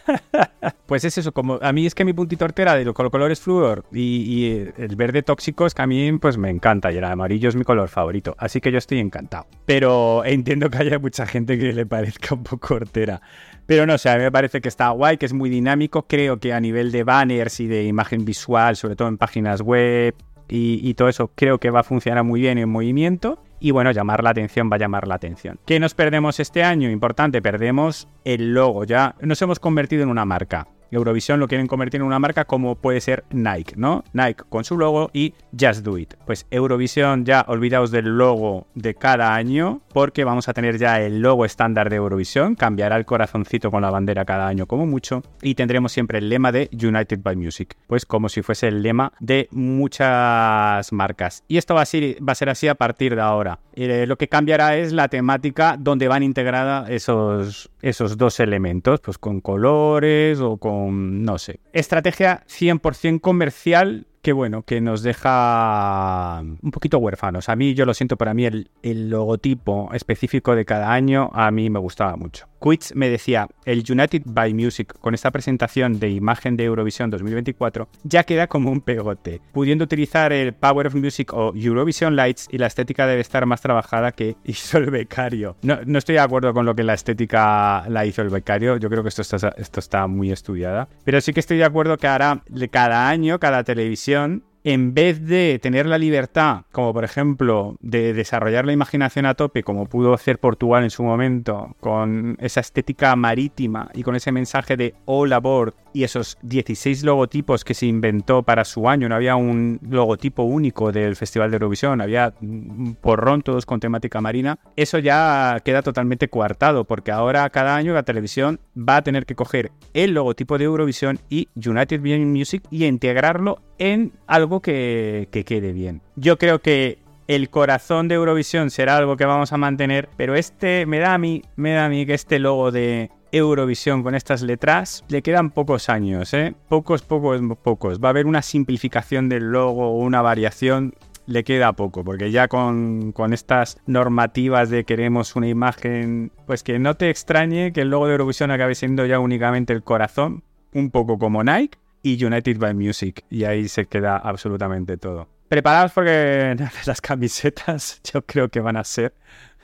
pues 0.85 1.03
es 1.05 1.17
eso, 1.17 1.31
como 1.31 1.59
a 1.61 1.71
mí 1.71 1.85
es 1.85 1.95
que 1.95 2.05
mi 2.05 2.13
puntito 2.13 2.45
hortera 2.45 2.75
de 2.75 2.85
los 2.85 2.93
colores 2.93 3.39
flúor 3.39 3.85
y, 3.91 4.63
el 4.77 4.95
verde 4.95 5.23
tóxico 5.23 5.65
es 5.65 5.73
que 5.73 5.81
a 5.81 5.87
mí 5.87 6.11
pues 6.19 6.37
me 6.37 6.49
encanta 6.49 6.91
y 6.91 6.97
el 6.97 7.03
amarillo 7.03 7.49
es 7.49 7.55
mi 7.55 7.63
color 7.63 7.89
favorito, 7.89 8.35
así 8.37 8.61
que 8.61 8.71
yo 8.71 8.77
estoy 8.77 8.99
encantado. 8.99 9.45
Pero 9.65 10.23
entiendo 10.25 10.69
que 10.69 10.77
haya 10.77 10.99
mucha 10.99 11.25
gente 11.25 11.57
que 11.57 11.73
le 11.73 11.85
parezca 11.85 12.35
un 12.35 12.43
poco 12.43 12.75
hortera. 12.75 13.21
Pero 13.65 13.85
no 13.85 13.97
sé, 13.97 14.09
a 14.09 14.17
mí 14.17 14.23
me 14.23 14.31
parece 14.31 14.59
que 14.59 14.67
está 14.67 14.89
guay, 14.89 15.17
que 15.17 15.25
es 15.25 15.33
muy 15.33 15.49
dinámico. 15.49 16.05
Creo 16.07 16.37
que 16.37 16.53
a 16.53 16.59
nivel 16.59 16.91
de 16.91 17.03
banners 17.03 17.59
y 17.61 17.67
de 17.67 17.83
imagen 17.85 18.25
visual, 18.25 18.75
sobre 18.75 18.95
todo 18.95 19.07
en 19.07 19.17
páginas 19.17 19.61
web 19.61 20.15
y 20.49 20.93
todo 20.93 21.07
eso, 21.07 21.31
creo 21.33 21.57
que 21.57 21.71
va 21.71 21.79
a 21.79 21.83
funcionar 21.83 22.23
muy 22.23 22.41
bien 22.41 22.59
en 22.59 22.69
movimiento 22.69 23.39
y 23.63 23.71
bueno, 23.71 23.91
llamar 23.91 24.21
la 24.25 24.31
atención 24.31 24.69
va 24.69 24.75
a 24.75 24.79
llamar 24.79 25.07
la 25.07 25.15
atención. 25.15 25.57
¿Qué 25.65 25.79
nos 25.79 25.93
perdemos 25.93 26.41
este 26.41 26.65
año? 26.65 26.89
Importante, 26.89 27.41
perdemos 27.41 28.09
el 28.25 28.53
logo, 28.53 28.83
ya 28.83 29.15
nos 29.21 29.41
hemos 29.41 29.61
convertido 29.61 30.03
en 30.03 30.09
una 30.09 30.25
marca. 30.25 30.67
Eurovisión 30.93 31.39
lo 31.39 31.47
quieren 31.47 31.67
convertir 31.67 32.01
en 32.01 32.07
una 32.07 32.19
marca 32.19 32.45
como 32.45 32.75
puede 32.75 33.01
ser 33.01 33.23
Nike, 33.31 33.73
¿no? 33.75 34.03
Nike 34.13 34.43
con 34.49 34.63
su 34.63 34.77
logo 34.77 35.09
y 35.13 35.33
Just 35.59 35.83
Do 35.83 35.97
It. 35.97 36.13
Pues 36.25 36.45
Eurovisión 36.51 37.25
ya 37.25 37.45
olvidaos 37.47 37.91
del 37.91 38.17
logo 38.17 38.67
de 38.75 38.95
cada 38.95 39.35
año 39.35 39.81
porque 39.93 40.23
vamos 40.23 40.49
a 40.49 40.53
tener 40.53 40.77
ya 40.77 41.01
el 41.01 41.21
logo 41.21 41.45
estándar 41.45 41.89
de 41.89 41.97
Eurovisión, 41.97 42.55
cambiará 42.55 42.97
el 42.97 43.05
corazoncito 43.05 43.71
con 43.71 43.81
la 43.81 43.89
bandera 43.89 44.25
cada 44.25 44.47
año 44.47 44.65
como 44.67 44.85
mucho 44.85 45.23
y 45.41 45.55
tendremos 45.55 45.91
siempre 45.91 46.19
el 46.19 46.29
lema 46.29 46.51
de 46.51 46.69
United 46.71 47.19
by 47.21 47.35
Music, 47.35 47.75
pues 47.87 48.05
como 48.05 48.29
si 48.29 48.41
fuese 48.41 48.67
el 48.67 48.81
lema 48.81 49.13
de 49.19 49.47
muchas 49.51 50.91
marcas. 50.91 51.43
Y 51.47 51.57
esto 51.57 51.75
va 51.75 51.81
a 51.81 51.85
ser, 51.85 52.49
así 52.49 52.67
a 52.67 52.75
partir 52.75 53.15
de 53.15 53.21
ahora. 53.21 53.59
Eh, 53.75 54.05
lo 54.07 54.17
que 54.17 54.27
cambiará 54.27 54.77
es 54.77 54.93
la 54.93 55.07
temática 55.07 55.75
donde 55.79 56.07
van 56.07 56.23
integradas 56.23 56.89
esos, 56.89 57.71
esos 57.81 58.17
dos 58.17 58.39
elementos, 58.39 58.99
pues 58.99 59.17
con 59.17 59.41
colores 59.41 60.39
o 60.39 60.57
con 60.57 60.82
no 60.91 61.37
sé, 61.37 61.59
estrategia 61.73 62.43
100% 62.47 63.21
comercial 63.21 64.07
que 64.23 64.31
bueno, 64.31 64.63
que 64.63 64.79
nos 64.79 65.03
deja 65.03 66.39
un 66.41 66.71
poquito 66.71 66.97
huérfanos. 66.97 67.49
A 67.49 67.57
mí, 67.57 67.73
yo 67.73 67.85
lo 67.85 67.93
siento, 67.93 68.15
para 68.15 68.33
mí 68.33 68.45
el, 68.45 68.71
el 68.81 69.09
logotipo 69.09 69.89
específico 69.93 70.55
de 70.55 70.63
cada 70.63 70.93
año 70.93 71.29
a 71.33 71.51
mí 71.51 71.69
me 71.69 71.77
gustaba 71.77 72.15
mucho. 72.15 72.47
Quits 72.63 72.95
me 72.95 73.09
decía, 73.09 73.49
el 73.65 73.83
United 73.87 74.21
by 74.25 74.53
Music 74.53 74.93
con 74.99 75.13
esta 75.13 75.31
presentación 75.31 75.99
de 75.99 76.09
imagen 76.09 76.55
de 76.55 76.63
Eurovisión 76.63 77.09
2024 77.09 77.89
ya 78.03 78.23
queda 78.23 78.47
como 78.47 78.71
un 78.71 78.79
pegote, 78.79 79.41
pudiendo 79.51 79.83
utilizar 79.83 80.31
el 80.31 80.53
Power 80.53 80.87
of 80.87 80.95
Music 80.95 81.33
o 81.33 81.53
Eurovision 81.55 82.15
Lights 82.15 82.47
y 82.51 82.57
la 82.57 82.67
estética 82.67 83.05
debe 83.05 83.21
estar 83.21 83.45
más 83.45 83.59
trabajada 83.59 84.13
que 84.13 84.37
hizo 84.45 84.77
el 84.77 84.91
becario. 84.91 85.57
No, 85.61 85.79
no 85.85 85.99
estoy 85.99 86.15
de 86.15 86.21
acuerdo 86.21 86.53
con 86.53 86.65
lo 86.65 86.73
que 86.73 86.83
la 86.83 86.93
estética 86.93 87.83
la 87.89 88.05
hizo 88.05 88.21
el 88.21 88.29
becario, 88.29 88.77
yo 88.77 88.89
creo 88.89 89.03
que 89.03 89.09
esto 89.09 89.23
está, 89.23 89.53
esto 89.57 89.79
está 89.81 90.07
muy 90.07 90.31
estudiada, 90.31 90.87
pero 91.03 91.19
sí 91.19 91.33
que 91.33 91.41
estoy 91.41 91.57
de 91.57 91.65
acuerdo 91.65 91.97
que 91.97 92.07
ahora 92.07 92.43
cada 92.71 93.09
año, 93.09 93.39
cada 93.39 93.63
televisión 93.65 94.43
en 94.63 94.93
vez 94.93 95.25
de 95.25 95.59
tener 95.61 95.85
la 95.85 95.97
libertad, 95.97 96.61
como 96.71 96.93
por 96.93 97.03
ejemplo, 97.03 97.75
de 97.81 98.13
desarrollar 98.13 98.65
la 98.65 98.73
imaginación 98.73 99.25
a 99.25 99.33
tope, 99.33 99.63
como 99.63 99.87
pudo 99.87 100.13
hacer 100.13 100.39
Portugal 100.39 100.83
en 100.83 100.89
su 100.89 101.03
momento, 101.03 101.75
con 101.79 102.37
esa 102.39 102.61
estética 102.61 103.15
marítima 103.15 103.89
y 103.93 104.03
con 104.03 104.15
ese 104.15 104.31
mensaje 104.31 104.77
de 104.77 104.95
all 105.05 105.33
aboard 105.33 105.73
y 105.93 106.03
esos 106.03 106.37
16 106.41 107.03
logotipos 107.03 107.63
que 107.63 107.73
se 107.73 107.85
inventó 107.85 108.43
para 108.43 108.65
su 108.65 108.89
año, 108.89 109.07
no 109.07 109.15
había 109.15 109.35
un 109.35 109.79
logotipo 109.87 110.43
único 110.43 110.91
del 110.91 111.15
Festival 111.15 111.51
de 111.51 111.55
Eurovisión, 111.55 112.01
había 112.01 112.33
un 112.41 112.97
porrón 112.99 113.41
todos 113.41 113.65
con 113.65 113.79
temática 113.79 114.21
marina, 114.21 114.59
eso 114.75 114.99
ya 114.99 115.61
queda 115.63 115.81
totalmente 115.81 116.27
coartado, 116.27 116.83
porque 116.85 117.11
ahora 117.11 117.49
cada 117.49 117.75
año 117.75 117.93
la 117.93 118.03
televisión 118.03 118.59
va 118.77 118.97
a 118.97 119.01
tener 119.03 119.25
que 119.25 119.35
coger 119.35 119.71
el 119.93 120.13
logotipo 120.13 120.57
de 120.57 120.65
Eurovisión 120.65 121.19
y 121.29 121.47
United 121.55 122.01
Music 122.01 122.63
y 122.69 122.85
integrarlo 122.85 123.61
en 123.77 124.13
algo 124.27 124.61
que, 124.61 125.27
quede 125.45 125.73
bien. 125.73 126.01
Yo 126.15 126.37
creo 126.37 126.59
que 126.59 126.99
el 127.27 127.49
corazón 127.49 128.07
de 128.07 128.15
Eurovisión 128.15 128.69
será 128.69 128.97
algo 128.97 129.17
que 129.17 129.25
vamos 129.25 129.53
a 129.53 129.57
mantener, 129.57 130.09
pero 130.17 130.35
este 130.35 130.85
me 130.85 130.99
da 130.99 131.13
a 131.13 131.17
mí, 131.17 131.41
me 131.55 131.73
da 131.73 131.85
a 131.85 131.89
mí 131.89 132.05
que 132.05 132.13
este 132.13 132.39
logo 132.39 132.71
de 132.71 133.11
Eurovisión 133.33 134.03
con 134.03 134.13
estas 134.13 134.43
letras 134.43 135.03
le 135.09 135.23
quedan 135.23 135.49
pocos 135.49 135.89
años, 135.89 136.33
¿eh? 136.35 136.53
Pocos, 136.69 137.01
pocos, 137.01 137.41
pocos. 137.63 137.99
Va 137.99 138.09
a 138.09 138.11
haber 138.11 138.27
una 138.27 138.43
simplificación 138.43 139.27
del 139.27 139.51
logo 139.51 139.89
o 139.89 139.97
una 139.97 140.21
variación 140.21 140.93
le 141.25 141.43
queda 141.43 141.73
poco, 141.73 142.03
porque 142.03 142.31
ya 142.31 142.47
con, 142.47 143.11
con, 143.11 143.33
estas 143.33 143.77
normativas 143.87 144.69
de 144.69 144.83
queremos 144.83 145.35
una 145.35 145.47
imagen, 145.47 146.31
pues 146.45 146.61
que 146.61 146.77
no 146.77 146.95
te 146.95 147.09
extrañe 147.09 147.73
que 147.73 147.81
el 147.81 147.89
logo 147.89 148.05
de 148.05 148.11
Eurovisión 148.11 148.51
acabe 148.51 148.75
siendo 148.75 149.05
ya 149.05 149.19
únicamente 149.19 149.73
el 149.73 149.83
corazón, 149.83 150.43
un 150.73 150.91
poco 150.91 151.17
como 151.17 151.43
Nike, 151.43 151.77
y 152.03 152.23
United 152.23 152.59
by 152.59 152.75
Music. 152.75 153.25
Y 153.31 153.45
ahí 153.45 153.67
se 153.67 153.85
queda 153.87 154.17
absolutamente 154.17 154.97
todo. 154.97 155.27
Preparados 155.47 155.91
porque 155.93 156.55
las 156.85 157.01
camisetas 157.01 157.99
yo 158.03 158.21
creo 158.23 158.49
que 158.49 158.59
van 158.59 158.77
a 158.77 158.83
ser 158.83 159.15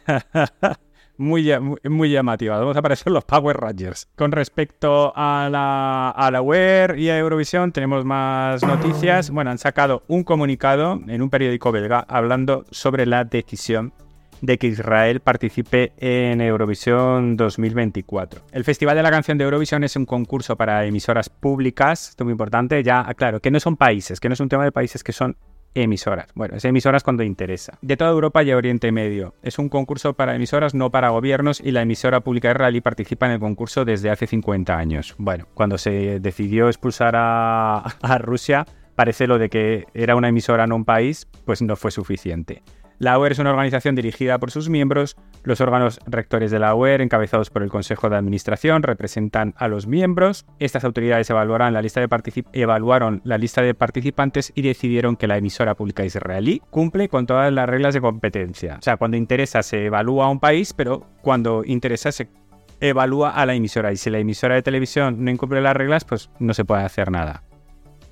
muy, 1.20 1.51
muy, 1.84 2.09
llamativas. 2.09 2.59
Vamos 2.59 2.76
a 2.76 2.80
aparecer 2.80 3.11
los 3.11 3.26
Power 3.26 3.57
Rangers. 3.57 4.07
Con 4.15 4.32
respecto 4.32 5.13
a 5.15 5.49
la, 5.51 6.09
a 6.09 6.32
la 6.32 6.39
y 6.97 7.09
a 7.09 7.20
Eurovisión, 7.20 7.72
tenemos 7.72 8.05
más 8.05 8.63
noticias. 8.63 9.30
Bueno, 9.30 9.51
han 9.51 9.57
sacado 9.57 10.03
un 10.07 10.24
comunicado 10.24 10.99
en 11.07 11.22
un 11.22 11.30
periódico 11.30 11.72
belga 11.72 11.99
hablando 12.07 12.65
sobre 12.72 13.05
la 13.05 13.26
decisión 13.26 13.93
de 14.41 14.57
que 14.57 14.67
Israel 14.67 15.20
participe 15.20 15.91
en 15.97 16.41
Eurovisión 16.41 17.36
2024. 17.36 18.41
El 18.51 18.63
Festival 18.63 18.95
de 18.95 19.03
la 19.03 19.11
Canción 19.11 19.38
de 19.38 19.43
Eurovisión 19.43 19.84
es 19.84 19.95
un 19.95 20.05
concurso 20.05 20.55
para 20.55 20.86
emisoras 20.86 21.30
públicas, 21.30 22.09
esto 22.09 22.24
es 22.24 22.26
muy 22.26 22.32
importante, 22.32 22.82
ya 22.84 23.03
claro, 23.15 23.41
que 23.41 23.51
no 23.51 23.59
son 23.59 23.76
países, 23.76 24.20
que 24.20 24.30
no 24.30 24.34
es 24.34 24.39
un 24.39 24.49
tema 24.49 24.63
de 24.63 24.72
países, 24.72 25.03
que 25.03 25.11
son 25.11 25.36
emisoras. 25.74 26.28
Bueno, 26.36 26.55
es 26.55 26.65
emisoras 26.65 27.03
cuando 27.03 27.24
interesa. 27.24 27.78
De 27.82 27.97
toda 27.97 28.11
Europa 28.11 28.43
y 28.43 28.51
Oriente 28.51 28.91
Medio. 28.91 29.34
Es 29.43 29.59
un 29.59 29.70
concurso 29.70 30.13
para 30.13 30.36
emisoras, 30.36 30.74
no 30.74 30.89
para 30.91 31.09
gobiernos, 31.09 31.61
y 31.61 31.72
la 31.72 31.82
emisora 31.82 32.22
pública 32.22 32.51
israelí 32.51 32.82
participa 32.82 33.26
en 33.28 33.34
el 33.34 33.39
concurso 33.39 33.86
desde 33.86 34.09
hace 34.09 34.28
50 34.28 34.78
años. 34.78 35.15
Bueno, 35.17 35.47
cuando 35.53 35.78
se 35.78 36.20
decidió 36.20 36.67
expulsar 36.67 37.15
a, 37.15 37.80
a 37.80 38.17
Rusia, 38.17 38.65
parece 38.95 39.28
lo 39.28 39.38
de 39.38 39.49
que 39.49 39.86
era 39.93 40.15
una 40.15 40.30
emisora, 40.30 40.67
no 40.67 40.76
un 40.76 40.86
país, 40.86 41.28
pues 41.45 41.61
no 41.61 41.76
fue 41.76 41.91
suficiente. 41.91 42.63
La 42.99 43.17
UER 43.17 43.31
es 43.31 43.39
una 43.39 43.51
organización 43.51 43.95
dirigida 43.95 44.37
por 44.39 44.51
sus 44.51 44.67
miembros. 44.67 45.15
Los 45.43 45.61
órganos 45.61 46.01
rectores 46.05 46.51
de 46.51 46.59
la 46.59 46.75
UER, 46.75 46.99
encabezados 46.99 47.49
por 47.49 47.63
el 47.63 47.69
Consejo 47.69 48.09
de 48.09 48.17
Administración, 48.17 48.83
representan 48.83 49.53
a 49.57 49.69
los 49.69 49.87
miembros. 49.87 50.45
Estas 50.59 50.83
autoridades 50.83 51.29
la 51.29 51.81
lista 51.81 52.01
de, 52.01 52.43
evaluaron 52.51 53.21
la 53.23 53.37
lista 53.37 53.61
de 53.61 53.73
participantes 53.73 54.51
y 54.53 54.63
decidieron 54.63 55.15
que 55.15 55.27
la 55.27 55.37
emisora 55.37 55.75
pública 55.75 56.03
israelí 56.03 56.61
cumple 56.69 57.07
con 57.07 57.25
todas 57.25 57.53
las 57.53 57.69
reglas 57.69 57.93
de 57.93 58.01
competencia. 58.01 58.75
O 58.79 58.81
sea, 58.81 58.97
cuando 58.97 59.15
interesa 59.15 59.63
se 59.63 59.85
evalúa 59.85 60.25
a 60.25 60.29
un 60.29 60.41
país, 60.41 60.73
pero 60.73 61.07
cuando 61.21 61.63
interesa 61.63 62.11
se 62.11 62.27
evalúa 62.81 63.29
a 63.29 63.45
la 63.45 63.55
emisora. 63.55 63.93
Y 63.93 63.95
si 63.95 64.09
la 64.09 64.19
emisora 64.19 64.55
de 64.55 64.61
televisión 64.61 65.23
no 65.23 65.31
incumple 65.31 65.61
las 65.61 65.75
reglas, 65.77 66.03
pues 66.03 66.29
no 66.39 66.53
se 66.53 66.65
puede 66.65 66.83
hacer 66.83 67.11
nada 67.11 67.43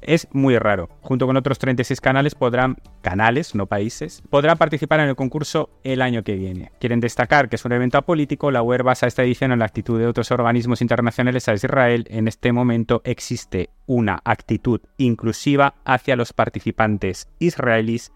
es 0.02 0.28
muy 0.32 0.58
raro. 0.58 0.89
Junto 1.02 1.26
con 1.28 1.38
otros 1.38 1.60
36 1.60 2.02
canales 2.02 2.36
podrán, 2.36 2.78
canales, 3.02 3.56
no 3.56 3.66
países, 3.68 4.22
podrán 4.30 4.58
participar 4.58 5.00
en 5.00 5.10
el 5.10 5.16
concurso 5.16 5.70
el 5.84 6.02
año 6.02 6.24
que 6.24 6.36
viene. 6.36 6.72
Quieren 6.80 7.00
destacar 7.00 7.50
que 7.50 7.56
es 7.56 7.66
un 7.66 7.72
evento 7.72 7.98
apolítico, 7.98 8.52
la 8.52 8.62
UER 8.62 8.84
basa 8.84 9.08
esta 9.08 9.24
edición 9.24 9.52
en 9.52 9.60
la 9.60 9.66
actitud 9.66 10.00
de 10.00 10.08
otros 10.08 10.32
organismos 10.32 10.82
internacionales 10.82 11.48
a 11.48 11.54
Israel. 11.54 12.06
En 12.10 12.28
este 12.28 12.52
momento 12.52 13.02
existe 13.04 13.70
una 13.86 14.22
actitud 14.24 14.82
inclusiva 14.98 15.76
hacia 15.86 16.16
los 16.16 16.34
participantes 16.34 17.30
israelíes 17.39 18.12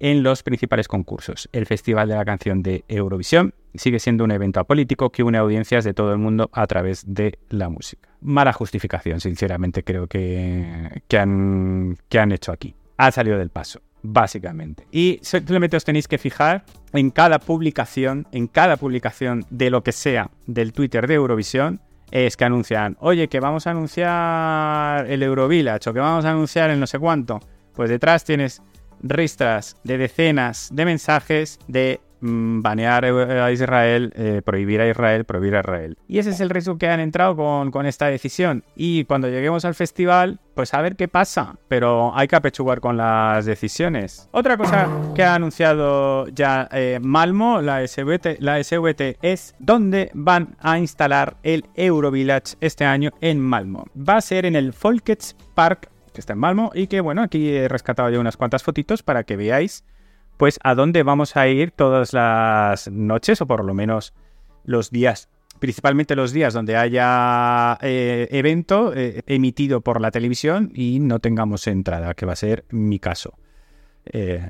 en 0.00 0.22
los 0.22 0.42
principales 0.42 0.88
concursos. 0.88 1.48
El 1.52 1.66
Festival 1.66 2.08
de 2.08 2.16
la 2.16 2.24
Canción 2.24 2.62
de 2.62 2.84
Eurovisión 2.88 3.54
sigue 3.74 4.00
siendo 4.00 4.24
un 4.24 4.32
evento 4.32 4.58
apolítico 4.58 5.10
que 5.10 5.22
une 5.22 5.38
audiencias 5.38 5.84
de 5.84 5.94
todo 5.94 6.12
el 6.12 6.18
mundo 6.18 6.50
a 6.52 6.66
través 6.66 7.04
de 7.06 7.38
la 7.50 7.68
música. 7.68 8.08
Mala 8.20 8.52
justificación, 8.52 9.20
sinceramente, 9.20 9.84
creo 9.84 10.06
que, 10.08 11.02
que, 11.06 11.18
han, 11.18 11.96
que 12.08 12.18
han 12.18 12.32
hecho 12.32 12.50
aquí. 12.50 12.74
Ha 12.96 13.12
salido 13.12 13.38
del 13.38 13.50
paso, 13.50 13.80
básicamente. 14.02 14.86
Y 14.90 15.20
simplemente 15.22 15.76
os 15.76 15.84
tenéis 15.84 16.08
que 16.08 16.18
fijar 16.18 16.64
en 16.92 17.10
cada 17.10 17.38
publicación, 17.38 18.26
en 18.32 18.48
cada 18.48 18.76
publicación 18.76 19.44
de 19.50 19.70
lo 19.70 19.82
que 19.82 19.92
sea 19.92 20.30
del 20.46 20.72
Twitter 20.72 21.06
de 21.06 21.14
Eurovisión, 21.14 21.80
es 22.10 22.36
que 22.36 22.44
anuncian, 22.44 22.96
oye, 23.00 23.28
que 23.28 23.38
vamos 23.38 23.66
a 23.66 23.70
anunciar 23.70 25.06
el 25.08 25.22
Eurovillage 25.22 25.88
o 25.88 25.92
que 25.92 26.00
vamos 26.00 26.24
a 26.24 26.30
anunciar 26.30 26.70
el 26.70 26.80
no 26.80 26.86
sé 26.86 26.98
cuánto. 26.98 27.38
Pues 27.72 27.88
detrás 27.88 28.24
tienes 28.24 28.62
ristras 29.02 29.76
de 29.84 29.98
decenas 29.98 30.68
de 30.72 30.84
mensajes 30.84 31.58
de 31.68 32.00
mm, 32.20 32.62
banear 32.62 33.04
a 33.04 33.52
Israel, 33.52 34.12
eh, 34.16 34.42
prohibir 34.44 34.80
a 34.80 34.88
Israel, 34.88 35.24
prohibir 35.24 35.56
a 35.56 35.60
Israel. 35.60 35.96
Y 36.08 36.18
ese 36.18 36.30
es 36.30 36.40
el 36.40 36.50
riesgo 36.50 36.78
que 36.78 36.88
han 36.88 37.00
entrado 37.00 37.36
con, 37.70 37.86
esta 37.86 38.06
decisión. 38.06 38.64
Y 38.76 39.04
cuando 39.04 39.28
lleguemos 39.28 39.64
al 39.64 39.74
festival, 39.74 40.38
pues 40.54 40.74
a 40.74 40.82
ver 40.82 40.96
qué 40.96 41.08
pasa. 41.08 41.56
Pero 41.68 42.12
hay 42.14 42.28
que 42.28 42.36
apechugar 42.36 42.80
con 42.80 42.96
las 42.96 43.46
decisiones. 43.46 44.28
Otra 44.32 44.56
cosa 44.56 44.88
que 45.14 45.22
ha 45.22 45.34
anunciado 45.34 46.28
ya 46.28 46.68
eh, 46.72 46.98
Malmo, 47.00 47.62
la 47.62 47.86
SWT, 47.86 48.38
la 48.40 48.62
SWT, 48.62 49.18
es 49.22 49.54
dónde 49.58 50.10
van 50.14 50.56
a 50.60 50.78
instalar 50.78 51.36
el 51.42 51.64
Eurovillage 51.74 52.56
este 52.60 52.84
año 52.84 53.10
en 53.20 53.40
Malmo. 53.40 53.86
Va 53.96 54.16
a 54.16 54.20
ser 54.20 54.46
en 54.46 54.56
el 54.56 54.72
Folkets 54.72 55.36
Park 55.54 55.88
está 56.20 56.34
en 56.34 56.38
Malmo 56.38 56.70
y 56.74 56.86
que 56.86 57.00
bueno, 57.00 57.22
aquí 57.22 57.50
he 57.50 57.68
rescatado 57.68 58.10
yo 58.10 58.20
unas 58.20 58.36
cuantas 58.36 58.62
fotitos 58.62 59.02
para 59.02 59.24
que 59.24 59.36
veáis 59.36 59.84
pues 60.36 60.58
a 60.62 60.74
dónde 60.74 61.02
vamos 61.02 61.36
a 61.36 61.48
ir 61.48 61.70
todas 61.70 62.14
las 62.14 62.90
noches 62.90 63.42
o 63.42 63.46
por 63.46 63.64
lo 63.64 63.74
menos 63.74 64.14
los 64.64 64.90
días, 64.90 65.28
principalmente 65.58 66.16
los 66.16 66.32
días 66.32 66.54
donde 66.54 66.76
haya 66.76 67.76
eh, 67.82 68.26
evento 68.30 68.92
eh, 68.94 69.22
emitido 69.26 69.82
por 69.82 70.00
la 70.00 70.10
televisión 70.10 70.70
y 70.74 70.98
no 71.00 71.18
tengamos 71.18 71.66
entrada, 71.66 72.14
que 72.14 72.24
va 72.24 72.32
a 72.32 72.36
ser 72.36 72.64
mi 72.70 72.98
caso. 72.98 73.38
Eh, 74.06 74.48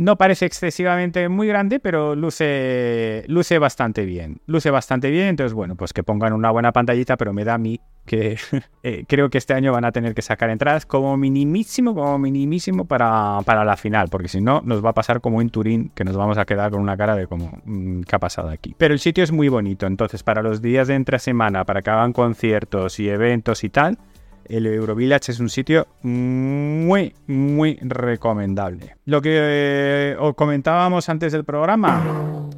no 0.00 0.16
parece 0.16 0.46
excesivamente 0.46 1.28
muy 1.28 1.46
grande, 1.46 1.78
pero 1.78 2.14
luce, 2.14 3.22
luce 3.26 3.58
bastante 3.58 4.06
bien. 4.06 4.40
Luce 4.46 4.70
bastante 4.70 5.10
bien, 5.10 5.26
entonces 5.26 5.52
bueno, 5.52 5.76
pues 5.76 5.92
que 5.92 6.02
pongan 6.02 6.32
una 6.32 6.50
buena 6.50 6.72
pantallita, 6.72 7.18
pero 7.18 7.34
me 7.34 7.44
da 7.44 7.54
a 7.54 7.58
mí 7.58 7.80
que 8.10 8.36
eh, 8.82 9.04
creo 9.06 9.30
que 9.30 9.38
este 9.38 9.54
año 9.54 9.70
van 9.70 9.84
a 9.84 9.92
tener 9.92 10.16
que 10.16 10.22
sacar 10.22 10.50
entradas 10.50 10.84
como 10.84 11.16
minimísimo, 11.16 11.94
como 11.94 12.18
minimísimo 12.18 12.84
para, 12.84 13.38
para, 13.44 13.64
la 13.64 13.76
final, 13.76 14.08
porque 14.10 14.26
si 14.26 14.40
no 14.40 14.62
nos 14.64 14.84
va 14.84 14.90
a 14.90 14.94
pasar 14.94 15.20
como 15.20 15.40
en 15.40 15.48
Turín, 15.48 15.92
que 15.94 16.02
nos 16.02 16.16
vamos 16.16 16.36
a 16.36 16.44
quedar 16.44 16.72
con 16.72 16.80
una 16.80 16.96
cara 16.96 17.14
de 17.14 17.28
como, 17.28 17.52
mm, 17.64 18.00
¿qué 18.00 18.16
ha 18.16 18.18
pasado 18.18 18.48
aquí? 18.48 18.74
Pero 18.76 18.94
el 18.94 18.98
sitio 18.98 19.22
es 19.22 19.30
muy 19.30 19.48
bonito, 19.48 19.86
entonces 19.86 20.24
para 20.24 20.42
los 20.42 20.60
días 20.60 20.88
de 20.88 20.96
entre 20.96 21.20
semana, 21.20 21.64
para 21.64 21.82
que 21.82 21.90
hagan 21.90 22.12
conciertos 22.12 22.98
y 22.98 23.08
eventos 23.08 23.62
y 23.62 23.68
tal, 23.68 23.96
el 24.46 24.66
Eurovillage 24.66 25.30
es 25.30 25.38
un 25.38 25.48
sitio 25.48 25.86
muy, 26.02 27.14
muy 27.28 27.78
recomendable. 27.80 28.96
Lo 29.04 29.22
que 29.22 29.30
eh, 29.32 30.16
os 30.18 30.34
comentábamos 30.34 31.08
antes 31.08 31.30
del 31.30 31.44
programa, 31.44 32.02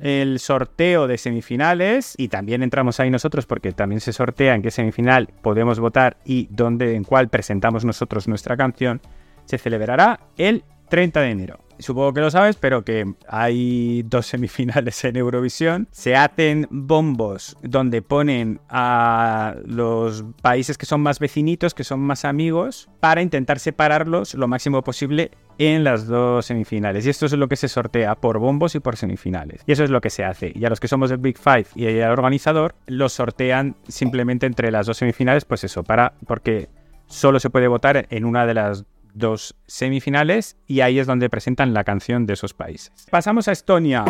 el 0.03 0.40
sorteo 0.40 1.07
de 1.07 1.16
semifinales, 1.16 2.14
y 2.18 2.28
también 2.28 2.62
entramos 2.62 2.98
ahí 2.98 3.09
nosotros 3.09 3.46
porque 3.46 3.72
también 3.72 4.00
se 4.00 4.12
sortea 4.12 4.55
en 4.55 4.62
qué 4.62 4.70
semifinal 4.70 5.28
podemos 5.42 5.78
votar 5.78 6.18
y 6.24 6.48
dónde, 6.50 6.96
en 6.96 7.05
cuál 7.05 7.28
presentamos 7.28 7.84
nosotros 7.84 8.26
nuestra 8.26 8.57
canción, 8.57 9.00
se 9.44 9.59
celebrará 9.59 10.20
el 10.36 10.64
30 10.88 11.20
de 11.20 11.30
enero 11.30 11.61
supongo 11.78 12.12
que 12.12 12.20
lo 12.20 12.30
sabes, 12.30 12.56
pero 12.56 12.84
que 12.84 13.14
hay 13.28 14.02
dos 14.04 14.26
semifinales 14.26 15.04
en 15.04 15.16
Eurovisión. 15.16 15.88
Se 15.90 16.16
hacen 16.16 16.66
bombos 16.70 17.56
donde 17.62 18.02
ponen 18.02 18.60
a 18.68 19.56
los 19.64 20.24
países 20.42 20.78
que 20.78 20.86
son 20.86 21.00
más 21.00 21.18
vecinitos, 21.18 21.74
que 21.74 21.84
son 21.84 22.00
más 22.00 22.24
amigos, 22.24 22.88
para 23.00 23.22
intentar 23.22 23.58
separarlos 23.58 24.34
lo 24.34 24.48
máximo 24.48 24.82
posible 24.82 25.30
en 25.58 25.84
las 25.84 26.06
dos 26.06 26.46
semifinales. 26.46 27.06
Y 27.06 27.10
esto 27.10 27.26
es 27.26 27.32
lo 27.32 27.48
que 27.48 27.56
se 27.56 27.68
sortea 27.68 28.14
por 28.14 28.38
bombos 28.38 28.74
y 28.74 28.80
por 28.80 28.96
semifinales. 28.96 29.62
Y 29.66 29.72
eso 29.72 29.84
es 29.84 29.90
lo 29.90 30.00
que 30.00 30.10
se 30.10 30.24
hace. 30.24 30.52
Y 30.54 30.64
a 30.64 30.70
los 30.70 30.80
que 30.80 30.88
somos 30.88 31.10
el 31.10 31.18
Big 31.18 31.38
Five 31.38 31.66
y 31.74 31.86
el 31.86 32.10
organizador, 32.10 32.74
los 32.86 33.12
sortean 33.12 33.76
simplemente 33.88 34.46
entre 34.46 34.70
las 34.70 34.86
dos 34.86 34.96
semifinales, 34.96 35.44
pues 35.44 35.64
eso, 35.64 35.82
para 35.82 36.14
porque 36.26 36.68
solo 37.06 37.38
se 37.40 37.50
puede 37.50 37.68
votar 37.68 38.06
en 38.08 38.24
una 38.24 38.46
de 38.46 38.54
las 38.54 38.84
dos 39.14 39.54
semifinales 39.66 40.56
y 40.66 40.80
ahí 40.80 40.98
es 40.98 41.06
donde 41.06 41.28
presentan 41.30 41.74
la 41.74 41.84
canción 41.84 42.26
de 42.26 42.34
esos 42.34 42.54
países. 42.54 43.06
Pasamos 43.10 43.48
a 43.48 43.52
Estonia. 43.52 44.04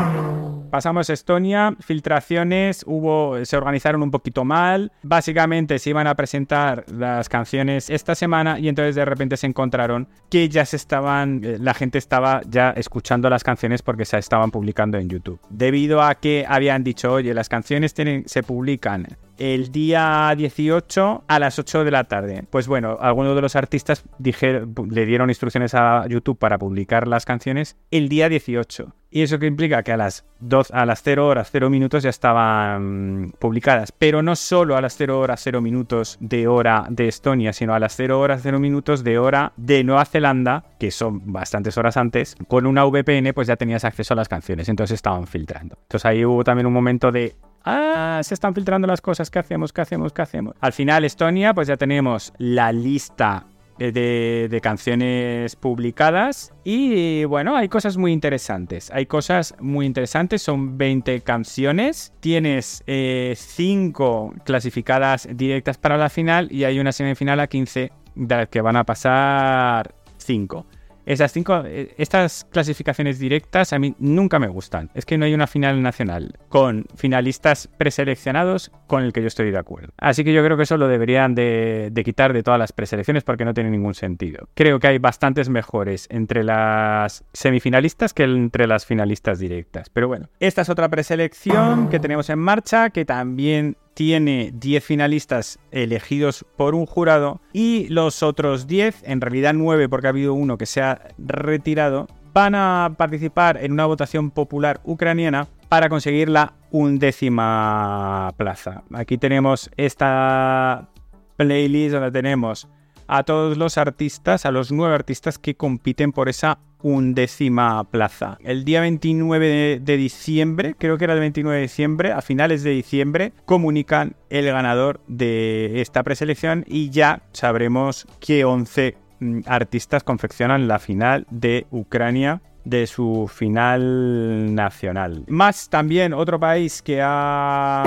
Pasamos 0.70 1.10
a 1.10 1.12
Estonia, 1.12 1.76
filtraciones, 1.80 2.82
hubo, 2.86 3.44
se 3.44 3.58
organizaron 3.58 4.02
un 4.02 4.10
poquito 4.10 4.42
mal. 4.42 4.90
Básicamente 5.02 5.78
se 5.78 5.90
iban 5.90 6.06
a 6.06 6.14
presentar 6.14 6.86
las 6.90 7.28
canciones 7.28 7.90
esta 7.90 8.14
semana 8.14 8.58
y 8.58 8.68
entonces 8.68 8.94
de 8.94 9.04
repente 9.04 9.36
se 9.36 9.46
encontraron 9.46 10.08
que 10.30 10.48
ya 10.48 10.64
se 10.64 10.76
estaban, 10.76 11.42
eh, 11.44 11.58
la 11.60 11.74
gente 11.74 11.98
estaba 11.98 12.40
ya 12.48 12.70
escuchando 12.70 13.28
las 13.28 13.44
canciones 13.44 13.82
porque 13.82 14.06
se 14.06 14.16
estaban 14.16 14.50
publicando 14.50 14.96
en 14.96 15.10
YouTube. 15.10 15.38
Debido 15.50 16.00
a 16.02 16.14
que 16.14 16.46
habían 16.48 16.82
dicho, 16.84 17.12
oye, 17.12 17.34
las 17.34 17.50
canciones 17.50 17.92
tienen, 17.92 18.24
se 18.26 18.42
publican 18.42 19.06
el 19.42 19.72
día 19.72 20.32
18 20.36 21.24
a 21.26 21.38
las 21.40 21.58
8 21.58 21.82
de 21.82 21.90
la 21.90 22.04
tarde. 22.04 22.44
Pues 22.48 22.68
bueno, 22.68 22.96
algunos 23.00 23.34
de 23.34 23.42
los 23.42 23.56
artistas 23.56 24.04
le 24.20 25.06
dieron 25.06 25.30
instrucciones 25.30 25.74
a 25.74 26.06
YouTube 26.06 26.38
para 26.38 26.58
publicar 26.58 27.08
las 27.08 27.24
canciones 27.24 27.76
el 27.90 28.08
día 28.08 28.28
18. 28.28 28.94
Y 29.10 29.22
eso 29.22 29.40
que 29.40 29.46
implica 29.46 29.82
que 29.82 29.90
a 29.90 29.96
las, 29.96 30.24
2, 30.38 30.70
a 30.70 30.86
las 30.86 31.02
0 31.02 31.26
horas 31.26 31.48
0 31.50 31.70
minutos 31.70 32.04
ya 32.04 32.10
estaban 32.10 33.34
publicadas. 33.40 33.90
Pero 33.90 34.22
no 34.22 34.36
solo 34.36 34.76
a 34.76 34.80
las 34.80 34.96
0 34.96 35.18
horas 35.18 35.40
0 35.42 35.60
minutos 35.60 36.18
de 36.20 36.46
hora 36.46 36.86
de 36.88 37.08
Estonia, 37.08 37.52
sino 37.52 37.74
a 37.74 37.80
las 37.80 37.96
0 37.96 38.20
horas 38.20 38.40
0 38.44 38.60
minutos 38.60 39.02
de 39.02 39.18
hora 39.18 39.52
de 39.56 39.82
Nueva 39.82 40.04
Zelanda, 40.04 40.64
que 40.78 40.92
son 40.92 41.32
bastantes 41.32 41.76
horas 41.76 41.96
antes. 41.96 42.36
Con 42.46 42.64
una 42.64 42.84
VPN 42.84 43.34
pues 43.34 43.48
ya 43.48 43.56
tenías 43.56 43.84
acceso 43.84 44.14
a 44.14 44.16
las 44.16 44.28
canciones, 44.28 44.68
entonces 44.68 44.94
estaban 44.94 45.26
filtrando. 45.26 45.76
Entonces 45.82 46.06
ahí 46.06 46.24
hubo 46.24 46.44
también 46.44 46.66
un 46.66 46.72
momento 46.72 47.10
de 47.10 47.34
ah, 47.64 48.20
se 48.22 48.34
están 48.34 48.54
filtrando 48.54 48.86
las 48.86 49.00
cosas, 49.00 49.30
¿qué 49.30 49.38
hacemos? 49.38 49.72
¿Qué 49.72 49.80
hacemos? 49.80 50.12
¿Qué 50.12 50.22
hacemos? 50.22 50.54
Al 50.60 50.72
final, 50.72 51.04
Estonia, 51.04 51.54
pues 51.54 51.68
ya 51.68 51.76
tenemos 51.76 52.32
la 52.38 52.72
lista 52.72 53.46
de, 53.78 54.60
canciones 54.62 55.56
publicadas 55.56 56.52
y 56.64 57.24
bueno, 57.24 57.56
hay 57.56 57.68
cosas 57.68 57.96
muy 57.96 58.12
interesantes. 58.12 58.90
Hay 58.92 59.06
cosas 59.06 59.54
muy 59.60 59.86
interesantes, 59.86 60.42
son 60.42 60.78
20 60.78 61.20
canciones, 61.22 62.12
tienes 62.20 62.82
5 62.86 62.86
eh, 62.86 64.40
clasificadas 64.44 65.28
directas 65.34 65.78
para 65.78 65.96
la 65.96 66.08
final 66.08 66.48
y 66.52 66.64
hay 66.64 66.78
una 66.78 66.92
semifinal 66.92 67.40
a 67.40 67.46
15 67.46 67.92
de 68.14 68.36
las 68.36 68.48
que 68.48 68.60
van 68.60 68.76
a 68.76 68.84
pasar 68.84 69.94
5. 70.18 70.66
Esas 71.06 71.32
cinco, 71.32 71.62
eh, 71.64 71.94
estas 71.98 72.46
clasificaciones 72.50 73.18
directas 73.18 73.72
a 73.72 73.78
mí 73.78 73.94
nunca 73.98 74.38
me 74.38 74.48
gustan. 74.48 74.90
Es 74.94 75.04
que 75.04 75.18
no 75.18 75.24
hay 75.24 75.34
una 75.34 75.46
final 75.46 75.82
nacional 75.82 76.38
con 76.48 76.86
finalistas 76.96 77.68
preseleccionados 77.78 78.70
con 78.86 79.02
el 79.02 79.12
que 79.12 79.20
yo 79.20 79.26
estoy 79.26 79.50
de 79.50 79.58
acuerdo. 79.58 79.92
Así 79.98 80.24
que 80.24 80.32
yo 80.32 80.44
creo 80.44 80.56
que 80.56 80.62
eso 80.64 80.76
lo 80.76 80.88
deberían 80.88 81.34
de, 81.34 81.88
de 81.92 82.04
quitar 82.04 82.32
de 82.32 82.42
todas 82.42 82.58
las 82.58 82.72
preselecciones 82.72 83.24
porque 83.24 83.44
no 83.44 83.54
tiene 83.54 83.70
ningún 83.70 83.94
sentido. 83.94 84.48
Creo 84.54 84.78
que 84.78 84.88
hay 84.88 84.98
bastantes 84.98 85.48
mejores 85.48 86.06
entre 86.10 86.44
las 86.44 87.24
semifinalistas 87.32 88.14
que 88.14 88.24
entre 88.24 88.66
las 88.66 88.86
finalistas 88.86 89.38
directas. 89.38 89.90
Pero 89.90 90.08
bueno, 90.08 90.28
esta 90.40 90.62
es 90.62 90.68
otra 90.68 90.88
preselección 90.88 91.88
que 91.88 91.98
tenemos 91.98 92.30
en 92.30 92.38
marcha 92.38 92.90
que 92.90 93.04
también 93.04 93.76
tiene 93.94 94.52
10 94.54 94.84
finalistas 94.84 95.58
elegidos 95.70 96.44
por 96.56 96.74
un 96.74 96.86
jurado 96.86 97.40
y 97.52 97.88
los 97.88 98.22
otros 98.22 98.66
10, 98.66 99.02
en 99.04 99.20
realidad 99.20 99.54
9 99.54 99.88
porque 99.88 100.06
ha 100.06 100.10
habido 100.10 100.34
uno 100.34 100.58
que 100.58 100.66
se 100.66 100.80
ha 100.82 101.08
retirado, 101.18 102.06
van 102.32 102.54
a 102.54 102.94
participar 102.96 103.58
en 103.62 103.72
una 103.72 103.86
votación 103.86 104.30
popular 104.30 104.80
ucraniana 104.84 105.48
para 105.68 105.88
conseguir 105.88 106.28
la 106.28 106.54
undécima 106.70 108.32
plaza. 108.36 108.82
Aquí 108.92 109.18
tenemos 109.18 109.70
esta 109.76 110.88
playlist 111.36 111.94
donde 111.94 112.10
tenemos 112.10 112.68
a 113.06 113.24
todos 113.24 113.58
los 113.58 113.76
artistas, 113.78 114.46
a 114.46 114.50
los 114.50 114.72
nueve 114.72 114.94
artistas 114.94 115.38
que 115.38 115.54
compiten 115.54 116.12
por 116.12 116.28
esa 116.28 116.58
undécima 116.82 117.84
plaza. 117.84 118.38
El 118.42 118.64
día 118.64 118.80
29 118.80 119.80
de, 119.80 119.96
diciembre, 119.96 120.74
creo 120.78 120.98
que 120.98 121.04
era 121.04 121.14
el 121.14 121.20
29 121.20 121.56
de 121.56 121.62
diciembre, 121.62 122.12
a 122.12 122.22
finales 122.22 122.62
de 122.62 122.70
diciembre, 122.70 123.32
comunican 123.44 124.16
el 124.30 124.46
ganador 124.46 125.00
de 125.06 125.80
esta 125.80 126.02
preselección 126.02 126.64
y 126.66 126.90
ya 126.90 127.22
sabremos 127.32 128.06
qué 128.20 128.44
11 128.44 128.96
mm, 129.20 129.40
artistas 129.46 130.02
confeccionan 130.02 130.68
la 130.68 130.78
final 130.78 131.26
de 131.30 131.66
Ucrania 131.70 132.42
de 132.64 132.86
su 132.86 133.30
final 133.32 134.54
nacional. 134.54 135.24
Más 135.28 135.68
también 135.68 136.12
otro 136.12 136.38
país 136.38 136.82
que 136.82 137.00
ha, 137.02 137.82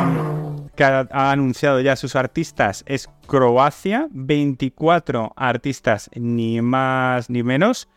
que 0.75 0.83
ha, 0.83 1.31
anunciado 1.31 1.79
ya 1.81 1.95
sus 1.95 2.15
artistas 2.15 2.83
es 2.87 3.09
Croacia. 3.27 4.07
24 4.11 5.33
artistas 5.35 6.09
ni 6.15 6.61
más 6.61 7.29
ni 7.29 7.43
menos. 7.43 7.87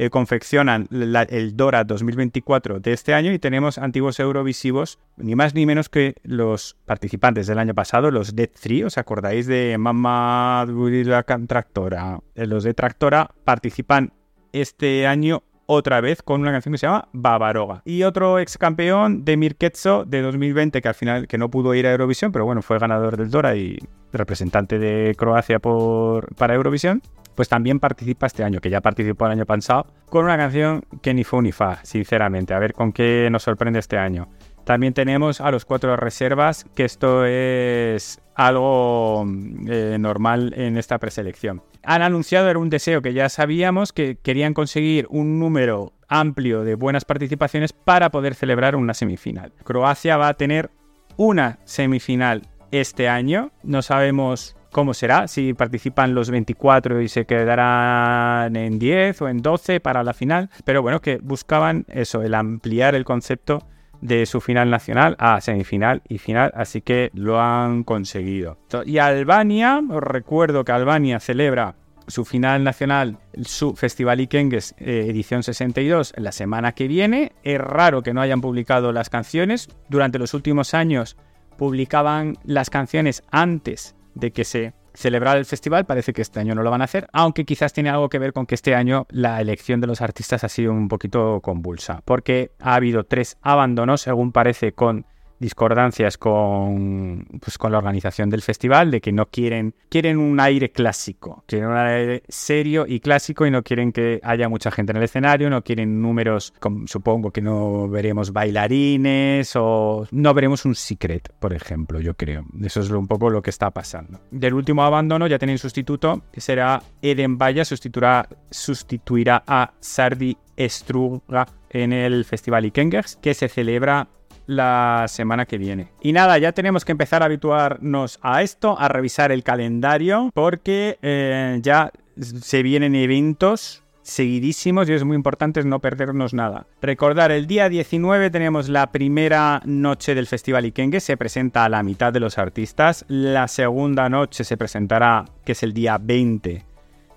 Eh, 0.00 0.10
confeccionan 0.10 0.86
el 0.92 1.56
Dora 1.56 1.82
2024 1.82 2.78
de 2.78 2.92
este 2.92 3.14
año 3.14 3.32
y 3.32 3.40
tenemos 3.40 3.78
antiguos 3.78 4.20
eurovisivos, 4.20 5.00
ni 5.16 5.34
más 5.34 5.56
ni 5.56 5.66
menos 5.66 5.88
que 5.88 6.14
los 6.22 6.76
participantes 6.86 7.48
del 7.48 7.58
año 7.58 7.74
pasado, 7.74 8.12
los 8.12 8.36
Dead 8.36 8.48
3, 8.48 8.84
¿os 8.84 8.96
acordáis 8.96 9.48
de 9.48 9.76
Mamma 9.76 10.64
la 10.68 11.24
Tractora? 11.24 12.20
Eh, 12.36 12.46
los 12.46 12.62
de 12.62 12.74
Tractora 12.74 13.28
participan 13.42 14.12
este 14.52 15.08
año 15.08 15.42
otra 15.66 16.00
vez 16.00 16.22
con 16.22 16.42
una 16.42 16.52
canción 16.52 16.74
que 16.74 16.78
se 16.78 16.86
llama 16.86 17.08
Bavaroga. 17.12 17.82
Y 17.84 18.04
otro 18.04 18.38
ex 18.38 18.56
campeón, 18.56 19.24
Demir 19.24 19.56
Ketso, 19.56 20.04
de 20.04 20.22
2020, 20.22 20.80
que 20.80 20.88
al 20.88 20.94
final 20.94 21.26
que 21.26 21.38
no 21.38 21.50
pudo 21.50 21.74
ir 21.74 21.88
a 21.88 21.90
Eurovisión, 21.90 22.30
pero 22.30 22.44
bueno, 22.44 22.62
fue 22.62 22.78
ganador 22.78 23.16
del 23.16 23.30
Dora 23.30 23.56
y 23.56 23.76
representante 24.12 24.78
de 24.78 25.16
Croacia 25.16 25.58
por, 25.58 26.32
para 26.36 26.54
Eurovisión 26.54 27.02
pues 27.38 27.48
también 27.48 27.78
participa 27.78 28.26
este 28.26 28.42
año, 28.42 28.60
que 28.60 28.68
ya 28.68 28.80
participó 28.80 29.26
el 29.26 29.30
año 29.30 29.46
pasado, 29.46 29.86
con 30.06 30.24
una 30.24 30.36
canción 30.36 30.82
que 31.00 31.14
ni 31.14 31.22
fue 31.22 31.40
ni 31.40 31.52
fa, 31.52 31.78
sinceramente. 31.84 32.52
A 32.52 32.58
ver 32.58 32.72
con 32.72 32.90
qué 32.90 33.28
nos 33.30 33.44
sorprende 33.44 33.78
este 33.78 33.96
año. 33.96 34.28
También 34.64 34.92
tenemos 34.92 35.40
a 35.40 35.52
los 35.52 35.64
cuatro 35.64 35.96
reservas, 35.96 36.64
que 36.74 36.84
esto 36.84 37.24
es 37.24 38.20
algo 38.34 39.24
eh, 39.68 39.98
normal 40.00 40.52
en 40.56 40.76
esta 40.76 40.98
preselección. 40.98 41.62
Han 41.84 42.02
anunciado, 42.02 42.50
era 42.50 42.58
un 42.58 42.70
deseo 42.70 43.02
que 43.02 43.12
ya 43.12 43.28
sabíamos, 43.28 43.92
que 43.92 44.16
querían 44.16 44.52
conseguir 44.52 45.06
un 45.08 45.38
número 45.38 45.92
amplio 46.08 46.64
de 46.64 46.74
buenas 46.74 47.04
participaciones 47.04 47.72
para 47.72 48.10
poder 48.10 48.34
celebrar 48.34 48.74
una 48.74 48.94
semifinal. 48.94 49.52
Croacia 49.62 50.16
va 50.16 50.26
a 50.26 50.34
tener 50.34 50.72
una 51.16 51.60
semifinal 51.66 52.48
este 52.72 53.08
año. 53.08 53.52
No 53.62 53.82
sabemos 53.82 54.56
cómo 54.72 54.94
será, 54.94 55.28
si 55.28 55.54
participan 55.54 56.14
los 56.14 56.30
24 56.30 57.00
y 57.00 57.08
se 57.08 57.24
quedarán 57.24 58.56
en 58.56 58.78
10 58.78 59.22
o 59.22 59.28
en 59.28 59.38
12 59.38 59.80
para 59.80 60.02
la 60.02 60.14
final, 60.14 60.50
pero 60.64 60.82
bueno, 60.82 61.00
que 61.00 61.18
buscaban 61.18 61.84
eso, 61.88 62.22
el 62.22 62.34
ampliar 62.34 62.94
el 62.94 63.04
concepto 63.04 63.66
de 64.00 64.26
su 64.26 64.40
final 64.40 64.70
nacional 64.70 65.16
a 65.18 65.40
semifinal 65.40 66.02
y 66.08 66.18
final, 66.18 66.52
así 66.54 66.82
que 66.82 67.10
lo 67.14 67.40
han 67.40 67.82
conseguido. 67.82 68.58
Y 68.84 68.98
Albania, 68.98 69.80
os 69.90 70.02
recuerdo 70.02 70.64
que 70.64 70.72
Albania 70.72 71.18
celebra 71.20 71.74
su 72.06 72.24
final 72.24 72.64
nacional, 72.64 73.18
su 73.42 73.74
Festival 73.74 74.20
Ikengues 74.20 74.74
eh, 74.78 75.06
edición 75.08 75.42
62, 75.42 76.14
la 76.16 76.32
semana 76.32 76.72
que 76.72 76.88
viene. 76.88 77.32
Es 77.42 77.58
raro 77.58 78.02
que 78.02 78.14
no 78.14 78.22
hayan 78.22 78.40
publicado 78.40 78.92
las 78.92 79.10
canciones. 79.10 79.68
Durante 79.88 80.18
los 80.18 80.32
últimos 80.32 80.72
años 80.74 81.16
publicaban 81.58 82.38
las 82.44 82.70
canciones 82.70 83.22
antes 83.30 83.94
de 84.18 84.32
que 84.32 84.44
se 84.44 84.74
celebrara 84.94 85.38
el 85.38 85.44
festival. 85.44 85.86
Parece 85.86 86.12
que 86.12 86.22
este 86.22 86.40
año 86.40 86.54
no 86.54 86.62
lo 86.62 86.70
van 86.70 86.80
a 86.80 86.84
hacer, 86.84 87.08
aunque 87.12 87.44
quizás 87.44 87.72
tiene 87.72 87.90
algo 87.90 88.08
que 88.08 88.18
ver 88.18 88.32
con 88.32 88.46
que 88.46 88.54
este 88.54 88.74
año 88.74 89.06
la 89.10 89.40
elección 89.40 89.80
de 89.80 89.86
los 89.86 90.00
artistas 90.00 90.44
ha 90.44 90.48
sido 90.48 90.72
un 90.72 90.88
poquito 90.88 91.40
convulsa, 91.40 92.02
porque 92.04 92.50
ha 92.60 92.74
habido 92.74 93.04
tres 93.04 93.38
abandonos, 93.42 94.02
según 94.02 94.32
parece, 94.32 94.72
con 94.72 95.06
discordancias 95.38 96.18
con, 96.18 97.26
pues, 97.40 97.58
con 97.58 97.72
la 97.72 97.78
organización 97.78 98.30
del 98.30 98.42
festival, 98.42 98.90
de 98.90 99.00
que 99.00 99.12
no 99.12 99.26
quieren, 99.26 99.74
quieren 99.88 100.18
un 100.18 100.40
aire 100.40 100.70
clásico, 100.70 101.44
quieren 101.46 101.68
un 101.68 101.76
aire 101.76 102.22
serio 102.28 102.84
y 102.86 103.00
clásico 103.00 103.46
y 103.46 103.50
no 103.50 103.62
quieren 103.62 103.92
que 103.92 104.20
haya 104.22 104.48
mucha 104.48 104.70
gente 104.70 104.92
en 104.92 104.98
el 104.98 105.04
escenario, 105.04 105.50
no 105.50 105.62
quieren 105.62 106.00
números, 106.02 106.52
supongo 106.86 107.30
que 107.30 107.40
no 107.40 107.88
veremos 107.88 108.32
bailarines 108.32 109.52
o 109.56 110.06
no 110.10 110.34
veremos 110.34 110.64
un 110.64 110.74
secret, 110.74 111.32
por 111.38 111.52
ejemplo, 111.52 112.00
yo 112.00 112.14
creo. 112.14 112.44
Eso 112.62 112.80
es 112.80 112.90
un 112.90 113.06
poco 113.06 113.30
lo 113.30 113.42
que 113.42 113.50
está 113.50 113.70
pasando. 113.70 114.20
Del 114.30 114.54
último 114.54 114.82
abandono 114.82 115.26
ya 115.26 115.38
tienen 115.38 115.58
sustituto, 115.58 116.22
que 116.32 116.40
será 116.40 116.82
Eden 117.02 117.38
Vaya, 117.38 117.64
sustituirá, 117.64 118.28
sustituirá 118.50 119.42
a 119.46 119.72
Sardi 119.80 120.36
Estruga 120.56 121.46
en 121.70 121.92
el 121.92 122.24
Festival 122.24 122.64
Ikengers, 122.64 123.16
que 123.16 123.34
se 123.34 123.48
celebra 123.48 124.08
la 124.48 125.04
semana 125.08 125.46
que 125.46 125.58
viene. 125.58 125.92
Y 126.00 126.12
nada, 126.12 126.38
ya 126.38 126.52
tenemos 126.52 126.84
que 126.84 126.92
empezar 126.92 127.22
a 127.22 127.26
habituarnos 127.26 128.18
a 128.22 128.42
esto, 128.42 128.76
a 128.80 128.88
revisar 128.88 129.30
el 129.30 129.44
calendario, 129.44 130.30
porque 130.34 130.98
eh, 131.02 131.60
ya 131.62 131.92
se 132.16 132.62
vienen 132.62 132.94
eventos 132.96 133.84
seguidísimos 134.02 134.88
y 134.88 134.94
es 134.94 135.04
muy 135.04 135.16
importante 135.16 135.62
no 135.64 135.80
perdernos 135.80 136.32
nada. 136.32 136.66
Recordar, 136.80 137.30
el 137.30 137.46
día 137.46 137.68
19 137.68 138.30
tenemos 138.30 138.70
la 138.70 138.90
primera 138.90 139.60
noche 139.66 140.14
del 140.14 140.26
Festival 140.26 140.64
Ikenge, 140.64 141.00
se 141.00 141.18
presenta 141.18 141.66
a 141.66 141.68
la 141.68 141.82
mitad 141.82 142.10
de 142.10 142.20
los 142.20 142.38
artistas. 142.38 143.04
La 143.08 143.48
segunda 143.48 144.08
noche 144.08 144.44
se 144.44 144.56
presentará, 144.56 145.26
que 145.44 145.52
es 145.52 145.62
el 145.62 145.74
día 145.74 145.98
20, 146.00 146.64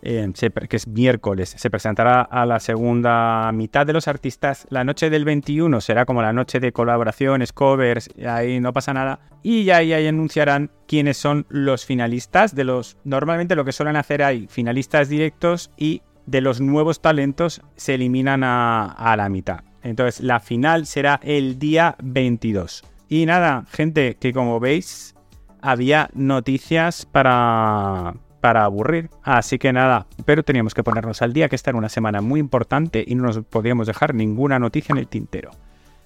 que 0.02 0.76
es 0.76 0.88
miércoles. 0.88 1.54
Se 1.58 1.70
presentará 1.70 2.22
a 2.22 2.46
la 2.46 2.60
segunda 2.60 3.52
mitad 3.52 3.86
de 3.86 3.94
los 3.94 4.08
artistas. 4.08 4.68
La 4.70 4.84
noche 4.84 5.10
del 5.10 5.26
21 5.26 5.82
será 5.82 6.06
como 6.06 6.22
la 6.22 6.34
noche 6.34 6.60
de 6.60 6.72
colaboraciones, 6.72 7.54
covers, 7.54 8.10
ahí 8.28 8.60
no 8.60 8.74
pasa 8.74 8.94
nada. 8.94 9.20
Y 9.44 9.70
ahí, 9.70 9.94
ahí 9.94 10.08
anunciarán 10.08 10.72
quiénes 10.88 11.18
son 11.18 11.46
los 11.50 11.86
finalistas 11.86 12.56
de 12.56 12.64
los... 12.64 12.98
Normalmente 13.04 13.56
lo 13.56 13.66
que 13.66 13.72
suelen 13.72 13.96
hacer 13.96 14.24
hay 14.24 14.48
finalistas 14.48 15.10
directos 15.10 15.72
y 15.78 16.02
de 16.26 16.42
los 16.42 16.62
nuevos 16.62 17.02
talentos 17.02 17.62
se 17.76 17.96
eliminan 17.96 18.44
a, 18.44 18.86
a 18.92 19.16
la 19.18 19.30
mitad. 19.30 19.62
Entonces 19.84 20.22
la 20.22 20.40
final 20.40 20.86
será 20.86 21.20
el 21.24 21.58
día 21.58 21.96
22. 22.04 22.84
Y 23.10 23.26
nada, 23.26 23.66
gente, 23.72 24.16
que 24.20 24.32
como 24.32 24.60
veis 24.60 25.16
había 25.62 26.10
noticias 26.14 27.06
para, 27.06 28.16
para 28.42 28.66
aburrir. 28.66 29.10
Así 29.24 29.58
que 29.58 29.72
nada, 29.72 30.08
pero 30.26 30.44
teníamos 30.44 30.74
que 30.74 30.84
ponernos 30.84 31.22
al 31.22 31.32
día, 31.32 31.48
que 31.48 31.56
esta 31.56 31.70
era 31.70 31.78
una 31.78 31.90
semana 31.90 32.22
muy 32.22 32.40
importante 32.40 33.04
y 33.06 33.16
no 33.16 33.24
nos 33.24 33.40
podíamos 33.46 33.88
dejar 33.88 34.14
ninguna 34.14 34.60
noticia 34.60 34.94
en 34.94 35.00
el 35.00 35.08
tintero. 35.08 35.52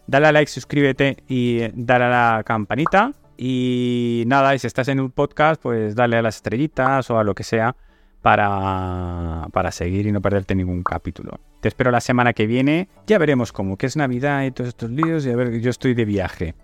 Dale 0.05 0.27
a 0.27 0.31
like, 0.31 0.51
suscríbete 0.51 1.23
y 1.27 1.61
dale 1.73 2.05
a 2.05 2.09
la 2.09 2.43
campanita. 2.43 3.13
Y 3.37 4.23
nada, 4.27 4.55
y 4.55 4.59
si 4.59 4.67
estás 4.67 4.87
en 4.87 4.99
un 4.99 5.11
podcast, 5.11 5.61
pues 5.61 5.95
dale 5.95 6.17
a 6.17 6.21
las 6.21 6.35
estrellitas 6.35 7.09
o 7.09 7.17
a 7.17 7.23
lo 7.23 7.33
que 7.33 7.43
sea 7.43 7.75
para, 8.21 9.47
para 9.51 9.71
seguir 9.71 10.05
y 10.07 10.11
no 10.11 10.21
perderte 10.21 10.55
ningún 10.55 10.83
capítulo. 10.83 11.39
Te 11.59 11.67
espero 11.67 11.91
la 11.91 12.01
semana 12.01 12.33
que 12.33 12.47
viene. 12.47 12.89
Ya 13.07 13.17
veremos 13.17 13.51
cómo, 13.51 13.77
que 13.77 13.87
es 13.87 13.95
Navidad 13.95 14.43
y 14.43 14.51
todos 14.51 14.69
estos 14.69 14.91
líos. 14.91 15.25
Y 15.25 15.31
a 15.31 15.35
ver, 15.35 15.59
yo 15.59 15.69
estoy 15.69 15.95
de 15.95 16.05
viaje. 16.05 16.55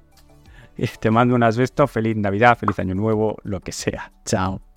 Te 0.99 1.11
mando 1.11 1.35
un 1.35 1.43
asbesto. 1.43 1.87
Feliz 1.87 2.15
Navidad, 2.15 2.57
feliz 2.57 2.79
Año 2.79 2.95
Nuevo, 2.95 3.37
lo 3.43 3.59
que 3.59 3.71
sea. 3.71 4.11
Chao. 4.25 4.70